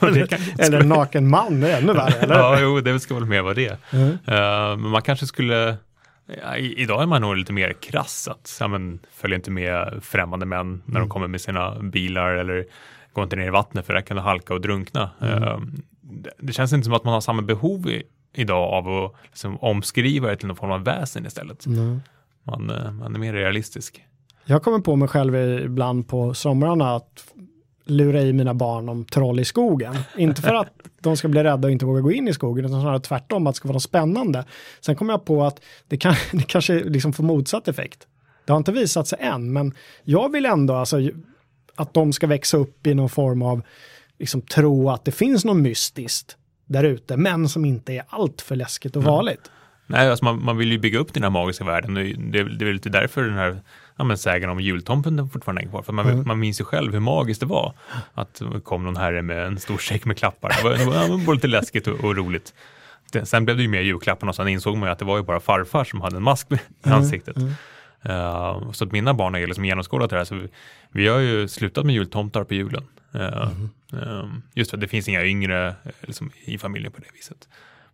Eller 0.58 0.80
en 0.80 0.88
naken 0.88 1.28
man, 1.28 1.60
det 1.60 1.72
är 1.72 1.78
ännu 1.78 1.92
värre. 1.92 2.18
Eller? 2.20 2.34
Ja, 2.34 2.58
jo, 2.60 2.80
det 2.80 3.00
ska 3.00 3.14
väl 3.14 3.24
mer 3.24 3.42
vara 3.42 3.54
det. 3.54 3.78
Mm. 3.90 4.08
Eh, 4.10 4.76
men 4.76 4.88
man 4.88 5.02
kanske 5.02 5.26
skulle, 5.26 5.76
ja, 6.42 6.56
i, 6.56 6.82
idag 6.82 7.02
är 7.02 7.06
man 7.06 7.20
nog 7.20 7.36
lite 7.36 7.52
mer 7.52 7.72
krass, 7.72 8.28
att 8.28 8.56
ja, 8.60 8.68
men, 8.68 8.98
följ 9.12 9.34
inte 9.34 9.50
med 9.50 10.00
främmande 10.02 10.46
män 10.46 10.82
när 10.84 11.00
de 11.00 11.08
kommer 11.08 11.26
med 11.26 11.40
sina 11.40 11.80
bilar 11.80 12.30
eller 12.30 12.64
gå 13.12 13.22
inte 13.22 13.36
ner 13.36 13.46
i 13.46 13.50
vattnet 13.50 13.86
för 13.86 13.94
där 13.94 14.00
kan 14.00 14.16
du 14.16 14.22
halka 14.22 14.54
och 14.54 14.60
drunkna. 14.60 15.10
Eh, 15.22 15.58
det, 16.00 16.30
det 16.38 16.52
känns 16.52 16.72
inte 16.72 16.84
som 16.84 16.94
att 16.94 17.04
man 17.04 17.14
har 17.14 17.20
samma 17.20 17.42
behov 17.42 17.90
i, 17.90 18.02
idag 18.36 18.72
av 18.72 18.88
att 18.88 19.12
liksom, 19.24 19.58
omskriva 19.58 20.28
det 20.28 20.36
till 20.36 20.46
någon 20.46 20.56
form 20.56 20.70
av 20.70 20.84
väsen 20.84 21.26
istället. 21.26 21.66
Mm. 21.66 22.00
Man, 22.42 22.70
eh, 22.70 22.92
man 22.92 23.14
är 23.14 23.18
mer 23.18 23.32
realistisk. 23.32 24.04
Jag 24.44 24.62
kommer 24.62 24.78
på 24.78 24.96
mig 24.96 25.08
själv 25.08 25.36
ibland 25.64 26.08
på 26.08 26.34
somrarna 26.34 26.96
att 26.96 27.24
lura 27.84 28.22
i 28.22 28.32
mina 28.32 28.54
barn 28.54 28.88
om 28.88 29.04
troll 29.04 29.40
i 29.40 29.44
skogen. 29.44 29.94
Inte 30.16 30.42
för 30.42 30.54
att 30.54 30.72
de 31.00 31.16
ska 31.16 31.28
bli 31.28 31.42
rädda 31.42 31.68
och 31.68 31.72
inte 31.72 31.86
våga 31.86 32.00
gå 32.00 32.12
in 32.12 32.28
i 32.28 32.32
skogen, 32.32 32.64
utan 32.64 32.80
snarare 32.80 33.00
tvärtom, 33.00 33.46
att 33.46 33.54
det 33.54 33.56
ska 33.56 33.68
vara 33.68 33.74
något 33.74 33.82
spännande. 33.82 34.44
Sen 34.80 34.96
kommer 34.96 35.12
jag 35.12 35.24
på 35.24 35.44
att 35.44 35.60
det, 35.88 35.96
kan, 35.96 36.14
det 36.32 36.42
kanske 36.42 36.84
liksom 36.84 37.12
får 37.12 37.24
motsatt 37.24 37.68
effekt. 37.68 38.06
Det 38.44 38.52
har 38.52 38.58
inte 38.58 38.72
visat 38.72 39.08
sig 39.08 39.18
än, 39.20 39.52
men 39.52 39.74
jag 40.04 40.32
vill 40.32 40.46
ändå 40.46 40.74
alltså, 40.74 40.96
att 41.74 41.94
de 41.94 42.12
ska 42.12 42.26
växa 42.26 42.56
upp 42.56 42.86
i 42.86 42.94
någon 42.94 43.08
form 43.08 43.42
av 43.42 43.62
liksom, 44.18 44.42
tro 44.42 44.90
att 44.90 45.04
det 45.04 45.12
finns 45.12 45.44
något 45.44 45.56
mystiskt 45.56 46.36
där 46.66 46.84
ute, 46.84 47.16
men 47.16 47.48
som 47.48 47.64
inte 47.64 47.92
är 47.92 48.02
allt 48.08 48.42
för 48.42 48.56
läskigt 48.56 48.96
och 48.96 49.04
farligt. 49.04 49.50
Nej, 49.86 50.10
alltså 50.10 50.24
man, 50.24 50.44
man 50.44 50.56
vill 50.56 50.72
ju 50.72 50.78
bygga 50.78 50.98
upp 50.98 51.12
den 51.14 51.22
här 51.22 51.30
magiska 51.30 51.64
världen 51.64 51.94
det, 51.94 52.00
är- 52.00 52.14
det 52.16 52.38
är 52.38 52.44
väl 52.64 52.72
lite 52.74 52.88
därför 52.88 53.22
den 53.22 53.34
här 53.34 53.60
ja, 53.96 54.04
men 54.04 54.18
sägen 54.18 54.50
om 54.50 54.60
jultomten 54.60 55.28
fortfarande 55.28 55.60
hänger 55.60 55.70
kvar. 55.70 55.82
För 55.82 55.92
man, 55.92 56.06
Mm. 56.08 56.26
man 56.28 56.38
minns 56.38 56.60
ju 56.60 56.64
själv 56.64 56.92
hur 56.92 57.00
magiskt 57.00 57.40
det 57.40 57.46
var. 57.46 57.72
Att 58.14 58.34
det 58.52 58.60
kom 58.60 58.84
någon 58.84 58.96
herre 58.96 59.22
med 59.22 59.46
en 59.46 59.58
stor 59.58 59.78
säck 59.78 60.04
med 60.04 60.16
klappar. 60.18 60.48
Det 60.58 60.64
var, 60.64 60.70
det 60.78 60.84
var, 61.08 61.18
det 61.18 61.24
var 61.26 61.34
lite 61.34 61.46
läskigt 61.48 61.86
och, 61.86 62.04
och 62.04 62.16
roligt. 62.16 62.54
Det, 63.12 63.26
sen 63.26 63.44
blev 63.44 63.56
det 63.56 63.62
ju 63.62 63.68
mer 63.68 63.80
julklappar 63.80 64.28
och 64.28 64.34
sen 64.34 64.48
insåg 64.48 64.76
man 64.76 64.88
ju 64.88 64.92
att 64.92 64.98
det 64.98 65.04
var 65.04 65.16
ju 65.16 65.22
bara 65.22 65.40
farfar 65.40 65.84
som 65.84 66.00
hade 66.00 66.16
en 66.16 66.22
mask 66.22 66.46
i 66.52 66.58
Mm, 66.86 66.98
ansiktet. 66.98 67.36
Uh, 68.08 68.72
så 68.72 68.84
att 68.84 68.92
mina 68.92 69.14
barn 69.14 69.34
har 69.34 69.40
ju 69.40 69.46
liksom 69.46 69.64
genomskådat 69.64 70.10
det 70.10 70.16
här. 70.16 70.24
Så 70.24 70.34
vi, 70.34 70.48
vi 70.92 71.08
har 71.08 71.18
ju 71.18 71.48
slutat 71.48 71.86
med 71.86 71.94
jultomtar 71.94 72.44
på 72.44 72.54
julen. 72.54 72.84
Uh, 73.16 73.48
Mm. 73.92 74.42
just 74.54 74.70
för 74.70 74.76
att 74.76 74.80
det 74.80 74.88
finns 74.88 75.08
inga 75.08 75.24
yngre 75.24 75.68
eh, 75.68 75.74
liksom, 76.00 76.30
i 76.44 76.58
familjen 76.58 76.92
på 76.92 76.98
det 77.00 77.06
viset. 77.14 77.48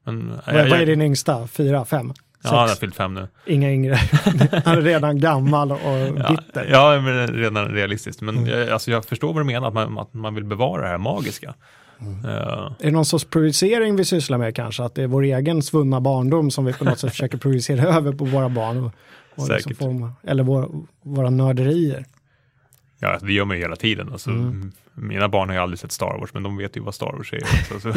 Men, 0.05 0.31
eh, 0.31 0.55
Vad, 0.55 0.69
vad 0.71 0.81
är 0.81 0.87
din 0.87 1.03
yngsta? 1.03 1.47
Fyra, 1.47 1.85
fem? 1.85 2.13
Ja, 2.43 2.51
han 2.51 2.59
har 2.59 2.69
sex? 2.69 2.81
fyllt 2.81 2.95
fem 2.97 3.15
nu. 3.15 3.29
Inga 3.47 3.73
yngre. 3.73 3.95
Han 4.65 4.79
är 4.79 4.83
redan 4.83 5.21
gammal 5.21 5.73
och 5.73 5.79
Ja, 5.83 6.31
bitter. 6.31 6.67
ja 6.71 7.01
men 7.01 7.27
redan 7.27 7.69
realistiskt. 7.69 8.21
Men 8.21 8.39
Mm. 8.39 8.51
jag, 8.51 8.69
alltså, 8.71 8.91
jag 8.91 9.05
förstår 9.05 9.33
vad 9.33 9.43
du 9.43 9.47
menar, 9.47 9.69
att 9.69 9.75
man, 9.75 9.99
att 9.99 10.15
man 10.15 10.35
vill 10.35 10.45
bevara 10.45 10.83
det 10.83 10.89
här 10.89 10.99
magiska. 10.99 11.55
Mm. 12.01 12.25
Eh, 12.25 12.31
Är 12.33 12.73
det 12.79 12.91
någon 12.91 13.05
sorts 13.05 13.25
projicering 13.25 13.97
vi 13.97 14.05
sysslar 14.05 14.39
med 14.39 14.57
kanske? 14.57 14.83
Att 14.85 14.95
det 14.95 15.03
är 15.03 15.07
vår 15.07 15.23
egen 15.23 15.63
svunna 15.63 16.01
barndom 16.01 16.51
som 16.51 16.65
vi 16.65 16.73
på 16.73 16.85
något 16.85 16.99
sätt 16.99 17.11
försöker 17.17 17.39
projicera 17.39 17.83
över 17.97 18.13
på 18.13 18.25
våra 18.25 18.49
barn? 18.49 18.85
Och, 18.85 18.93
och 19.35 19.49
liksom 19.49 19.75
forma, 19.75 20.13
eller 20.23 20.43
våra, 20.43 20.69
våra 21.03 21.31
nörderier. 21.31 22.05
Ja, 23.03 23.19
det 23.23 23.33
gör 23.33 23.45
man 23.45 23.57
ju 23.57 23.63
hela 23.63 23.77
tiden. 23.77 24.13
Alltså, 24.13 24.31
Mm. 24.31 24.73
Mina 24.95 25.29
barn 25.29 25.49
har 25.49 25.57
ju 25.57 25.63
aldrig 25.63 25.79
sett 25.79 25.93
Star 25.93 26.19
Wars, 26.21 26.35
men 26.35 26.43
de 26.43 26.57
vet 26.57 26.77
ju 26.77 26.81
vad 26.81 26.95
Star 26.95 27.13
Wars 27.13 27.33
är. 27.33 27.43
också, 27.43 27.81
så. 27.81 27.93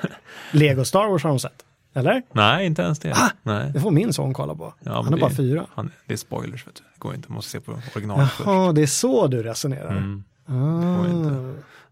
Lego 0.52 0.84
Star 0.84 1.08
Wars 1.08 1.22
har 1.22 1.30
de 1.30 1.38
sett. 1.38 1.64
Eller? 1.94 2.22
Nej, 2.32 2.66
inte 2.66 2.82
ens 2.82 2.98
det. 2.98 3.16
Nej. 3.42 3.70
Det 3.74 3.80
får 3.80 3.90
min 3.90 4.12
son 4.12 4.34
kolla 4.34 4.54
på. 4.54 4.74
Ja, 4.80 4.92
Han 4.92 5.06
är 5.06 5.10
det- 5.16 5.20
bara 5.20 5.30
fyra. 5.30 5.66
Han, 5.74 5.90
det 6.06 6.12
är 6.12 6.16
spoilers, 6.18 6.66
vet 6.66 6.74
du. 6.74 6.82
Det 6.94 6.98
går 6.98 7.14
inte, 7.14 7.28
man 7.28 7.34
måste 7.34 7.50
se 7.50 7.60
på 7.60 7.72
originalet 7.94 8.30
först. 8.30 8.46
Jaha, 8.46 8.72
det 8.72 8.82
är 8.82 8.86
så 8.86 9.26
du 9.26 9.42
resonerar. 9.42 9.96
Mm. 9.96 10.24
Ah. 10.46 11.04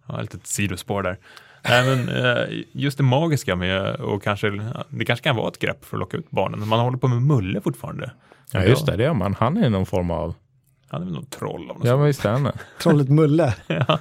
Ja, 0.06 0.14
ett 0.16 0.22
litet 0.22 0.46
sidospår 0.46 1.02
där. 1.02 1.18
Nej, 1.68 1.96
men, 1.96 2.08
eh, 2.08 2.44
just 2.72 2.96
det 2.98 3.04
magiska 3.04 3.56
med, 3.56 3.94
och 3.94 4.22
kanske, 4.22 4.50
det 4.88 5.04
kanske 5.04 5.22
kan 5.24 5.36
vara 5.36 5.48
ett 5.48 5.58
grepp 5.58 5.84
för 5.84 5.96
att 5.96 6.00
locka 6.00 6.16
ut 6.16 6.30
barnen. 6.30 6.68
Man 6.68 6.80
håller 6.80 6.98
på 6.98 7.08
med 7.08 7.22
Mulle 7.22 7.60
fortfarande. 7.60 8.10
Ja 8.50 8.62
just 8.64 8.86
det, 8.86 8.96
det 8.96 9.02
gör 9.02 9.14
man. 9.14 9.34
Han 9.38 9.56
är 9.56 9.70
någon 9.70 9.86
form 9.86 10.10
av, 10.10 10.34
Han 10.96 11.02
är 11.02 11.06
väl 11.06 11.14
någon 11.14 11.26
troll 11.26 11.70
av 11.70 11.76
något 11.78 11.86
ja 11.86 11.96
men 11.96 12.06
visst 12.06 12.24
är 12.24 12.30
han 12.30 12.42
det. 12.44 12.52
Trollet 12.82 13.08
Mulle. 13.08 13.54
Ja. 13.66 13.98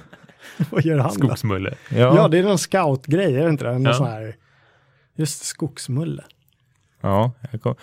Vad 0.70 0.84
gör 0.84 0.98
han 0.98 1.08
då? 1.18 1.26
Skogsmulle. 1.26 1.74
Ja, 1.88 2.16
Ja, 2.16 2.28
det 2.28 2.38
är 2.38 2.42
någon 2.42 2.58
scoutgrej, 2.58 3.36
är 3.36 3.44
det 3.44 3.50
inte 3.50 3.64
det? 3.64 3.72
Någon 3.72 3.84
Ja. 3.84 3.92
sån 3.94 4.06
här, 4.06 4.36
just 5.16 5.44
skogsmulle. 5.44 6.22
ja. 7.00 7.32
jag 7.52 7.62
kom, 7.62 7.74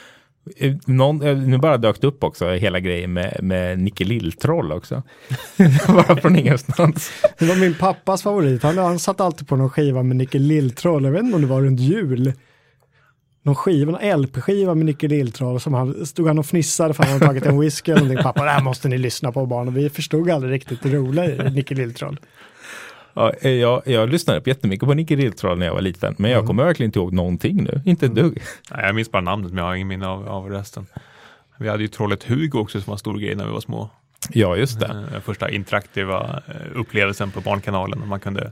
eh, 0.57 0.75
någon, 0.85 1.21
eh, 1.21 1.37
nu 1.37 1.57
bara 1.57 1.77
dök 1.77 2.01
det 2.01 2.07
upp 2.07 2.23
också 2.23 2.49
hela 2.49 2.79
grejen 2.79 3.13
med, 3.13 3.37
med 3.43 3.79
Nicke 3.79 4.03
Lilltroll 4.03 4.71
också. 4.71 5.03
bara 5.87 6.15
från 6.15 6.35
ingenstans. 6.35 7.11
Det 7.39 7.45
var 7.45 7.55
min 7.55 7.75
pappas 7.75 8.23
favorit. 8.23 8.63
Han, 8.63 8.77
han 8.77 8.99
satt 8.99 9.21
alltid 9.21 9.47
på 9.47 9.55
någon 9.55 9.69
skiva 9.69 10.03
med 10.03 10.15
Nicke 10.17 10.39
Lilltroll. 10.39 11.03
Jag 11.03 11.11
vet 11.11 11.23
inte 11.23 11.35
om 11.35 11.41
det 11.41 11.47
var 11.47 11.61
runt 11.61 11.79
jul. 11.79 12.33
Någon 13.45 13.55
skiva, 13.55 13.99
en 13.99 14.21
LP-skiva 14.21 14.75
med 14.75 14.85
Nicke 14.85 15.07
Lilltroll 15.07 15.59
som 15.59 15.73
han 15.73 16.05
stod 16.05 16.27
han 16.27 16.39
och 16.39 16.45
fnissade 16.45 16.93
för 16.93 17.03
att 17.03 17.09
han 17.09 17.19
hade 17.19 17.25
tagit 17.25 17.45
en 17.45 17.59
whisky 17.59 17.91
eller 17.91 18.01
någonting. 18.01 18.23
Pappa, 18.23 18.43
det 18.43 18.49
här 18.49 18.63
måste 18.63 18.87
ni 18.87 18.97
lyssna 18.97 19.31
på 19.31 19.45
barn. 19.45 19.67
Och 19.67 19.77
vi 19.77 19.89
förstod 19.89 20.29
aldrig 20.29 20.53
riktigt 20.53 20.83
det 20.83 20.89
roliga 20.89 21.25
i 21.25 21.51
Nicke 21.51 21.75
Lilltroll. 21.75 22.19
Ja, 23.13 23.33
eh, 23.41 23.51
jag, 23.51 23.81
jag 23.85 24.09
lyssnade 24.09 24.41
på 24.41 24.49
jättemycket 24.49 24.87
på 24.87 24.93
Nicke 24.93 25.15
Lilltroll 25.15 25.57
när 25.57 25.65
jag 25.65 25.73
var 25.73 25.81
liten, 25.81 26.15
men 26.17 26.31
jag 26.31 26.47
kommer 26.47 26.63
verkligen 26.63 26.87
inte 26.87 26.99
ihåg 26.99 27.13
någonting 27.13 27.63
nu. 27.63 27.81
Inte 27.85 28.05
ett 28.05 28.15
dugg. 28.15 28.41
Nej, 28.71 28.85
jag 28.85 28.95
minns 28.95 29.11
bara 29.11 29.21
namnet, 29.21 29.51
men 29.51 29.57
jag 29.57 29.65
har 29.65 29.75
ingen 29.75 29.87
minne 29.87 30.07
av, 30.07 30.27
av 30.27 30.49
resten. 30.49 30.85
Vi 31.57 31.69
hade 31.69 31.83
ju 31.83 31.87
trollet 31.87 32.23
Hugo 32.23 32.59
också 32.59 32.81
som 32.81 32.91
var 32.91 32.95
en 32.95 32.99
stor 32.99 33.17
grej 33.17 33.35
när 33.35 33.45
vi 33.45 33.51
var 33.51 33.61
små. 33.61 33.89
Ja, 34.31 34.55
just 34.55 34.79
det. 34.79 34.85
Eh, 35.13 35.21
Första 35.21 35.49
interaktiva 35.49 36.41
eh, 36.47 36.53
upplevelsen 36.79 37.31
på 37.31 37.41
Barnkanalen. 37.41 38.07
Man 38.07 38.19
kunde 38.19 38.51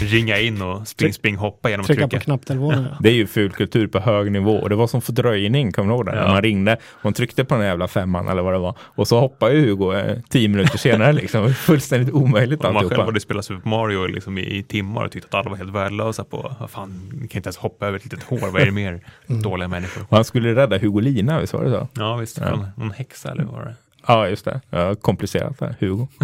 ringa 0.00 0.38
in 0.38 0.62
och 0.62 0.88
spring, 0.88 1.12
spring, 1.12 1.36
hoppa 1.36 1.70
genom 1.70 1.80
att 1.80 1.86
Trycka 1.86 2.00
trycka. 2.02 2.18
på 2.18 2.24
knapptelefonen. 2.24 2.86
Det 3.00 3.08
är 3.08 3.12
ju 3.14 3.26
fulkultur 3.26 3.86
på 3.86 3.98
hög 3.98 4.32
nivå 4.32 4.56
och 4.56 4.68
det 4.68 4.74
var 4.74 4.86
som 4.86 5.02
fördröjning, 5.02 5.72
kommer 5.72 5.88
du 5.88 5.94
ihåg 5.94 6.06
det? 6.06 6.14
Ja. 6.16 6.20
När 6.22 6.28
man 6.28 6.42
ringde 6.42 6.72
och 6.74 7.04
man 7.04 7.12
tryckte 7.12 7.44
på 7.44 7.54
den 7.54 7.62
här 7.62 7.68
jävla 7.68 7.88
femman 7.88 8.28
eller 8.28 8.42
vad 8.42 8.52
det 8.52 8.58
var 8.58 8.74
och 8.80 9.08
så 9.08 9.20
hoppade 9.20 9.54
ju 9.54 9.66
Hugo 9.68 9.92
eh, 9.94 10.18
tio 10.28 10.48
minuter 10.48 10.78
senare 10.78 11.12
liksom. 11.12 11.54
Fullständigt 11.54 12.14
omöjligt 12.14 12.58
Och 12.58 12.64
man 12.64 12.74
själv 12.74 12.84
alltihopa. 12.86 13.04
hade 13.06 13.20
spelat 13.20 13.44
Super 13.44 13.68
Mario 13.68 14.06
liksom 14.06 14.38
i, 14.38 14.56
i 14.58 14.62
timmar 14.62 15.04
och 15.04 15.12
tyckte 15.12 15.28
att 15.28 15.34
alla 15.34 15.50
var 15.50 15.56
helt 15.56 15.72
värdelösa 15.74 16.24
på, 16.24 16.52
vad 16.60 16.70
fan, 16.70 17.10
ni 17.12 17.28
kan 17.28 17.38
inte 17.38 17.46
ens 17.48 17.56
hoppa 17.56 17.86
över 17.86 17.96
ett 17.98 18.04
litet 18.04 18.22
hår, 18.22 18.38
vad 18.52 18.62
är 18.62 18.66
det 18.66 18.72
mer? 18.72 19.00
Dåliga 19.26 19.68
människor. 19.68 20.02
Och 20.08 20.16
han 20.16 20.24
skulle 20.24 20.54
rädda 20.54 20.78
Hugolina, 20.78 21.40
visst 21.40 21.52
var 21.52 21.64
det 21.64 21.70
så? 21.70 21.88
Ja, 21.94 22.16
visst, 22.16 22.38
Ja. 22.38 22.46
från 22.48 22.66
någon 22.76 22.90
häxa 22.90 23.30
eller 23.30 23.44
vad 23.44 23.54
var 23.54 23.64
det? 23.64 23.74
Ja, 24.08 24.28
just 24.28 24.44
det. 24.44 24.60
Ja, 24.70 24.94
komplicerat 24.94 25.58
där, 25.58 25.76
Hugo. 25.80 26.06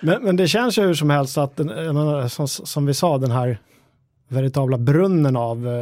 Men, 0.00 0.22
men 0.22 0.36
det 0.36 0.48
känns 0.48 0.78
ju 0.78 0.82
hur 0.82 0.94
som 0.94 1.10
helst 1.10 1.38
att, 1.38 1.58
menar, 1.58 2.28
som, 2.28 2.48
som 2.48 2.86
vi 2.86 2.94
sa, 2.94 3.18
den 3.18 3.30
här 3.30 3.58
veritabla 4.28 4.78
brunnen 4.78 5.36
av 5.36 5.68
eh, 5.68 5.72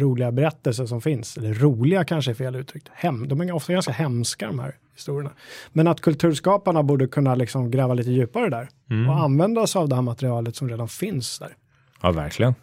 roliga 0.00 0.32
berättelser 0.32 0.86
som 0.86 1.00
finns, 1.00 1.36
eller 1.36 1.54
roliga 1.54 2.04
kanske 2.04 2.30
är 2.30 2.34
fel 2.34 2.56
uttryckt, 2.56 2.88
Hem, 2.92 3.28
de 3.28 3.40
är 3.40 3.52
ofta 3.52 3.72
ganska 3.72 3.92
hemska 3.92 4.46
de 4.46 4.58
här 4.58 4.74
historierna. 4.94 5.30
Men 5.72 5.86
att 5.88 6.00
kulturskaparna 6.00 6.82
borde 6.82 7.06
kunna 7.06 7.34
liksom 7.34 7.70
gräva 7.70 7.94
lite 7.94 8.10
djupare 8.10 8.48
där 8.48 8.68
Mm. 8.90 9.10
och 9.10 9.18
använda 9.20 9.66
sig 9.66 9.78
av 9.80 9.88
det 9.88 9.94
här 9.94 10.02
materialet 10.02 10.56
som 10.56 10.68
redan 10.68 10.88
finns 10.88 11.38
där. 11.38 11.56
Ja, 12.02 12.10
verkligen. 12.12 12.54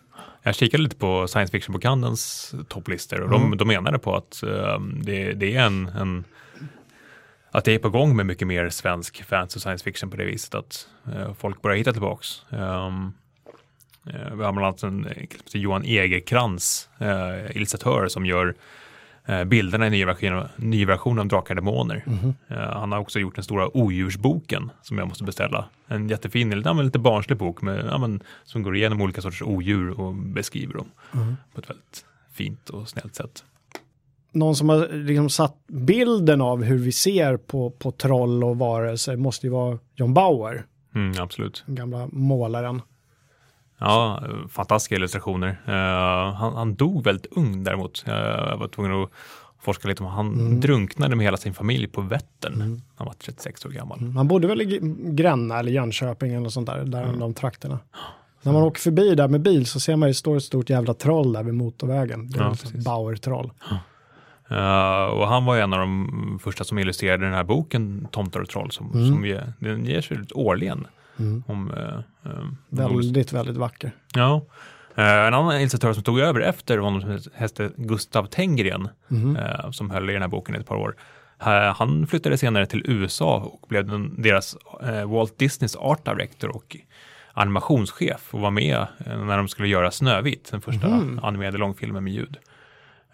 Jag 0.44 0.56
kikade 0.56 0.84
lite 0.84 0.96
på 0.96 1.28
science 1.28 1.52
fiction-bokhandelns 1.52 2.54
topplistor 2.68 3.22
och 3.22 3.36
Mm. 3.36 3.50
de, 3.52 3.58
de 3.58 3.68
menade 3.68 4.00
på 4.00 4.16
att 4.16 4.44
ehm, 4.44 5.02
det, 5.04 5.34
det 5.34 5.56
är 5.56 5.66
en, 5.66 5.88
en 5.88 6.24
att 7.52 7.66
det 7.66 7.72
är 7.72 7.80
på 7.80 7.90
gång 7.90 8.16
med 8.16 8.26
mycket 8.26 8.48
mer 8.48 8.70
svensk 8.70 9.24
fantasy 9.24 9.58
och 9.58 9.62
science 9.62 9.84
fiction 9.84 10.10
på 10.10 10.18
det 10.18 10.26
viset 10.26 10.56
att 10.56 10.88
eh, 11.14 11.34
folk 11.34 11.62
börjar 11.62 11.78
hitta 11.78 11.92
tillbaks. 11.92 12.46
Um, 12.50 13.14
vi 14.04 14.44
har 14.44 14.52
bland 14.52 14.60
annat 14.60 14.84
en 14.84 15.06
eh, 15.06 15.26
Johan 15.54 15.84
Egerkrans, 15.86 16.90
uh, 17.02 17.56
illustratör 17.58 18.08
som 18.08 18.26
gör 18.26 18.56
eh, 19.26 19.44
bilderna 19.44 19.88
i 19.88 19.90
nya 19.90 20.06
versionen, 20.06 20.48
ny 20.56 20.86
version 20.86 21.20
av 21.20 21.28
Drakar 21.28 21.56
Demoner. 21.56 22.04
Eh, 22.48 22.58
han 22.58 22.92
har 22.92 23.00
också 23.00 23.20
gjort 23.20 23.36
den 23.36 23.44
stora 23.44 23.78
odjursboken 23.78 24.72
som 24.82 24.98
jag 24.98 25.08
måste 25.08 25.24
beställa. 25.24 25.66
En 25.88 26.10
jättefin, 26.10 26.50
men 26.50 26.86
lite 26.86 27.00
barnslig 27.00 27.38
bok 27.38 27.62
med, 27.62 27.86
ja, 27.86 27.98
men, 27.98 28.24
som 28.44 28.64
går 28.64 28.76
igenom 28.76 29.02
olika 29.02 29.22
sorters 29.22 29.42
odjur 29.42 30.00
och 30.00 30.14
beskriver 30.14 30.74
dem 30.74 30.92
på 31.54 31.62
ett 31.62 31.70
väldigt 31.70 32.06
fint 32.34 32.70
och 32.70 32.90
snällt 32.90 33.16
sätt. 33.16 33.44
Någon 34.34 34.56
som 34.56 34.70
har 34.70 34.88
liksom 34.94 35.30
satt 35.30 35.68
bilden 35.68 36.42
av 36.42 36.64
hur 36.64 36.78
vi 36.78 36.92
ser 36.92 37.38
på, 37.38 37.70
på 37.72 37.92
troll 37.92 38.44
och 38.44 38.58
varelser 38.58 39.16
måste 39.16 39.48
ju 39.48 39.52
vara 39.54 39.78
John 39.96 40.14
Bauer, 40.14 40.66
Mm, 40.96 41.14
absolut. 41.24 41.64
den 41.66 41.76
gamla 41.76 42.08
målaren. 42.12 42.82
Ja, 43.80 44.24
fantastiska 44.50 44.96
illustrationer. 44.96 45.62
Eh, 45.68 46.34
han, 46.36 46.54
han 46.54 46.76
dog 46.76 47.04
väldigt 47.04 47.26
ung 47.38 47.64
däremot. 47.64 48.04
Eh, 48.08 48.14
jag 48.14 48.58
var 48.58 48.68
tvungen 48.68 49.04
att 49.04 49.10
forska 49.62 49.88
lite 49.88 50.04
om 50.04 50.10
Han 50.10 50.60
drunknade 50.60 51.16
med 51.16 51.26
hela 51.26 51.38
sin 51.38 51.54
familj 51.54 51.88
på 51.88 52.02
Vättern. 52.02 52.82
Han 52.96 53.08
var 53.08 53.14
36 53.14 53.66
år 53.66 53.70
gammal. 53.70 54.02
Man 54.02 54.28
bodde 54.28 54.48
väl 54.48 54.62
i 54.62 54.80
Gränna 55.04 55.60
eller 55.60 55.72
Jönköping 55.72 56.34
eller 56.34 56.50
sånt 56.50 56.68
där, 56.68 56.86
där 56.86 57.14
de 57.20 57.34
trakterna. 57.34 57.80
När 58.44 58.54
man 58.54 58.64
åker 58.64 58.82
förbi 58.82 59.16
där 59.16 59.28
med 59.28 59.42
bil 59.42 59.66
så 59.66 59.80
ser 59.80 59.96
man 59.96 60.10
ju 60.10 60.14
står 60.14 60.38
ett 60.38 60.44
stort 60.44 60.70
jävla 60.70 60.94
troll 60.94 61.34
där 61.34 61.44
vid 61.44 61.54
motorvägen. 61.54 62.28
Det 62.32 62.40
är 62.40 62.44
Ja, 62.44 62.50
liksom 62.52 62.72
precis. 62.72 62.86
Uh, 64.52 65.04
och 65.04 65.28
han 65.28 65.46
var 65.46 65.58
en 65.58 65.74
av 65.74 65.80
de 65.80 66.40
första 66.44 66.64
som 66.64 66.80
illustrerade 66.80 67.26
den 67.26 67.34
här 67.34 67.44
boken 67.44 68.08
Tomtar 68.12 68.40
och 68.40 68.50
troll 68.50 68.72
som, 68.72 68.92
mm. 68.94 69.08
som 69.08 69.26
ge, 69.26 69.42
den 69.60 69.86
ges 69.86 70.12
ut 70.12 70.32
årligen. 70.32 70.88
Mm. 71.20 71.44
Om, 71.48 71.72
uh, 71.72 72.32
uh, 72.32 72.52
väldigt, 72.70 73.34
väldigt 73.34 73.58
vacker. 73.58 73.92
Ja. 74.14 74.42
en 74.96 75.34
annan 75.34 75.60
illustratör 75.60 75.94
som 75.94 76.04
tog 76.04 76.20
över 76.20 76.40
efter 76.40 76.78
honom 76.78 77.20
hette 77.34 77.72
Gustav 77.76 78.26
Tengren 78.26 78.90
mm. 79.12 79.38
som 79.74 79.92
höll 79.92 80.10
i 80.10 80.14
den 80.14 80.22
här 80.22 80.30
boken 80.30 80.56
i 80.56 80.60
ett 80.60 80.68
par 80.68 80.76
år. 80.76 80.96
han 81.76 82.08
flyttade 82.08 82.38
senare 82.38 82.66
till 82.66 82.84
USA 82.86 83.38
och 83.38 83.68
blev 83.68 83.88
den, 83.88 84.22
deras 84.22 84.58
Walt 85.08 85.38
Disneys 85.38 85.76
art 85.76 86.06
director 86.06 86.56
och 86.56 86.78
animationschef 87.34 88.34
och 88.34 88.40
var 88.40 88.52
med 88.52 88.88
när 89.06 89.38
de 89.38 89.48
skulle 89.48 89.68
göra 89.68 89.92
Snövit, 89.92 90.52
den 90.52 90.62
första 90.62 90.88
mm. 90.88 91.20
animerade 91.24 91.58
långfilmen 91.58 92.04
med 92.04 92.14
ljud. 92.14 92.38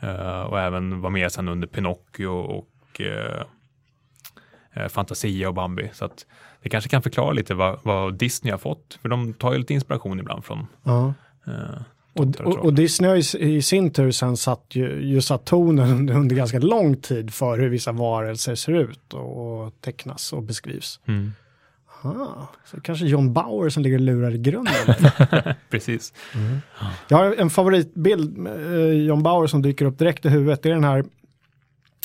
Uh, 0.03 0.41
och 0.41 0.59
även 0.59 1.01
var 1.01 1.09
med 1.09 1.31
sen 1.31 1.47
under 1.47 1.67
Pinocchio 1.67 2.27
och 2.27 3.01
uh, 3.01 4.87
Fantasia 4.89 5.47
och 5.47 5.53
Bambi. 5.53 5.89
Så 5.93 6.05
att 6.05 6.25
det 6.61 6.69
kanske 6.69 6.89
kan 6.89 7.03
förklara 7.03 7.31
lite 7.31 7.53
vad, 7.53 7.79
vad, 7.83 8.13
Disney 8.13 8.51
har 8.51 8.57
fått. 8.57 8.99
För 9.01 9.09
de 9.09 9.33
tar 9.33 9.53
ju 9.53 9.59
lite 9.59 9.73
inspiration 9.73 10.19
ibland 10.19 10.45
från 10.45 10.67
uh. 10.87 11.11
Och, 12.13 12.39
och, 12.39 12.57
och, 12.57 12.73
Disney 12.73 13.09
har 13.09 13.17
i, 13.17 13.55
i, 13.55 13.61
sin 13.61 13.91
tur 13.91 14.11
sen 14.11 14.37
satt 14.37 14.65
ju, 14.69 15.01
ju 15.01 15.21
satt 15.21 15.45
tonen 15.45 16.09
under 16.09 16.35
ganska 16.35 16.59
lång 16.59 16.95
tid 16.95 17.33
för 17.33 17.59
hur 17.59 17.69
vissa 17.69 17.91
varelser 17.91 18.55
ser 18.55 18.73
ut 18.73 19.13
och, 19.13 19.63
och 19.63 19.81
tecknas 19.81 20.33
och 20.33 20.43
beskrivs. 20.43 20.99
Mm. 21.05 21.33
Aha, 22.07 22.47
så 22.65 22.81
kanske 22.81 23.05
John 23.05 23.33
Bauer 23.33 23.69
som 23.69 23.83
ligger 23.83 23.97
och 23.97 24.01
lurar 24.01 24.35
i 24.35 24.37
grunden. 24.37 24.73
Precis. 25.69 26.13
Mm. 26.35 26.57
Jag 27.07 27.17
har 27.17 27.35
en 27.35 27.49
favoritbild 27.49 28.37
med 28.37 28.73
eh, 28.73 29.05
John 29.05 29.23
Bauer 29.23 29.47
som 29.47 29.61
dyker 29.61 29.85
upp 29.85 29.99
direkt 29.99 30.25
i 30.25 30.29
huvudet. 30.29 30.63
Det 30.63 30.69
är 30.69 30.73
den 30.73 30.83
här 30.83 31.05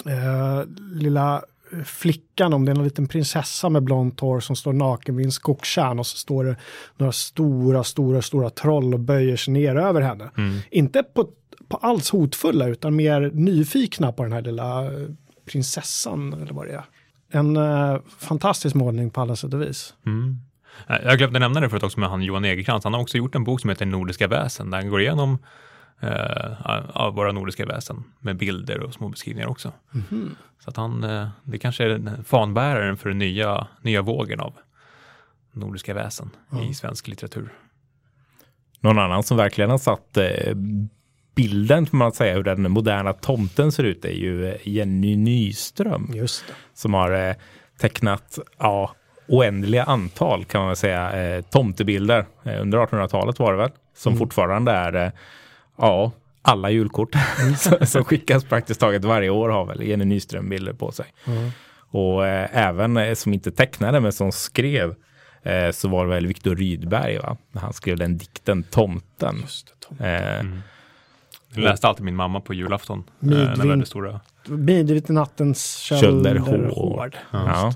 eh, 0.07 0.65
lilla 0.93 1.43
flickan, 1.85 2.53
om 2.53 2.65
det 2.65 2.73
är 2.73 2.77
en 2.77 2.85
liten 2.85 3.09
prinsessa 3.09 3.69
med 3.69 3.83
blont 3.83 4.21
hår 4.21 4.41
som 4.41 4.57
står 4.57 4.73
naken 4.73 5.17
vid 5.17 5.27
en 5.27 5.33
skogstjärn 5.33 5.99
och 5.99 6.07
så 6.07 6.17
står 6.17 6.45
det 6.45 6.57
några 6.97 7.13
stora, 7.13 7.85
stora, 7.85 8.23
stora 8.23 8.51
troll 8.51 8.95
och 8.95 9.01
böjer 9.01 9.37
sig 9.37 9.55
ner 9.55 9.77
över 9.77 10.01
henne. 10.01 10.31
Mm. 10.37 10.59
Inte 10.71 11.03
på, 11.03 11.29
på 11.69 11.77
alls 11.77 12.11
hotfulla 12.11 12.67
utan 12.67 12.97
mer 12.97 13.31
nyfikna 13.35 14.13
på 14.13 14.23
den 14.23 14.33
här 14.33 14.43
lilla 14.43 14.91
prinsessan 15.47 16.33
eller 16.33 16.53
vad 16.53 16.67
det 16.67 16.73
är 16.73 16.85
en 17.33 17.57
uh, 17.57 18.01
fantastisk 18.19 18.75
målning 18.75 19.11
på 19.11 19.21
alla 19.21 19.37
sätt 19.37 19.55
och 19.55 19.63
vis. 19.63 19.95
Mm. 20.07 20.39
Jag 20.87 21.19
glömde 21.19 21.39
nämna 21.39 21.61
det 21.61 21.69
förut 21.69 21.83
också 21.83 22.01
med 22.01 22.09
han 22.09 22.23
Johan 22.23 22.45
Egerkrans. 22.45 22.85
Han 22.85 22.95
har 22.95 23.01
också 23.01 23.19
gjort 23.19 23.35
en 23.35 23.45
bok 23.45 23.61
som 23.61 23.71
heter 23.71 23.87
Nordiska 23.87 24.29
väsen 24.29 24.71
där 24.71 24.79
han 24.79 24.91
går 24.91 25.01
igenom 25.01 25.39
uh, 26.03 27.11
våra 27.11 27.33
nordiska 27.33 27.67
väsen 27.67 28.05
med 28.21 28.37
bilder 28.37 28.81
och 28.81 28.95
små 28.95 29.09
beskrivningar 29.09 29.49
också. 29.49 29.73
Mm. 30.11 30.37
Så 30.59 30.71
att 30.71 30.77
han, 30.77 31.05
uh, 31.05 31.29
det 31.43 31.59
kanske 31.59 31.85
är 31.85 32.23
fanbäraren 32.25 32.97
för 32.97 33.09
den 33.09 33.19
nya, 33.19 33.67
nya 33.83 34.03
vågen 34.03 34.41
av 34.41 34.55
nordiska 35.53 35.95
väsen 35.95 36.31
mm. 36.53 36.65
i 36.65 36.75
svensk 36.75 37.09
litteratur. 37.09 37.53
Någon 38.81 38.99
annan 38.99 39.23
som 39.23 39.37
verkligen 39.37 39.71
har 39.71 39.79
satt 39.79 40.19
bilden, 41.35 41.87
får 41.87 41.97
man 41.97 42.13
säga, 42.13 42.35
hur 42.35 42.43
den 42.43 42.71
moderna 42.71 43.13
tomten 43.13 43.73
ser 43.73 43.85
ut 43.85 44.05
är 44.05 44.11
ju 44.11 44.49
eh, 44.49 44.57
Jenny 44.63 45.17
Nyström. 45.17 46.11
Just 46.15 46.47
det. 46.47 46.55
Som 46.75 46.95
har 46.95 47.29
eh, 47.29 47.35
tecknat 47.79 48.39
ja, 48.59 48.95
oändliga 49.29 49.85
antal 49.85 50.45
kan 50.45 50.63
man 50.63 50.77
säga 50.77 51.23
eh, 51.23 51.43
tomtebilder. 51.43 52.27
Eh, 52.45 52.61
under 52.61 52.79
1800-talet 52.79 53.39
var 53.39 53.53
det 53.53 53.59
väl. 53.59 53.71
Som 53.97 54.13
mm. 54.13 54.19
fortfarande 54.19 54.73
är 54.73 55.07
eh, 55.07 55.13
ja, 55.79 56.13
alla 56.43 56.71
julkort 56.71 57.15
som 57.83 58.05
skickas 58.05 58.45
praktiskt 58.45 58.81
taget 58.81 59.05
varje 59.05 59.31
år 59.31 59.49
har 59.49 59.65
väl 59.65 59.83
Jenny 59.83 60.05
Nyström 60.05 60.49
bilder 60.49 60.73
på 60.73 60.93
sig. 60.93 61.07
Mm. 61.27 61.51
Och 61.91 62.27
eh, 62.27 62.49
även 62.53 63.17
som 63.17 63.33
inte 63.33 63.51
tecknade 63.51 64.01
men 64.01 64.13
som 64.13 64.33
skrev 64.33 64.95
så 65.73 65.89
var 65.89 66.05
det 66.05 66.11
väl 66.11 66.27
Viktor 66.27 66.57
Rydberg 66.57 67.19
va? 67.19 67.37
Han 67.55 67.73
skrev 67.73 67.97
den 67.97 68.19
dikten 68.19 68.63
Tomten. 68.63 69.37
Det, 69.41 69.87
tomten. 69.87 70.07
Mm. 70.07 70.63
Jag 71.55 71.65
läste 71.65 71.89
alltid 71.89 72.05
min 72.05 72.17
mamma 72.17 72.41
på 72.41 72.55
julafton. 72.55 73.05
Midvin, 73.19 73.81
eh, 73.81 73.85
stora. 73.85 74.21
Midvitt 74.49 75.11
i 75.11 75.13
nattens 75.13 75.77
kölder 75.77 76.37
hård. 76.37 77.17
Ja. 77.31 77.73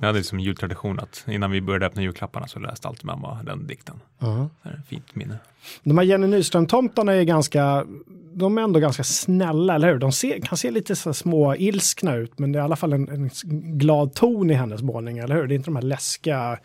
Jag 0.00 0.06
hade 0.06 0.22
som 0.22 0.40
jultradition 0.40 0.98
att 1.00 1.24
innan 1.28 1.50
vi 1.50 1.60
började 1.60 1.86
öppna 1.86 2.02
julklapparna 2.02 2.46
så 2.48 2.58
läste 2.58 2.88
alltid 2.88 3.04
mamma 3.04 3.42
den 3.42 3.66
dikten. 3.66 4.00
Det 4.18 4.68
är 4.68 4.74
ett 4.74 4.88
fint 4.88 5.14
minne. 5.14 5.38
De 5.82 5.98
här 5.98 6.04
Jenny 6.04 6.26
Nyström-tomtarna 6.26 7.12
är 7.12 7.22
ganska, 7.22 7.84
de 8.34 8.58
är 8.58 8.62
ändå 8.62 8.80
ganska 8.80 9.04
snälla, 9.04 9.74
eller 9.74 9.92
hur? 9.92 9.98
De 9.98 10.12
ser, 10.12 10.40
kan 10.40 10.58
se 10.58 10.70
lite 10.70 10.96
så 10.96 11.14
små 11.14 11.54
ilskna 11.54 12.14
ut, 12.14 12.38
men 12.38 12.52
det 12.52 12.58
är 12.58 12.60
i 12.60 12.64
alla 12.64 12.76
fall 12.76 12.92
en, 12.92 13.08
en 13.08 13.30
glad 13.78 14.14
ton 14.14 14.50
i 14.50 14.54
hennes 14.54 14.82
målning, 14.82 15.18
eller 15.18 15.34
hur? 15.34 15.46
Det 15.46 15.54
är 15.54 15.56
inte 15.56 15.70
de 15.70 15.76
här 15.76 15.82
läskiga 15.82 16.58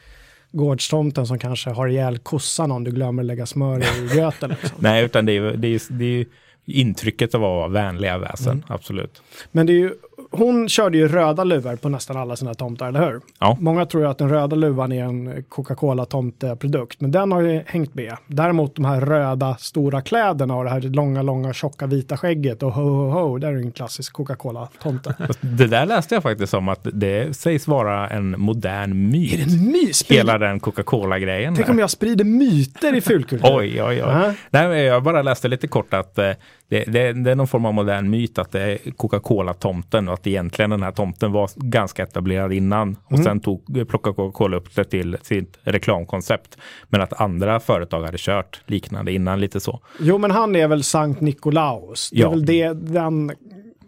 gårdstomten 0.51 1.27
som 1.27 1.39
kanske 1.39 1.69
har 1.69 1.87
ihjäl 1.87 2.17
kossan 2.17 2.71
om 2.71 2.83
du 2.83 2.91
glömmer 2.91 3.23
lägga 3.23 3.45
smör 3.45 3.79
i 3.79 4.07
gröten. 4.15 4.49
Liksom. 4.49 4.77
Nej, 4.79 5.05
utan 5.05 5.25
det 5.25 5.37
är, 5.37 5.41
det 5.41 5.67
är, 5.67 5.81
det 5.89 6.05
är 6.05 6.25
intrycket 6.65 7.35
av 7.35 7.43
att 7.43 7.49
vara 7.49 7.67
vänliga 7.67 8.17
väsen, 8.17 8.51
mm. 8.51 8.63
absolut. 8.67 9.21
Men 9.51 9.65
det 9.65 9.73
är 9.73 9.77
ju 9.77 9.93
hon 10.31 10.69
körde 10.69 10.97
ju 10.97 11.07
röda 11.07 11.43
luvor 11.43 11.75
på 11.75 11.89
nästan 11.89 12.17
alla 12.17 12.35
sina 12.35 12.53
tomtar, 12.53 12.87
eller 12.87 13.11
hur? 13.11 13.21
Ja. 13.39 13.57
Många 13.59 13.85
tror 13.85 14.03
ju 14.03 14.09
att 14.09 14.17
den 14.17 14.29
röda 14.29 14.55
luvan 14.55 14.91
är 14.91 15.03
en 15.03 15.43
Coca-Cola-tomteprodukt, 15.49 17.01
men 17.01 17.11
den 17.11 17.31
har 17.31 17.41
ju 17.41 17.63
hängt 17.65 17.95
med. 17.95 18.17
Däremot 18.27 18.75
de 18.75 18.85
här 18.85 19.01
röda 19.01 19.55
stora 19.59 20.01
kläderna 20.01 20.55
och 20.55 20.63
det 20.63 20.69
här 20.69 20.81
långa, 20.81 21.21
långa, 21.21 21.53
tjocka 21.53 21.87
vita 21.87 22.17
skägget 22.17 22.63
och 22.63 22.71
ho, 22.71 22.81
ho, 22.81 23.09
ho, 23.09 23.37
det 23.37 23.47
är 23.47 23.53
en 23.53 23.71
klassisk 23.71 24.13
Coca-Cola-tomte. 24.13 25.15
det 25.41 25.67
där 25.67 25.85
läste 25.85 26.15
jag 26.15 26.23
faktiskt 26.23 26.53
om 26.53 26.69
att 26.69 26.87
det 26.93 27.35
sägs 27.35 27.67
vara 27.67 28.09
en 28.09 28.39
modern 28.39 29.11
myt. 29.11 29.33
Är 29.33 29.37
det 29.37 29.43
en 29.43 29.71
myt? 29.71 30.05
Hela 30.09 30.37
den 30.37 30.59
Coca-Cola-grejen. 30.59 31.55
Tänk 31.55 31.67
där. 31.67 31.73
om 31.73 31.79
jag 31.79 31.89
sprider 31.89 32.25
myter 32.25 32.95
i 32.95 33.01
fulkultur. 33.01 33.57
oj, 33.57 33.83
oj, 33.83 33.83
oj. 33.83 33.99
Uh 33.99 34.07
-huh. 34.07 34.33
Nej, 34.49 34.83
jag 34.83 35.03
bara 35.03 35.21
läste 35.21 35.47
lite 35.47 35.67
kort 35.67 35.93
att 35.93 36.17
eh, 36.17 36.31
det, 36.71 36.83
det, 36.83 37.13
det, 37.13 37.31
är 37.31 37.35
någon 37.35 37.47
form 37.47 37.65
av 37.65 37.73
modern 37.73 38.09
myt 38.09 38.37
att 38.37 38.51
det 38.51 38.61
är 38.61 38.91
Coca-Cola-tomten 38.91 40.07
och 40.07 40.13
att 40.13 40.27
egentligen 40.27 40.69
den 40.69 40.83
här 40.83 40.91
tomten 40.91 41.31
var 41.31 41.49
ganska 41.55 42.03
etablerad 42.03 42.53
innan 42.53 42.97
och 43.03 43.11
mm. 43.11 43.23
sen 43.23 43.39
tog, 43.39 43.87
plockade 43.89 44.15
Coca-Cola 44.15 44.57
upp 44.57 44.75
det 44.75 44.83
till 44.83 45.17
sitt 45.21 45.57
reklamkoncept. 45.63 46.57
Men 46.89 47.01
att 47.01 47.21
andra 47.21 47.59
företag 47.59 48.03
hade 48.03 48.17
kört 48.17 48.61
liknande 48.65 49.11
innan 49.11 49.39
lite 49.39 49.59
så. 49.59 49.79
Jo, 49.99 50.17
men 50.17 50.31
han 50.31 50.55
är 50.55 50.67
väl 50.67 50.83
Sankt 50.83 51.21
Nikolaus. 51.21 52.09
Det 52.09 52.17
är 52.17 52.21
ja. 52.21 52.29
väl 52.29 52.45
det, 52.45 52.73
den, 52.73 53.31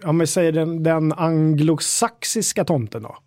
om 0.04 0.20
vi 0.20 0.28
säger 0.28 0.52
den, 0.52 0.84
den 0.84 1.14
anglosaxiska 1.14 2.66
tomten 2.66 3.04
då? 3.04 3.18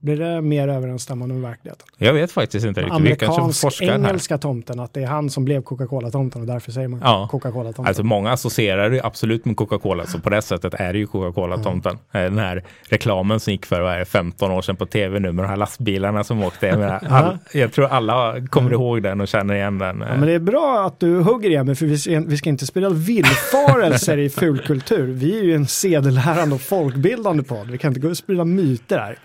Blir 0.00 0.16
det 0.16 0.40
mer 0.40 0.68
överensstämmande 0.68 1.34
med 1.34 1.50
verkligheten? 1.50 1.86
Jag 1.98 2.12
vet 2.12 2.32
faktiskt 2.32 2.66
inte 2.66 2.80
riktigt. 2.80 2.94
Amerikansk-engelska 2.94 4.38
tomten, 4.38 4.80
att 4.80 4.94
det 4.94 5.02
är 5.02 5.06
han 5.06 5.30
som 5.30 5.44
blev 5.44 5.62
Coca-Cola-tomten 5.62 6.40
och 6.40 6.46
därför 6.46 6.72
säger 6.72 6.88
man 6.88 7.00
ja. 7.04 7.28
Coca-Cola-tomten. 7.30 7.86
Alltså 7.86 8.02
många 8.02 8.32
associerar 8.32 8.90
det 8.90 9.04
absolut 9.04 9.44
med 9.44 9.56
Coca-Cola, 9.56 10.06
så 10.06 10.18
på 10.18 10.30
det 10.30 10.42
sättet 10.42 10.74
är 10.74 10.92
det 10.92 10.98
ju 10.98 11.06
Coca-Cola-tomten. 11.06 11.98
Mm. 12.12 12.34
Den 12.34 12.44
här 12.44 12.64
reklamen 12.88 13.40
som 13.40 13.52
gick 13.52 13.66
för 13.66 13.80
vad 13.80 13.94
är 13.94 13.98
det, 13.98 14.04
15 14.04 14.50
år 14.50 14.62
sedan 14.62 14.76
på 14.76 14.86
tv 14.86 15.20
nu 15.20 15.32
med 15.32 15.44
de 15.44 15.48
här 15.48 15.56
lastbilarna 15.56 16.24
som 16.24 16.42
åkte. 16.42 16.66
Jag, 16.66 16.78
menar, 16.78 17.06
all, 17.08 17.38
jag 17.54 17.72
tror 17.72 17.86
alla 17.86 18.46
kommer 18.46 18.72
ihåg 18.72 19.02
den 19.02 19.20
och 19.20 19.28
känner 19.28 19.54
igen 19.54 19.78
den. 19.78 20.00
Ja, 20.00 20.16
men 20.16 20.26
det 20.26 20.32
är 20.32 20.38
bra 20.38 20.86
att 20.86 21.00
du 21.00 21.20
hugger 21.20 21.50
igen 21.50 21.66
mig, 21.66 21.74
för 21.74 21.86
vi, 21.86 22.26
vi 22.26 22.36
ska 22.36 22.48
inte 22.48 22.66
sprida 22.66 22.90
villfarelser 22.90 24.18
i 24.18 24.30
fulkultur. 24.40 25.06
Vi 25.06 25.38
är 25.38 25.44
ju 25.44 25.54
en 25.54 25.66
sedelärande 25.66 26.54
och 26.54 26.60
folkbildande 26.60 27.42
podd. 27.42 27.70
Vi 27.70 27.78
kan 27.78 27.90
inte 27.90 28.00
gå 28.00 28.08
och 28.08 28.16
sprida 28.16 28.44
myter 28.44 28.98
här. 28.98 29.18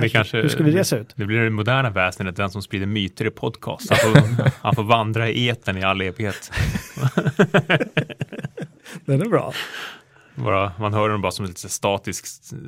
Det 0.00 0.08
kanske, 0.08 0.36
Hur 0.36 0.48
skulle 0.48 0.70
det 0.70 0.84
se 0.84 0.96
ut? 0.96 1.12
Det 1.16 1.24
blir 1.24 1.40
det 1.40 1.50
moderna 1.50 1.90
väsendet, 1.90 2.36
den 2.36 2.50
som 2.50 2.62
sprider 2.62 2.86
myter 2.86 3.26
i 3.26 3.30
podcast. 3.30 3.90
Han 3.90 3.98
får, 3.98 4.50
han 4.62 4.74
får 4.74 4.82
vandra 4.82 5.28
i 5.28 5.48
eten 5.48 5.78
i 5.78 5.82
all 5.82 6.00
evighet. 6.00 6.52
den 9.04 9.22
är 9.22 9.28
bra. 9.28 9.52
Bara, 10.34 10.72
man 10.78 10.94
hör 10.94 11.08
dem 11.08 11.22
bara 11.22 11.32
som 11.32 11.46
lite 11.46 11.68
statisk 11.68 12.24
eh, 12.52 12.58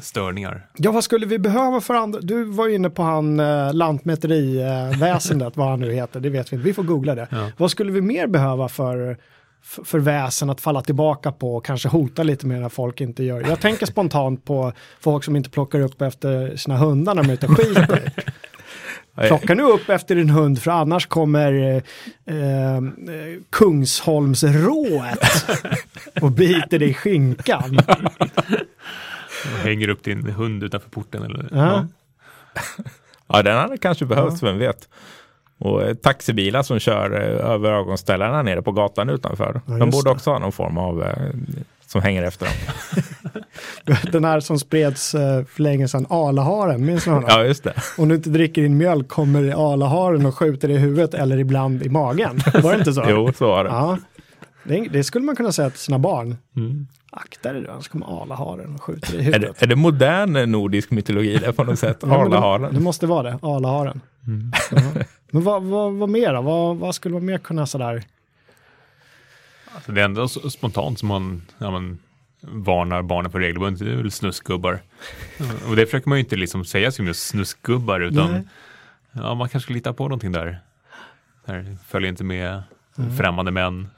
störningar. 0.00 0.66
Ja, 0.76 0.92
vad 0.92 1.04
skulle 1.04 1.26
vi 1.26 1.38
behöva 1.38 1.80
för 1.80 1.94
andra? 1.94 2.20
Du 2.20 2.44
var 2.44 2.68
inne 2.68 2.90
på 2.90 3.02
han 3.02 3.40
eh, 3.40 3.74
lantmäteriväsendet, 3.74 5.56
vad 5.56 5.68
han 5.68 5.80
nu 5.80 5.92
heter, 5.92 6.20
det 6.20 6.30
vet 6.30 6.52
vi 6.52 6.56
inte. 6.56 6.66
Vi 6.66 6.74
får 6.74 6.82
googla 6.82 7.14
det. 7.14 7.28
Ja. 7.30 7.50
Vad 7.56 7.70
skulle 7.70 7.92
vi 7.92 8.00
mer 8.00 8.26
behöva 8.26 8.68
för 8.68 9.16
för 9.64 9.98
väsen 9.98 10.50
att 10.50 10.60
falla 10.60 10.82
tillbaka 10.82 11.32
på 11.32 11.56
och 11.56 11.64
kanske 11.64 11.88
hota 11.88 12.22
lite 12.22 12.46
mer 12.46 12.60
när 12.60 12.68
folk 12.68 13.00
inte 13.00 13.24
gör. 13.24 13.40
Jag 13.40 13.60
tänker 13.60 13.86
spontant 13.86 14.44
på 14.44 14.72
folk 15.00 15.24
som 15.24 15.36
inte 15.36 15.50
plockar 15.50 15.80
upp 15.80 16.02
efter 16.02 16.56
sina 16.56 16.76
hundar 16.76 17.14
när 17.14 17.22
de 17.22 17.30
är 17.30 17.34
ute 17.34 17.46
och 17.46 17.56
skiter. 17.56 18.12
Plocka 19.14 19.54
nu 19.54 19.62
upp 19.62 19.88
efter 19.88 20.14
din 20.14 20.30
hund 20.30 20.62
för 20.62 20.70
annars 20.70 21.06
kommer 21.06 21.52
eh, 21.52 22.36
eh, 22.36 22.80
Kungsholmsrået 23.50 25.18
och 26.20 26.32
biter 26.32 26.78
dig 26.78 26.90
i 26.90 26.94
skinkan. 26.94 27.78
Och 29.52 29.58
hänger 29.58 29.88
upp 29.88 30.04
din 30.04 30.26
hund 30.26 30.62
utanför 30.62 30.90
porten 30.90 31.22
eller? 31.22 31.48
Ja, 31.52 31.86
ja 33.26 33.42
den 33.42 33.58
hade 33.58 33.78
kanske 33.78 34.06
behövts, 34.06 34.42
ja. 34.42 34.48
vem 34.48 34.58
vet. 34.58 34.88
Och 35.64 35.82
eh, 35.82 35.94
taxibilar 35.94 36.62
som 36.62 36.78
kör 36.78 37.10
eh, 37.12 37.50
över 37.50 37.72
ögonställarna 37.72 38.42
nere 38.42 38.62
på 38.62 38.72
gatan 38.72 39.10
utanför. 39.10 39.60
Ja, 39.66 39.74
de 39.74 39.90
borde 39.90 40.10
också 40.10 40.30
ha 40.30 40.38
någon 40.38 40.52
form 40.52 40.78
av 40.78 41.02
eh, 41.02 41.08
som 41.86 42.02
hänger 42.02 42.22
efter 42.22 42.46
dem. 42.46 42.54
Den 44.12 44.24
här 44.24 44.40
som 44.40 44.58
spreds 44.58 45.10
för 45.10 45.62
länge 45.62 45.88
sedan, 45.88 46.06
alaharen, 46.10 46.86
minns 46.86 47.06
ni 47.06 47.12
honom? 47.12 47.28
Ja, 47.32 47.44
just 47.44 47.64
det. 47.64 47.72
Om 47.98 48.08
du 48.08 48.14
inte 48.14 48.30
dricker 48.30 48.62
din 48.62 48.76
mjölk 48.76 49.08
kommer 49.08 49.72
alaharen 49.72 50.26
och 50.26 50.38
skjuter 50.38 50.68
dig 50.68 50.76
i 50.76 50.80
huvudet 50.80 51.14
eller 51.14 51.38
ibland 51.38 51.82
i 51.82 51.88
magen. 51.88 52.40
Var 52.62 52.72
det 52.72 52.78
inte 52.78 52.92
så? 52.92 53.04
Jo, 53.08 53.32
så 53.38 53.46
var 53.46 53.64
det. 53.64 53.70
Ja. 53.70 53.98
Det, 54.64 54.88
det 54.92 55.04
skulle 55.04 55.24
man 55.24 55.36
kunna 55.36 55.52
säga 55.52 55.70
till 55.70 55.78
sina 55.78 55.98
barn. 55.98 56.36
Mm. 56.56 56.86
Akta 57.10 57.52
dig, 57.52 57.66
annars 57.68 57.88
kommer 57.88 58.22
alaharen 58.22 58.74
och 58.74 58.82
skjuter 58.82 59.12
dig 59.12 59.16
i 59.16 59.20
Är 59.20 59.24
huvudet. 59.24 59.56
det, 59.58 59.64
är 59.64 59.68
det 59.68 59.76
modern 59.76 60.50
nordisk 60.50 60.90
mytologi 60.90 61.36
det 61.36 61.52
på 61.52 61.64
något 61.64 61.78
sätt? 61.78 61.98
Ja, 62.00 62.28
men 62.28 62.62
det, 62.62 62.68
det 62.70 62.80
måste 62.80 63.06
vara 63.06 63.22
det, 63.22 63.38
alaharen. 63.42 64.00
Mm. 64.26 64.52
Men 65.30 65.42
vad, 65.44 65.62
vad, 65.62 65.92
vad 65.92 66.08
mer 66.08 66.34
då? 66.34 66.42
Vad, 66.42 66.76
vad 66.76 66.94
skulle 66.94 67.14
man 67.14 67.24
mer 67.24 67.38
kunna 67.38 67.66
sådär? 67.66 68.04
Alltså 69.74 69.92
det 69.92 70.28
så 70.28 70.50
spontant 70.50 70.98
som 70.98 71.08
man 71.08 71.42
ja, 71.58 71.70
men, 71.70 71.98
varnar 72.40 73.02
barnen 73.02 73.32
för 73.32 73.38
regelbundet, 73.38 73.86
det 73.86 73.92
är 73.92 73.96
väl 73.96 74.10
snusgubbar. 74.10 74.80
Och 75.68 75.76
det 75.76 75.86
försöker 75.86 76.08
man 76.08 76.18
ju 76.18 76.24
inte 76.24 76.36
liksom 76.36 76.64
säga 76.64 76.92
som 76.92 77.06
just 77.06 77.26
snusgubbar, 77.26 78.00
utan 78.00 78.32
Nej. 78.32 78.42
ja, 79.12 79.34
man 79.34 79.48
kanske 79.48 79.66
ska 79.66 79.74
lita 79.74 79.92
på 79.92 80.04
någonting 80.04 80.32
där. 80.32 80.58
där 81.46 81.76
följer 81.86 82.08
inte 82.08 82.24
med 82.24 82.62
Mm. 82.98 83.16
främmande 83.16 83.50
män, 83.50 83.90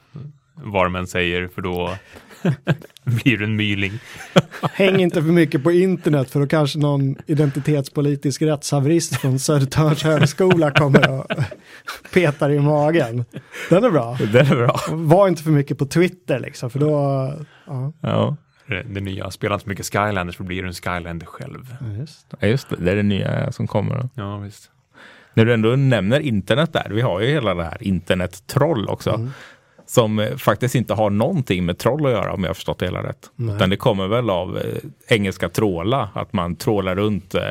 vad 0.57 0.97
än 0.97 1.07
säger, 1.07 1.49
för 1.49 1.63
då 1.63 1.95
blir 3.05 3.39
du 3.39 3.45
en 3.45 3.57
myling. 3.57 3.93
Häng 4.73 5.01
inte 5.01 5.23
för 5.23 5.29
mycket 5.29 5.63
på 5.63 5.73
internet 5.73 6.31
för 6.31 6.41
då 6.41 6.47
kanske 6.47 6.79
någon 6.79 7.17
identitetspolitisk 7.27 8.43
rättshaverist 8.43 9.17
från 9.21 9.39
Södertörns 9.39 10.03
högskola 10.03 10.71
kommer 10.71 11.11
och 11.21 11.27
petar 12.15 12.51
i 12.51 12.61
magen. 12.61 13.25
Den 13.71 13.85
är 13.85 13.91
bra. 13.91 14.19
Det 14.33 14.41
är 14.41 14.57
bra. 14.57 14.81
Var 14.91 15.29
inte 15.29 15.43
för 15.43 15.51
mycket 15.51 15.79
på 15.79 15.87
Twitter 15.87 16.41
liksom, 16.41 16.71
för 16.71 16.79
då... 16.79 16.91
Ja, 17.67 17.93
Ja, 18.01 18.37
Det, 18.67 18.83
det 18.83 19.01
nya, 19.01 19.31
spela 19.31 19.55
inte 19.55 19.65
så 19.65 19.69
mycket 19.69 19.87
Skylanders 19.87 20.37
för 20.37 20.45
blir 20.45 20.63
du 20.63 20.69
en 20.69 20.75
Skylander 20.75 21.27
själv. 21.27 21.77
just. 21.99 22.27
Ja, 22.41 22.49
just 22.49 22.69
det. 22.69 22.77
Det 22.79 22.93
är 22.93 22.97
det 22.97 23.03
nya 23.03 23.53
som 23.53 23.67
kommer. 23.67 24.09
Ja, 24.15 24.39
visst. 24.39 24.71
När 25.35 25.45
du 25.45 25.55
ändå 25.55 25.69
nämner 25.69 26.21
internet 26.21 26.73
där, 26.73 26.91
vi 26.91 27.01
har 27.01 27.21
ju 27.21 27.27
hela 27.27 27.55
det 27.55 27.65
här 27.65 27.83
internet-troll 27.83 28.89
också. 28.89 29.11
Mm. 29.11 29.31
Som 29.87 30.19
eh, 30.19 30.37
faktiskt 30.37 30.75
inte 30.75 30.95
har 30.95 31.11
någonting 31.11 31.65
med 31.65 31.79
troll 31.79 32.07
att 32.07 32.13
göra 32.13 32.33
om 32.33 32.43
jag 32.43 32.51
har 32.51 32.55
förstått 32.55 32.79
det 32.79 32.87
hela 32.87 33.03
rätt. 33.03 33.31
Nej. 33.37 33.57
Utan 33.57 33.71
det 33.71 33.77
kommer 33.77 34.09
väl 34.09 34.31
av 34.31 34.59
eh, 34.59 34.65
engelska 35.09 35.49
tråla, 35.49 36.09
att 36.15 36.33
man 36.33 36.57
trålar 36.57 36.97
runt 36.97 37.35
eh, 37.35 37.43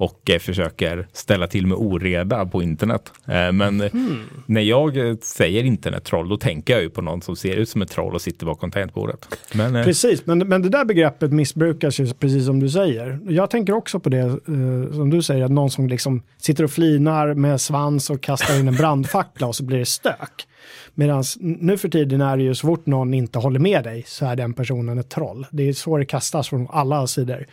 och 0.00 0.30
eh, 0.30 0.38
försöker 0.38 1.08
ställa 1.12 1.46
till 1.46 1.66
med 1.66 1.78
oreda 1.78 2.46
på 2.46 2.62
internet. 2.62 3.12
Eh, 3.26 3.52
men 3.52 3.80
Mm. 3.80 4.16
när 4.46 4.60
jag 4.60 4.96
eh, 5.08 5.16
säger 5.16 5.64
internettroll, 5.64 6.28
då 6.28 6.36
tänker 6.36 6.72
jag 6.72 6.82
ju 6.82 6.90
på 6.90 7.02
någon 7.02 7.22
som 7.22 7.36
ser 7.36 7.56
ut 7.56 7.68
som 7.68 7.82
ett 7.82 7.90
troll 7.90 8.14
och 8.14 8.20
sitter 8.22 8.46
bakom 8.46 8.70
tangentbordet. 8.70 9.28
Men 9.54 9.76
eh, 9.76 9.84
Precis, 9.84 10.26
men, 10.26 10.38
men 10.38 10.62
det 10.62 10.68
där 10.68 10.84
begreppet 10.84 11.32
missbrukas 11.32 12.00
ju 12.00 12.06
precis 12.12 12.46
som 12.46 12.60
du 12.60 12.68
säger. 12.68 13.18
Jag 13.28 13.50
tänker 13.50 13.72
också 13.72 14.00
på 14.00 14.08
det 14.08 14.18
eh, 14.18 14.92
som 14.92 15.10
du 15.10 15.22
säger, 15.22 15.44
att 15.44 15.50
någon 15.50 15.70
som 15.70 15.88
liksom 15.88 16.22
sitter 16.38 16.64
och 16.64 16.70
flinar 16.70 17.34
med 17.34 17.60
svans 17.60 18.10
och 18.10 18.20
kastar 18.20 18.60
in 18.60 18.68
en 18.68 18.74
brandfackla 18.76 19.46
och 19.46 19.56
så 19.56 19.64
blir 19.64 19.78
det 19.78 19.86
stök. 19.86 20.46
Medan 20.94 21.24
nu 21.40 21.78
för 21.78 21.88
tiden 21.88 22.20
är 22.20 22.36
det 22.36 22.42
ju 22.42 22.54
så 22.54 22.66
fort 22.66 22.86
någon 22.86 23.14
inte 23.14 23.38
håller 23.38 23.60
med 23.60 23.84
dig 23.84 24.04
så 24.06 24.26
är 24.26 24.36
den 24.36 24.52
personen 24.54 24.98
ett 24.98 25.08
troll. 25.10 25.46
Det 25.50 25.68
är 25.68 25.72
så 25.72 25.96
det 25.98 26.04
kastas 26.04 26.48
från 26.48 26.68
alla 26.70 27.06
sidor. 27.06 27.46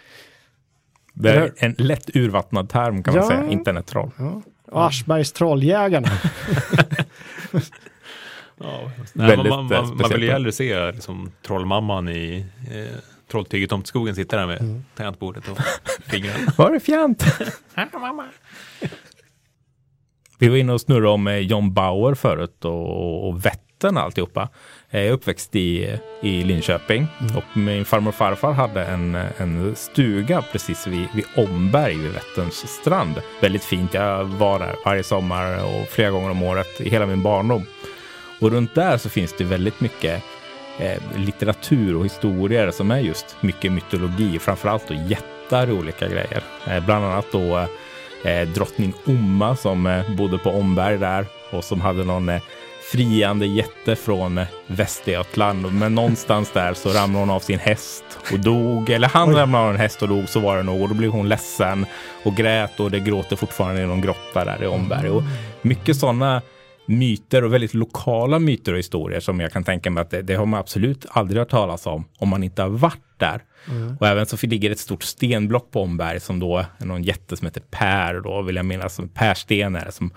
Det 1.21 1.29
är 1.31 1.51
en 1.57 1.75
lätt 1.77 2.15
urvattnad 2.15 2.69
term 2.69 3.03
kan 3.03 3.13
man 3.15 3.23
Ja. 3.23 3.29
säga, 3.29 3.49
internettroll. 3.49 4.11
Ja. 4.17 4.41
Och 4.71 4.85
Aschbergs 4.87 5.31
trolljägarna. 5.31 6.07
Ja, 8.59 8.91
Väldigt, 9.13 9.49
man, 9.49 9.65
man, 9.65 9.73
eh, 9.73 9.93
man, 9.93 10.09
vill 10.09 10.23
ju 10.23 10.31
hellre 10.31 10.51
se 10.51 10.91
liksom, 10.91 11.31
trollmamman 11.41 12.09
i 12.09 12.45
eh, 12.71 12.97
Trolltyget 13.31 13.71
om 13.71 13.83
skogen 13.83 14.15
sitta 14.15 14.37
där 14.37 14.47
med 14.47 14.61
Mm. 14.61 14.83
tangentbordet 14.95 15.47
och 15.47 15.57
fingrarna. 16.11 16.53
Var 16.57 16.71
det 16.71 16.79
fjant? 16.79 17.25
Vi 20.39 20.47
var 20.47 20.55
inne 20.57 20.73
och 20.73 20.81
snurrade 20.81 21.07
om 21.09 21.39
John 21.41 21.73
Bauer 21.73 22.15
förut 22.15 22.65
och, 22.65 23.27
och 23.27 23.45
Vättern 23.45 23.97
och 23.97 24.03
alltihopa. 24.03 24.49
Jag 24.89 25.05
är 25.05 25.11
uppväxt 25.11 25.55
i, 25.55 25.99
i 26.21 26.43
Linköping 26.43 27.07
och 27.35 27.57
min 27.57 27.85
farmor 27.85 28.09
och 28.09 28.15
farfar 28.15 28.51
hade 28.51 28.85
en, 28.85 29.15
en 29.37 29.75
stuga 29.75 30.41
precis 30.51 30.87
vid, 30.87 31.07
vid 31.15 31.25
Omberg 31.35 31.97
vid 31.97 32.11
Vätterns 32.11 32.67
strand. 32.67 33.21
Väldigt 33.41 33.63
fint. 33.63 33.93
Jag 33.93 34.23
var 34.23 34.59
där 34.59 34.75
varje 34.85 35.03
sommar 35.03 35.65
och 35.65 35.87
flera 35.87 36.09
gånger 36.09 36.31
om 36.31 36.43
året 36.43 36.81
i 36.81 36.89
hela 36.89 37.05
min 37.05 37.23
barndom. 37.23 37.65
Och 38.41 38.51
runt 38.51 38.75
där 38.75 38.97
så 38.97 39.09
finns 39.09 39.33
det 39.37 39.43
väldigt 39.43 39.79
mycket 39.79 40.23
eh, 40.79 40.97
litteratur 41.15 41.95
och 41.95 42.05
historier 42.05 42.71
som 42.71 42.91
är 42.91 42.99
just 42.99 43.35
mycket 43.41 43.71
mytologi, 43.71 44.39
framförallt 44.39 44.87
då 44.87 44.93
jättar 44.93 45.71
och 45.71 45.77
olika 45.77 46.07
grejer. 46.07 46.43
Eh, 46.67 46.85
bland 46.85 47.05
annat 47.05 47.25
då 47.31 47.67
eh, 48.23 48.47
drottning 48.47 48.93
Omma 49.05 49.55
som 49.55 50.03
bodde 50.17 50.37
på 50.37 50.49
Omberg 50.49 50.97
där 50.97 51.25
och 51.51 51.63
som 51.63 51.81
hade 51.81 52.03
någon 52.03 52.31
friande 52.91 53.45
jätte 53.45 53.95
från 53.95 54.41
Västergötland. 54.67 55.73
Men 55.73 55.95
någonstans 55.95 56.51
där 56.53 56.73
så 56.73 56.89
ramlade 56.89 57.25
hon 57.25 57.29
av 57.29 57.39
sin 57.39 57.59
häst 57.59 58.03
och 58.33 58.39
dog. 58.39 58.89
Eller 58.89 59.07
han 59.07 59.35
ramlade 59.35 59.65
av 59.65 59.73
en 59.73 59.79
häst 59.79 60.01
och 60.01 60.07
dog, 60.07 60.29
så 60.29 60.39
var 60.39 60.57
det 60.57 60.63
nog. 60.63 60.81
Och 60.81 60.89
då 60.89 60.95
blev 60.95 61.11
hon 61.11 61.29
ledsen 61.29 61.85
och 62.23 62.35
grät 62.35 62.79
och 62.79 62.91
det 62.91 62.99
gråter 62.99 63.35
fortfarande 63.35 63.81
i 63.81 63.85
någon 63.85 64.01
grotta 64.01 64.45
där 64.45 64.63
i 64.63 64.67
Omberg. 64.67 65.09
Och 65.09 65.23
mycket 65.61 65.97
sådana 65.97 66.41
myter 66.85 67.43
och 67.43 67.53
väldigt 67.53 67.73
lokala 67.73 68.39
myter 68.39 68.71
och 68.71 68.77
historier 68.77 69.19
som 69.19 69.39
jag 69.39 69.51
kan 69.51 69.63
tänka 69.63 69.89
mig 69.89 70.01
att 70.01 70.09
det, 70.09 70.21
det 70.21 70.35
har 70.35 70.45
man 70.45 70.59
absolut 70.59 71.05
aldrig 71.09 71.39
hört 71.39 71.49
talas 71.49 71.85
om 71.85 72.05
om 72.17 72.29
man 72.29 72.43
inte 72.43 72.61
har 72.61 72.69
varit 72.69 73.03
där. 73.17 73.43
Och 73.99 74.07
även 74.07 74.25
så 74.25 74.47
ligger 74.47 74.71
ett 74.71 74.79
stort 74.79 75.03
stenblock 75.03 75.71
på 75.71 75.81
Omberg 75.81 76.19
som 76.19 76.39
då 76.39 76.57
är 76.57 76.85
någon 76.85 77.03
jätte 77.03 77.37
som 77.37 77.47
heter 77.47 77.61
Per 77.71 78.21
då 78.21 78.41
vill 78.41 78.55
jag 78.55 78.65
minnas 78.65 78.95
som 78.95 79.09
Per 79.09 79.51
är 79.53 79.85
det 79.85 79.91
som 79.91 80.11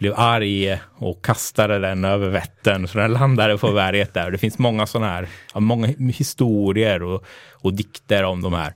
blev 0.00 0.14
arg 0.16 0.78
och 0.94 1.24
kastade 1.24 1.78
den 1.78 2.04
över 2.04 2.28
Vättern 2.28 2.88
så 2.88 2.98
den 2.98 3.12
landade 3.12 3.58
på 3.58 3.72
berget 3.72 4.14
där. 4.14 4.26
Och 4.26 4.32
det 4.32 4.38
finns 4.38 4.58
många 4.58 4.86
sådana 4.86 5.12
här, 5.12 5.28
många 5.54 5.86
historier 5.98 7.02
och, 7.02 7.24
och 7.52 7.74
dikter 7.74 8.24
om 8.24 8.42
de 8.42 8.52
här 8.52 8.72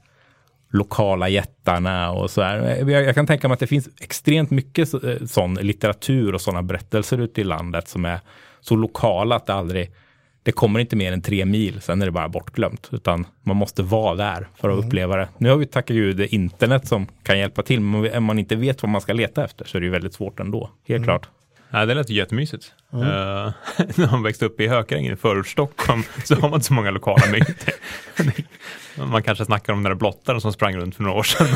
lokala 0.72 1.28
jättarna 1.28 2.10
och 2.10 2.30
så 2.30 2.42
här. 2.42 2.88
Jag, 2.90 2.90
jag 2.90 3.14
kan 3.14 3.26
tänka 3.26 3.48
mig 3.48 3.52
att 3.52 3.60
det 3.60 3.66
finns 3.66 3.88
extremt 4.00 4.50
mycket 4.50 4.88
så, 4.88 5.08
eh, 5.08 5.26
sån 5.26 5.54
litteratur 5.54 6.34
och 6.34 6.40
sådana 6.40 6.62
berättelser 6.62 7.18
ute 7.18 7.40
i 7.40 7.44
landet 7.44 7.88
som 7.88 8.04
är 8.04 8.20
så 8.60 8.76
lokala 8.76 9.36
att 9.36 9.46
det 9.46 9.54
aldrig 9.54 9.90
det 10.44 10.52
kommer 10.52 10.80
inte 10.80 10.96
mer 10.96 11.12
än 11.12 11.22
tre 11.22 11.44
mil, 11.44 11.80
sen 11.80 12.02
är 12.02 12.06
det 12.06 12.12
bara 12.12 12.28
bortglömt. 12.28 12.88
Utan 12.92 13.26
man 13.42 13.56
måste 13.56 13.82
vara 13.82 14.14
där 14.14 14.48
för 14.56 14.70
att 14.70 14.84
uppleva 14.84 15.16
det. 15.16 15.28
Nu 15.38 15.50
har 15.50 15.56
vi 15.56 15.66
tacka 15.66 15.94
gud 15.94 16.20
internet 16.20 16.88
som 16.88 17.06
kan 17.22 17.38
hjälpa 17.38 17.62
till. 17.62 17.80
Men 17.80 18.16
om 18.16 18.24
man 18.24 18.38
inte 18.38 18.56
vet 18.56 18.82
vad 18.82 18.90
man 18.90 19.00
ska 19.00 19.12
leta 19.12 19.44
efter 19.44 19.64
så 19.64 19.76
är 19.76 19.80
det 19.80 19.84
ju 19.84 19.90
väldigt 19.90 20.14
svårt 20.14 20.40
ändå. 20.40 20.70
Helt 20.88 21.04
klart. 21.04 21.28
Ja, 21.70 21.86
det 21.86 21.94
lät 21.94 22.10
ju 22.10 22.14
jättemysigt. 22.14 22.72
Eh, 22.92 22.98
när 23.96 24.10
man 24.10 24.22
växte 24.22 24.44
upp 24.44 24.60
i 24.60 24.68
Hökarängen 24.68 25.12
i 25.12 25.16
förort 25.16 25.48
Stockholm 25.48 26.02
så 26.24 26.34
har 26.34 26.48
man 26.48 26.54
inte 26.54 26.66
så 26.66 26.74
många 26.74 26.90
lokala 26.90 27.26
myter. 27.32 27.74
man 28.98 29.22
kanske 29.22 29.44
snackar 29.44 29.72
om 29.72 29.82
den 29.82 29.90
där 29.90 29.98
blottaren 29.98 30.40
som 30.40 30.52
sprang 30.52 30.76
runt 30.76 30.96
för 30.96 31.02
några 31.02 31.18
år 31.18 31.22
sedan. 31.22 31.46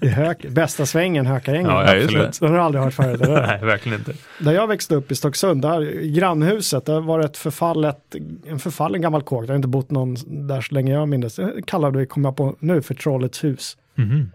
I 0.00 0.08
hök, 0.08 0.46
bästa 0.48 0.86
svängen, 0.86 1.26
Hökarängen. 1.26 1.70
Ja, 1.70 1.96
absolut. 1.96 2.40
Den 2.40 2.48
har 2.50 2.56
jag 2.56 2.64
aldrig 2.64 2.84
hört 2.84 2.94
förut. 2.94 3.20
Nej, 3.28 3.58
verkligen 3.62 3.98
inte. 3.98 4.12
Där 4.38 4.52
jag 4.52 4.66
växte 4.66 4.94
upp 4.94 5.12
i 5.12 5.14
Stocksund, 5.14 5.62
där, 5.62 5.90
i 5.90 6.10
grannhuset, 6.10 6.86
där 6.86 7.00
var 7.00 7.18
det 7.18 7.24
ett 7.24 7.36
förfallet, 7.36 8.14
en 8.46 8.58
förfallen 8.58 9.00
gammal 9.00 9.22
kåk. 9.22 9.46
Det 9.46 9.52
har 9.52 9.56
inte 9.56 9.68
bott 9.68 9.90
någon 9.90 10.16
där 10.46 10.60
så 10.60 10.74
länge 10.74 10.92
jag 10.92 11.08
minns. 11.08 11.36
Det 11.36 11.62
kallade 11.66 11.98
vi, 11.98 12.06
kom 12.06 12.24
jag 12.24 12.36
på 12.36 12.56
nu, 12.58 12.82
för 12.82 12.94
Trollets 12.94 13.44
hus. 13.44 13.76
Mhm. 13.94 14.30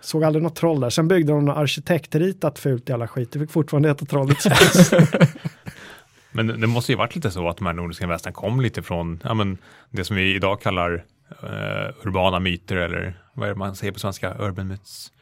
Såg 0.00 0.24
aldrig 0.24 0.42
något 0.42 0.56
troll 0.56 0.80
där. 0.80 0.90
Sen 0.90 1.08
byggde 1.08 1.32
de 1.32 1.44
något 1.44 1.56
arkitektritat 1.56 2.58
fult 2.58 2.88
jävla 2.88 3.08
skit. 3.08 3.32
Det 3.32 3.38
fick 3.38 3.50
fortfarande 3.50 3.88
heta 3.88 4.06
Trollets 4.06 4.46
hus. 4.46 4.90
Men 6.32 6.60
det 6.60 6.66
måste 6.66 6.92
ju 6.92 6.98
varit 6.98 7.14
lite 7.14 7.30
så 7.30 7.48
att 7.48 7.56
de 7.56 7.66
här 7.66 7.72
nordiska 7.72 8.06
västern 8.06 8.32
kom 8.32 8.60
lite 8.60 8.82
från 8.82 9.20
ja, 9.24 9.34
men 9.34 9.58
det 9.90 10.04
som 10.04 10.16
vi 10.16 10.34
idag 10.34 10.60
kallar 10.60 11.04
eh, 11.42 12.06
urbana 12.06 12.38
myter 12.40 12.76
eller 12.76 13.14
vad 13.32 13.48
är 13.48 13.52
det 13.52 13.58
man 13.58 13.76
säger 13.76 13.92
på 13.92 13.98
svenska? 13.98 14.34
Urban 14.38 14.68
myths? 14.68 15.12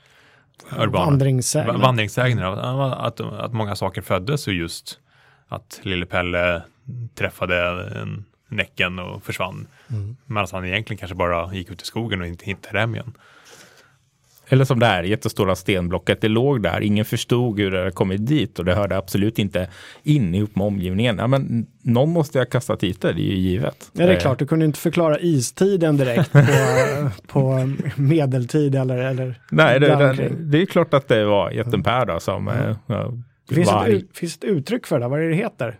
Urbana. 0.79 1.05
Vandringssägner. 1.05 1.73
Va- 1.73 1.79
Vandringssägner. 1.79 2.45
Att, 2.45 3.21
att, 3.21 3.33
att 3.33 3.53
många 3.53 3.77
saker 3.77 4.03
föddes 4.03 4.49
ur 4.49 4.53
just 4.53 4.99
att 5.49 5.81
Lille 5.83 6.07
Pelle 6.07 6.63
träffade 7.15 7.87
en 8.01 8.25
Näcken 8.51 8.99
och 8.99 9.23
försvann. 9.23 9.67
Mm. 9.91 10.17
Medan 10.27 10.47
han 10.53 10.65
egentligen 10.65 10.99
kanske 10.99 11.15
bara 11.15 11.55
gick 11.55 11.71
ut 11.71 11.83
i 11.83 11.85
skogen 11.85 12.21
och 12.21 12.27
inte 12.27 12.45
hittade 12.45 12.79
hem 12.81 12.95
igen. 12.95 13.13
Eller 14.49 14.65
som 14.65 14.79
det 14.79 14.87
här 14.87 15.03
jättestora 15.03 15.55
stenblocket, 15.57 16.21
det 16.21 16.29
låg 16.29 16.63
där, 16.63 16.81
ingen 16.81 17.05
förstod 17.05 17.59
hur 17.61 17.71
det 17.71 17.79
hade 17.79 17.91
kommit 17.91 18.27
dit 18.27 18.59
och 18.59 18.65
det 18.65 18.75
hörde 18.75 18.97
absolut 18.97 19.39
inte 19.39 19.69
in 20.03 20.35
ihop 20.35 20.57
med 20.57 20.67
omgivningen. 20.67 21.19
Ja, 21.19 21.27
men 21.27 21.67
någon 21.83 22.11
måste 22.13 22.39
jag 22.39 22.51
kasta 22.51 22.77
dit 22.77 23.01
det, 23.01 23.13
det 23.13 23.21
är 23.21 23.25
ju 23.31 23.37
givet. 23.37 23.91
Ja, 23.93 24.07
det 24.07 24.13
är 24.13 24.17
Eh, 24.17 24.21
klart, 24.21 24.39
du 24.39 24.47
kunde 24.47 24.65
inte 24.65 24.79
förklara 24.79 25.19
istiden 25.21 25.97
direkt 25.97 26.33
på, 26.33 26.41
på 27.27 27.71
medeltid 27.97 28.75
eller, 28.75 28.97
eller 28.99 29.41
Nej, 29.51 29.81
det, 29.81 29.87
det, 29.87 30.29
det 30.41 30.63
är 30.63 30.67
klart 30.67 30.95
att 30.95 31.09
det 31.09 31.25
var 31.25 31.51
jätten 31.51 31.83
Per 31.83 32.07
då 32.07 32.21
som 32.21 32.49
eh, 32.49 32.77
ja, 32.87 33.13
Det 33.49 33.55
finns, 33.55 33.69
var 33.69 33.87
ett, 33.89 34.05
finns 34.17 34.37
ett 34.37 34.45
uttryck 34.45 34.87
för 34.87 35.01
det, 35.01 35.09
vad 35.09 35.19
är 35.19 35.23
det 35.25 35.29
det 35.31 35.37
heter? 35.37 35.79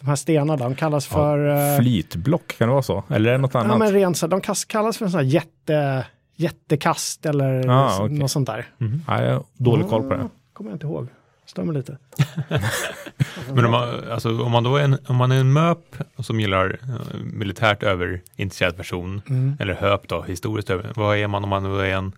De 0.00 0.06
här 0.06 0.16
stenarna, 0.16 0.56
de 0.56 0.74
kallas 0.74 1.06
för... 1.06 1.48
eh, 1.74 1.78
Flytblock, 1.80 2.58
kan 2.58 2.68
det 2.68 2.72
vara 2.72 2.82
så? 2.82 3.04
Eller 3.10 3.28
är 3.28 3.32
det 3.32 3.38
något 3.40 3.54
ja, 3.54 3.60
annat? 3.60 3.78
men 3.78 3.92
rent, 3.92 4.16
så- 4.16 4.26
de 4.26 4.40
kallas 4.68 4.98
för 4.98 5.04
en 5.04 5.10
sån 5.10 5.20
här 5.20 5.26
jätte, 5.26 6.06
jättekast 6.36 7.26
eller 7.26 7.68
Ah, 7.68 7.98
okej. 8.04 8.18
något 8.18 8.30
sånt 8.30 8.46
där. 8.46 8.66
Ja, 9.06 9.22
jag 9.22 9.32
har 9.34 9.44
dålig 9.56 9.88
koll 9.88 10.02
på 10.02 10.08
det. 10.14 10.22
Ah, 10.22 10.28
Kommer 10.52 10.70
jag 10.70 10.74
inte 10.76 10.86
ihåg. 10.86 11.08
Stämmer 11.46 11.72
lite. 11.72 11.98
Men 13.54 13.64
om 13.64 13.70
man, 13.70 14.10
alltså, 14.10 14.42
om 14.42 14.50
man 14.52 14.62
då 14.64 14.76
är 14.76 14.84
en, 14.84 14.98
om 15.06 15.16
man 15.16 15.32
är 15.32 15.40
en 15.40 15.52
MÖP 15.52 15.96
som 16.18 16.40
gillar 16.40 16.78
eh, 16.82 17.16
militärt 17.24 17.82
överintresserad 17.82 18.76
person, 18.76 19.22
Mm. 19.28 19.56
eller 19.60 19.74
HÖP 19.74 20.08
då, 20.08 20.22
historiskt 20.22 20.70
över, 20.70 20.92
vad 20.96 21.16
är 21.18 21.26
man 21.28 21.44
om 21.44 21.50
man 21.50 21.64
då 21.64 21.76
är 21.78 21.94
en 21.94 22.12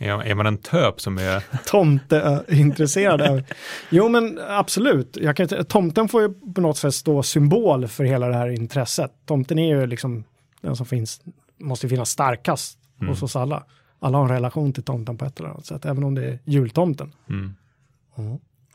är, 0.00 0.34
man 0.34 0.46
en 0.46 0.58
töp 0.58 1.00
som 1.00 1.18
är, 1.18 1.42
Tomte-intresserad. 1.66 3.44
jo 3.90 4.08
men 4.08 4.38
absolut. 4.48 5.16
Jag 5.20 5.36
kan, 5.36 5.44
inte- 5.44 5.64
tomten 5.64 6.08
får 6.08 6.22
ju 6.22 6.34
på 6.54 6.60
något 6.60 6.76
sätt 6.76 6.94
stå 6.94 7.22
symbol 7.22 7.88
för 7.88 8.04
hela 8.04 8.28
det 8.28 8.34
här 8.34 8.48
intresset. 8.48 9.12
Tomten 9.26 9.58
är 9.58 9.76
ju 9.76 9.86
liksom 9.86 10.24
den 10.60 10.76
som 10.76 10.86
finns, 10.86 11.20
måste 11.58 11.88
finnas 11.88 12.10
starkast 12.10 12.78
Mm. 13.00 13.08
hos 13.10 13.22
oss 13.22 13.36
alla. 13.36 13.64
Alla 14.00 14.18
har 14.18 14.24
en 14.24 14.30
relation 14.30 14.72
till 14.72 14.82
tomten 14.82 15.16
på 15.18 15.24
ett 15.24 15.38
eller 15.40 15.48
annat 15.48 15.66
sätt, 15.66 15.84
även 15.84 16.04
om 16.04 16.14
det 16.14 16.24
är 16.26 16.38
jultomten. 16.44 17.12
mm, 17.28 17.54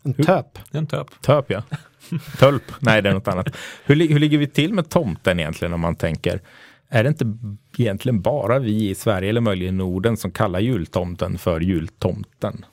En 0.03 0.13
töp. 0.13 0.45
det 0.71 0.77
är 0.77 0.79
en 0.79 0.87
töp. 0.87 1.21
Töp 1.21 1.45
ja. 1.51 1.63
Tölp. 2.39 2.63
Nej, 2.79 3.01
det 3.01 3.09
är 3.09 3.13
något 3.13 3.27
annat. 3.27 3.55
Hur, 3.85 3.95
hur 4.07 4.19
ligger 4.19 4.37
vi 4.37 4.47
till 4.47 4.73
med 4.73 4.89
tomten 4.89 5.39
egentligen 5.39 5.73
om 5.73 5.79
man 5.81 5.95
tänker? 5.95 6.41
Är 6.89 7.03
det 7.03 7.09
inte 7.09 7.37
egentligen 7.77 8.21
bara 8.21 8.59
vi 8.59 8.89
i 8.89 8.95
Sverige 8.95 9.29
eller 9.29 9.41
möjligen 9.41 9.77
Norden 9.77 10.17
som 10.17 10.31
kallar 10.31 10.59
jultomten 10.59 11.37
för 11.37 11.59
jultomten? 11.59 12.65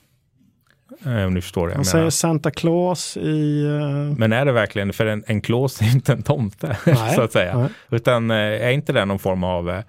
Eh, 1.05 1.23
Om 1.25 1.33
ni 1.33 1.41
förstår 1.41 1.63
jag 1.69 1.77
Man 1.77 1.79
menar. 1.79 1.83
säger 1.91 2.09
Santa 2.09 2.51
Claus 2.51 3.17
i... 3.17 3.63
eh, 3.65 4.17
Men 4.17 4.33
är 4.33 4.45
det 4.45 4.51
verkligen, 4.51 4.93
för 4.93 5.05
en, 5.05 5.23
en 5.27 5.41
klås 5.41 5.81
är 5.81 5.91
inte 5.95 6.13
en 6.13 6.23
tomte, 6.23 6.77
Nej, 6.85 7.15
så 7.15 7.21
att 7.21 7.31
säga. 7.31 7.57
nej. 7.57 7.69
Utan 7.89 8.31
eh, 8.31 8.37
är 8.37 8.69
inte 8.71 8.93
det 8.93 9.05
någon 9.05 9.19
form 9.19 9.43
av 9.43 9.81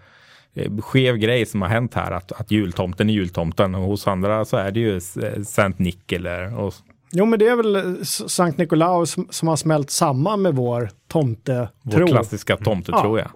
skev 0.83 1.17
grej 1.17 1.47
som 1.47 1.63
har 1.63 1.69
hänt 1.69 1.95
här, 1.95 2.11
att, 2.11 2.33
att 2.33 2.51
jultomten 2.51 3.11
är 3.11 3.15
jultomten 3.15 3.75
och 3.75 3.83
hos 3.83 4.07
andra 4.07 4.45
så 4.45 4.57
är 4.57 4.71
det 4.71 4.81
ju 4.81 4.97
eh, 4.97 5.43
Sankt 5.43 5.79
Nick 5.79 6.13
eller 6.13 6.59
och, 6.59 6.75
Jo 7.15 7.27
men 7.27 7.39
det 7.39 7.49
är 7.49 7.57
väl 7.57 7.77
eh, 7.77 8.03
Sankt 8.05 8.59
Nikolaus 8.59 9.11
som, 9.11 9.27
som 9.31 9.49
har 9.49 9.57
smält 9.57 9.91
samman 9.91 10.43
med 10.43 10.55
vår 10.55 10.91
tomte 11.09 11.69
vår 11.83 12.07
klassiska 12.07 12.57
tomte, 12.57 12.93
Ja. 12.93 13.01
tror 13.01 13.19
jag. 13.19 13.31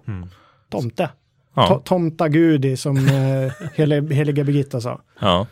Tomte. 0.70 1.10
Ja. 1.54 1.62
To- 1.68 1.82
Tomta 1.84 2.28
Gudi 2.28 2.76
som 2.76 2.96
eh, 2.96 3.52
helig, 3.74 4.12
heliga 4.14 4.44
Birgitta 4.44 4.80
sa. 4.80 5.00
Ja. 5.20 5.46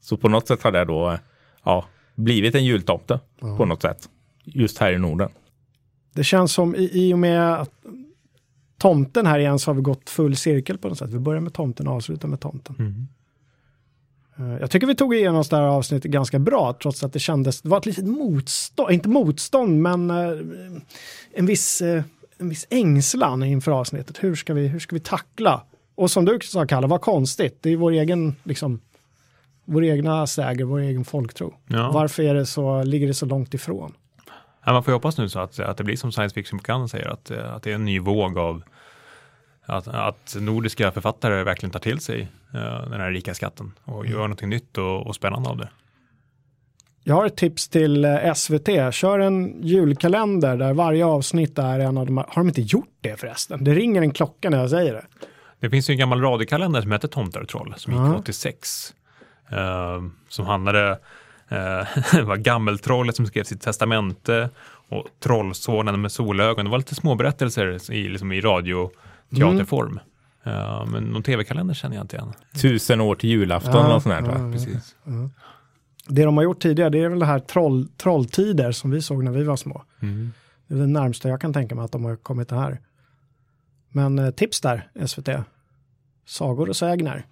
Så 0.00 0.16
på 0.16 0.28
något 0.28 0.48
sätt 0.48 0.62
har 0.62 0.72
det 0.72 0.84
då 0.84 1.10
eh, 1.10 1.18
ja, 1.64 1.84
blivit 2.14 2.54
en 2.54 2.64
jultomte 2.64 3.20
på 3.40 3.64
något 3.64 3.82
sätt. 3.82 4.08
Just 4.44 4.78
här 4.78 4.92
i 4.92 4.98
Norden. 4.98 5.28
Det 6.14 6.24
känns 6.24 6.52
som 6.52 6.74
i, 6.74 6.90
i 6.92 7.14
och 7.14 7.18
med 7.18 7.54
att 7.54 7.70
tomten 8.78 9.26
här 9.26 9.38
igen 9.38 9.58
så 9.58 9.70
har 9.70 9.74
vi 9.74 9.82
gått 9.82 10.10
full 10.10 10.36
cirkel 10.36 10.78
på 10.78 10.88
något 10.88 10.98
sätt. 10.98 11.10
Vi 11.10 11.18
börjar 11.18 11.40
med 11.40 11.52
tomten 11.52 11.88
och 11.88 11.94
avslutar 11.94 12.28
med 12.28 12.40
tomten. 12.40 12.76
Mm. 12.78 13.06
Eh, 14.36 14.60
Jag 14.60 14.70
tycker 14.70 14.86
vi 14.86 14.94
tog 14.94 15.14
igenom 15.14 15.44
det 15.50 15.56
här 15.56 15.62
avsnittet 15.62 16.10
ganska 16.10 16.38
bra 16.38 16.76
trots 16.82 17.04
att 17.04 17.12
det 17.12 17.18
kändes, 17.18 17.62
det 17.62 17.68
var 17.68 17.78
ett 17.78 17.86
litet 17.86 18.04
motstånd, 18.04 18.90
inte 18.90 19.08
motstånd 19.08 19.82
men 19.82 20.10
eh, 20.10 20.38
en 21.32 21.46
viss, 21.46 21.82
eh, 21.82 22.02
en 22.38 22.48
viss 22.48 22.66
ängslan 22.70 23.42
inför 23.42 23.72
avsnittet. 23.72 24.16
Hur 24.24 24.34
ska 24.34 24.54
vi, 24.54 24.68
hur 24.68 24.78
ska 24.80 24.96
vi 24.96 25.00
tackla? 25.00 25.62
Och 25.94 26.10
som 26.10 26.24
du 26.24 26.38
sa 26.42 26.66
Kalle, 26.66 26.86
vad 26.86 27.00
konstigt, 27.00 27.58
det 27.60 27.70
är 27.70 27.76
vår 27.76 27.92
egen, 27.92 28.36
liksom, 28.42 28.80
vår 29.64 29.84
egna 29.84 30.26
säger, 30.26 30.64
vår 30.64 30.78
egen 30.78 31.04
folktro. 31.04 31.54
Ja. 31.66 31.90
Varför 31.94 32.22
är 32.22 32.34
det 32.34 32.46
så, 32.46 32.82
ligger 32.82 33.06
det 33.06 33.14
så 33.14 33.26
långt 33.26 33.54
ifrån? 33.54 33.92
Ja, 34.64 34.72
man 34.72 34.84
får 34.84 34.92
ju 34.92 34.94
hoppas 34.94 35.18
nu 35.18 35.28
så 35.28 35.38
att, 35.38 35.60
att 35.60 35.76
det 35.76 35.84
blir 35.84 35.96
som 35.96 36.12
science 36.12 36.34
fiction-bokhandeln 36.34 36.88
säger, 36.88 37.08
att, 37.08 37.30
eh, 37.30 37.54
att 37.54 37.62
det 37.62 37.70
är 37.70 37.74
en 37.74 37.84
ny 37.84 37.98
våg 37.98 38.38
av 38.38 38.62
att, 39.66 39.88
att 39.88 40.36
nordiska 40.40 40.92
författare 40.92 41.44
verkligen 41.44 41.70
tar 41.70 41.80
till 41.80 42.00
sig 42.00 42.28
eh, 42.54 42.90
den 42.90 43.00
här 43.00 43.10
rika 43.10 43.34
skatten 43.34 43.72
och 43.84 44.06
gör 44.06 44.18
någonting 44.18 44.48
nytt 44.48 44.78
och, 44.78 45.06
och 45.06 45.14
spännande 45.14 45.48
av 45.48 45.56
det. 45.56 45.68
Jag 47.06 47.14
har 47.14 47.26
ett 47.26 47.36
tips 47.36 47.68
till 47.68 48.04
eh, 48.04 48.34
SVT. 48.34 48.94
Kör 48.94 49.18
en 49.18 49.62
julkalender 49.62 50.56
där 50.56 50.72
varje 50.72 51.04
avsnitt 51.04 51.58
är 51.58 51.78
en 51.78 51.98
av 51.98 52.06
de 52.06 52.18
här. 52.18 52.26
Har 52.28 52.42
de 52.42 52.48
inte 52.48 52.62
gjort 52.62 52.92
det 53.00 53.20
förresten? 53.20 53.64
Det 53.64 53.74
ringer 53.74 54.02
en 54.02 54.12
klocka 54.12 54.50
när 54.50 54.58
jag 54.58 54.70
säger 54.70 54.92
det. 54.92 55.04
Det 55.60 55.70
finns 55.70 55.90
ju 55.90 55.92
en 55.92 55.98
gammal 55.98 56.20
radiokalender 56.20 56.82
som 56.82 56.92
heter 56.92 57.08
Tomtar 57.08 57.40
och 57.40 57.48
troll 57.48 57.74
som 57.76 57.92
gick 57.92 58.02
Ja. 58.02 58.16
86. 58.18 58.94
eh, 59.50 60.02
som 60.28 60.46
handlade, 60.46 60.90
uh, 60.90 60.96
det 62.12 62.22
var 62.22 62.36
gammeltrollet 62.36 63.16
som 63.16 63.26
skrev 63.26 63.44
sitt 63.44 63.60
testamente 63.60 64.50
och 64.88 65.06
trollsonen 65.20 66.00
med 66.00 66.12
solögon. 66.12 66.64
Det 66.64 66.70
var 66.70 66.78
lite 66.78 66.94
små 66.94 67.14
berättelser 67.14 67.92
i, 67.92 68.08
liksom 68.08 68.32
i 68.32 68.40
radioteaterform. 68.40 70.00
Eh, 70.44 70.86
men 70.86 71.04
någon 71.04 71.22
tv-kalender 71.22 71.74
känner 71.74 71.96
jag 71.96 72.04
inte 72.04 72.16
igen. 72.16 72.32
Tusen 72.62 73.00
år 73.00 73.14
till 73.14 73.30
julafton 73.30 73.74
Ja, 73.74 73.88
något 73.88 74.02
sånt 74.02 74.14
här, 74.14 74.22
ja, 74.22 74.52
Precis. 74.52 74.94
Det 76.08 76.24
de 76.24 76.36
har 76.36 76.44
gjort 76.44 76.62
tidigare 76.62 76.90
det 76.90 76.98
är 76.98 77.08
väl 77.08 77.18
det 77.18 77.26
här 77.26 77.38
troll, 77.38 77.88
trolltider 77.96 78.72
som 78.72 78.90
vi 78.90 79.02
såg 79.02 79.24
när 79.24 79.32
vi 79.32 79.44
var 79.44 79.56
små. 79.56 79.84
Mm. 80.00 80.32
Det 80.66 80.74
är 80.74 80.78
det 80.78 80.86
närmsta 80.86 81.28
jag 81.28 81.40
kan 81.40 81.52
tänka 81.52 81.74
mig 81.74 81.84
att 81.84 81.92
de 81.92 82.04
har 82.04 82.16
kommit 82.16 82.48
det 82.48 82.56
här. 82.56 82.80
Men 83.92 84.18
eh, 84.18 84.30
tips 84.30 84.60
där, 84.60 84.88
SVT. 85.06 85.28
Sagor 86.26 86.68
och 86.68 86.76
sägner. 86.76 87.26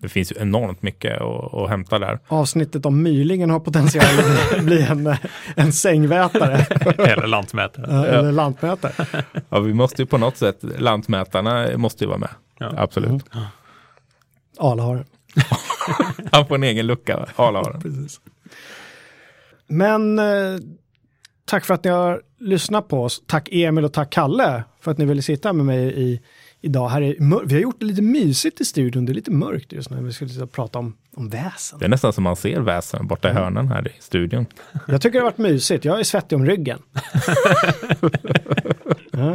Det 0.00 0.08
finns 0.08 0.32
ju 0.32 0.36
enormt 0.40 0.82
mycket 0.82 1.20
att, 1.20 1.54
att 1.54 1.68
hämta 1.68 1.98
där. 1.98 2.18
Avsnittet 2.28 2.86
om 2.86 3.02
Mylingen 3.02 3.50
har 3.50 3.60
potential 3.60 4.04
att 4.58 4.64
bli 4.64 4.82
en, 4.82 5.16
en 5.56 5.72
sängvätare 5.72 6.66
Eller 6.98 7.26
lantmätare. 7.26 8.08
eller 8.08 8.32
lantmätare. 8.32 9.06
Ja, 9.48 9.60
vi 9.60 9.74
måste 9.74 10.02
ju 10.02 10.06
på 10.06 10.18
något 10.18 10.36
sätt, 10.36 10.58
lantmätarna 10.78 11.68
måste 11.78 12.04
ju 12.04 12.08
vara 12.08 12.18
med. 12.18 12.30
Ja. 12.58 12.72
Absolut. 12.76 13.24
Arla 14.58 14.82
har 14.82 14.96
det. 14.96 15.04
Han 16.32 16.46
får 16.46 16.54
en 16.54 16.62
egen 16.62 16.86
lucka, 16.86 17.26
Arla 17.36 17.58
har 17.58 17.72
den. 17.72 18.08
Men 19.66 20.18
eh, 20.18 20.24
tack 21.44 21.64
för 21.64 21.74
att 21.74 21.84
ni 21.84 21.90
har 21.90 22.22
lyssnat 22.40 22.88
på 22.88 23.02
oss. 23.02 23.22
Tack 23.26 23.48
Emil 23.52 23.84
och 23.84 23.92
tack 23.92 24.12
Kalle 24.12 24.64
för 24.80 24.90
att 24.90 24.98
ni 24.98 25.04
ville 25.04 25.22
sitta 25.22 25.52
med 25.52 25.66
mig 25.66 26.02
i, 26.02 26.20
idag. 26.60 26.88
Här 26.88 27.02
är 27.02 27.46
vi 27.46 27.54
har 27.54 27.62
gjort 27.62 27.80
det 27.80 27.86
lite 27.86 28.02
mysigt 28.02 28.60
i 28.60 28.64
studion. 28.64 29.06
Det 29.06 29.12
är 29.12 29.14
lite 29.14 29.30
mörkt 29.30 29.72
just 29.72 29.90
nu. 29.90 30.02
Vi 30.02 30.12
skulle 30.12 30.46
prata 30.46 30.78
om, 30.78 30.96
om 31.16 31.28
väsen. 31.28 31.78
Det 31.78 31.84
är 31.84 31.88
nästan 31.88 32.12
som 32.12 32.24
man 32.24 32.36
ser 32.36 32.60
väsen 32.60 33.06
borta 33.06 33.30
i 33.30 33.32
hörnan 33.32 33.68
här 33.68 33.88
i 33.88 33.92
studion. 34.00 34.46
Jag 34.88 35.02
tycker 35.02 35.18
det 35.18 35.24
har 35.24 35.30
varit 35.30 35.38
mysigt. 35.38 35.84
Jag 35.84 36.00
är 36.00 36.04
svettig 36.04 36.36
om 36.36 36.46
ryggen. 36.46 36.78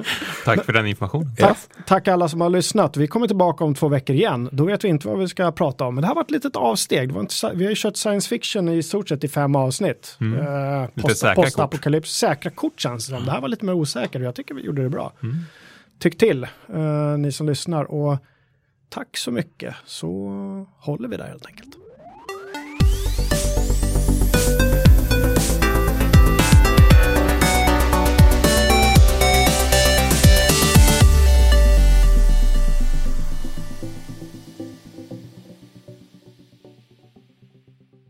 Tack 0.45 0.65
för 0.65 0.74
den 0.74 0.88
informationen. 0.88 1.36
Tack, 1.38 1.57
tack 1.86 2.07
alla 2.07 2.30
som 2.30 2.41
har 2.41 2.49
lyssnat. 2.49 2.97
Vi 2.97 3.07
kommer 3.07 3.28
tillbaka 3.28 3.63
om 3.63 3.76
två 3.76 3.88
veckor 3.88 4.15
igen. 4.15 4.49
Då 4.51 4.65
vet 4.65 4.84
vi 4.84 4.88
inte 4.88 5.07
vad 5.07 5.19
vi 5.19 5.28
ska 5.28 5.51
prata 5.51 5.86
om. 5.86 5.95
Men 5.95 6.01
det 6.01 6.07
här 6.07 6.15
var 6.15 6.22
ett 6.22 6.32
litet 6.32 6.55
avsteg. 6.55 7.09
Det 7.09 7.13
var 7.13 7.22
inte, 7.22 7.51
vi 7.53 7.63
har 7.63 7.69
ju 7.69 7.76
kört 7.76 7.97
science 7.97 8.30
fiction 8.30 8.69
i 8.69 8.84
stort 8.84 9.09
sett 9.09 9.24
i 9.24 9.28
fem 9.28 9.55
avsnitt. 9.55 10.17
Mm. 10.22 10.88
Lite 10.93 11.15
säkra 11.15 11.36
kort. 11.36 11.45
Postapokalyps, 11.45 12.11
säkra 12.11 12.51
kort 12.51 12.80
känns 12.80 13.07
det 13.07 13.15
som. 13.15 13.26
Det 13.26 13.32
här 13.32 13.41
var 13.41 13.47
lite 13.47 13.65
mer 13.65 13.74
osäkert 13.74 14.15
och 14.15 14.22
jag 14.22 14.36
tycker 14.36 14.55
vi 14.55 14.61
gjorde 14.61 14.84
det 14.84 14.89
bra. 14.89 15.13
Tyck 16.01 16.17
till, 16.17 16.43
eh, 16.73 17.17
ni 17.17 17.31
som 17.31 17.47
lyssnar. 17.47 17.83
Och 17.83 18.17
tack 18.89 19.17
så 19.17 19.31
mycket 19.31 19.75
så 19.85 20.07
håller 20.77 21.07
vi 21.07 21.17
där 21.17 21.27
helt 21.27 21.45
enkelt. 21.45 21.80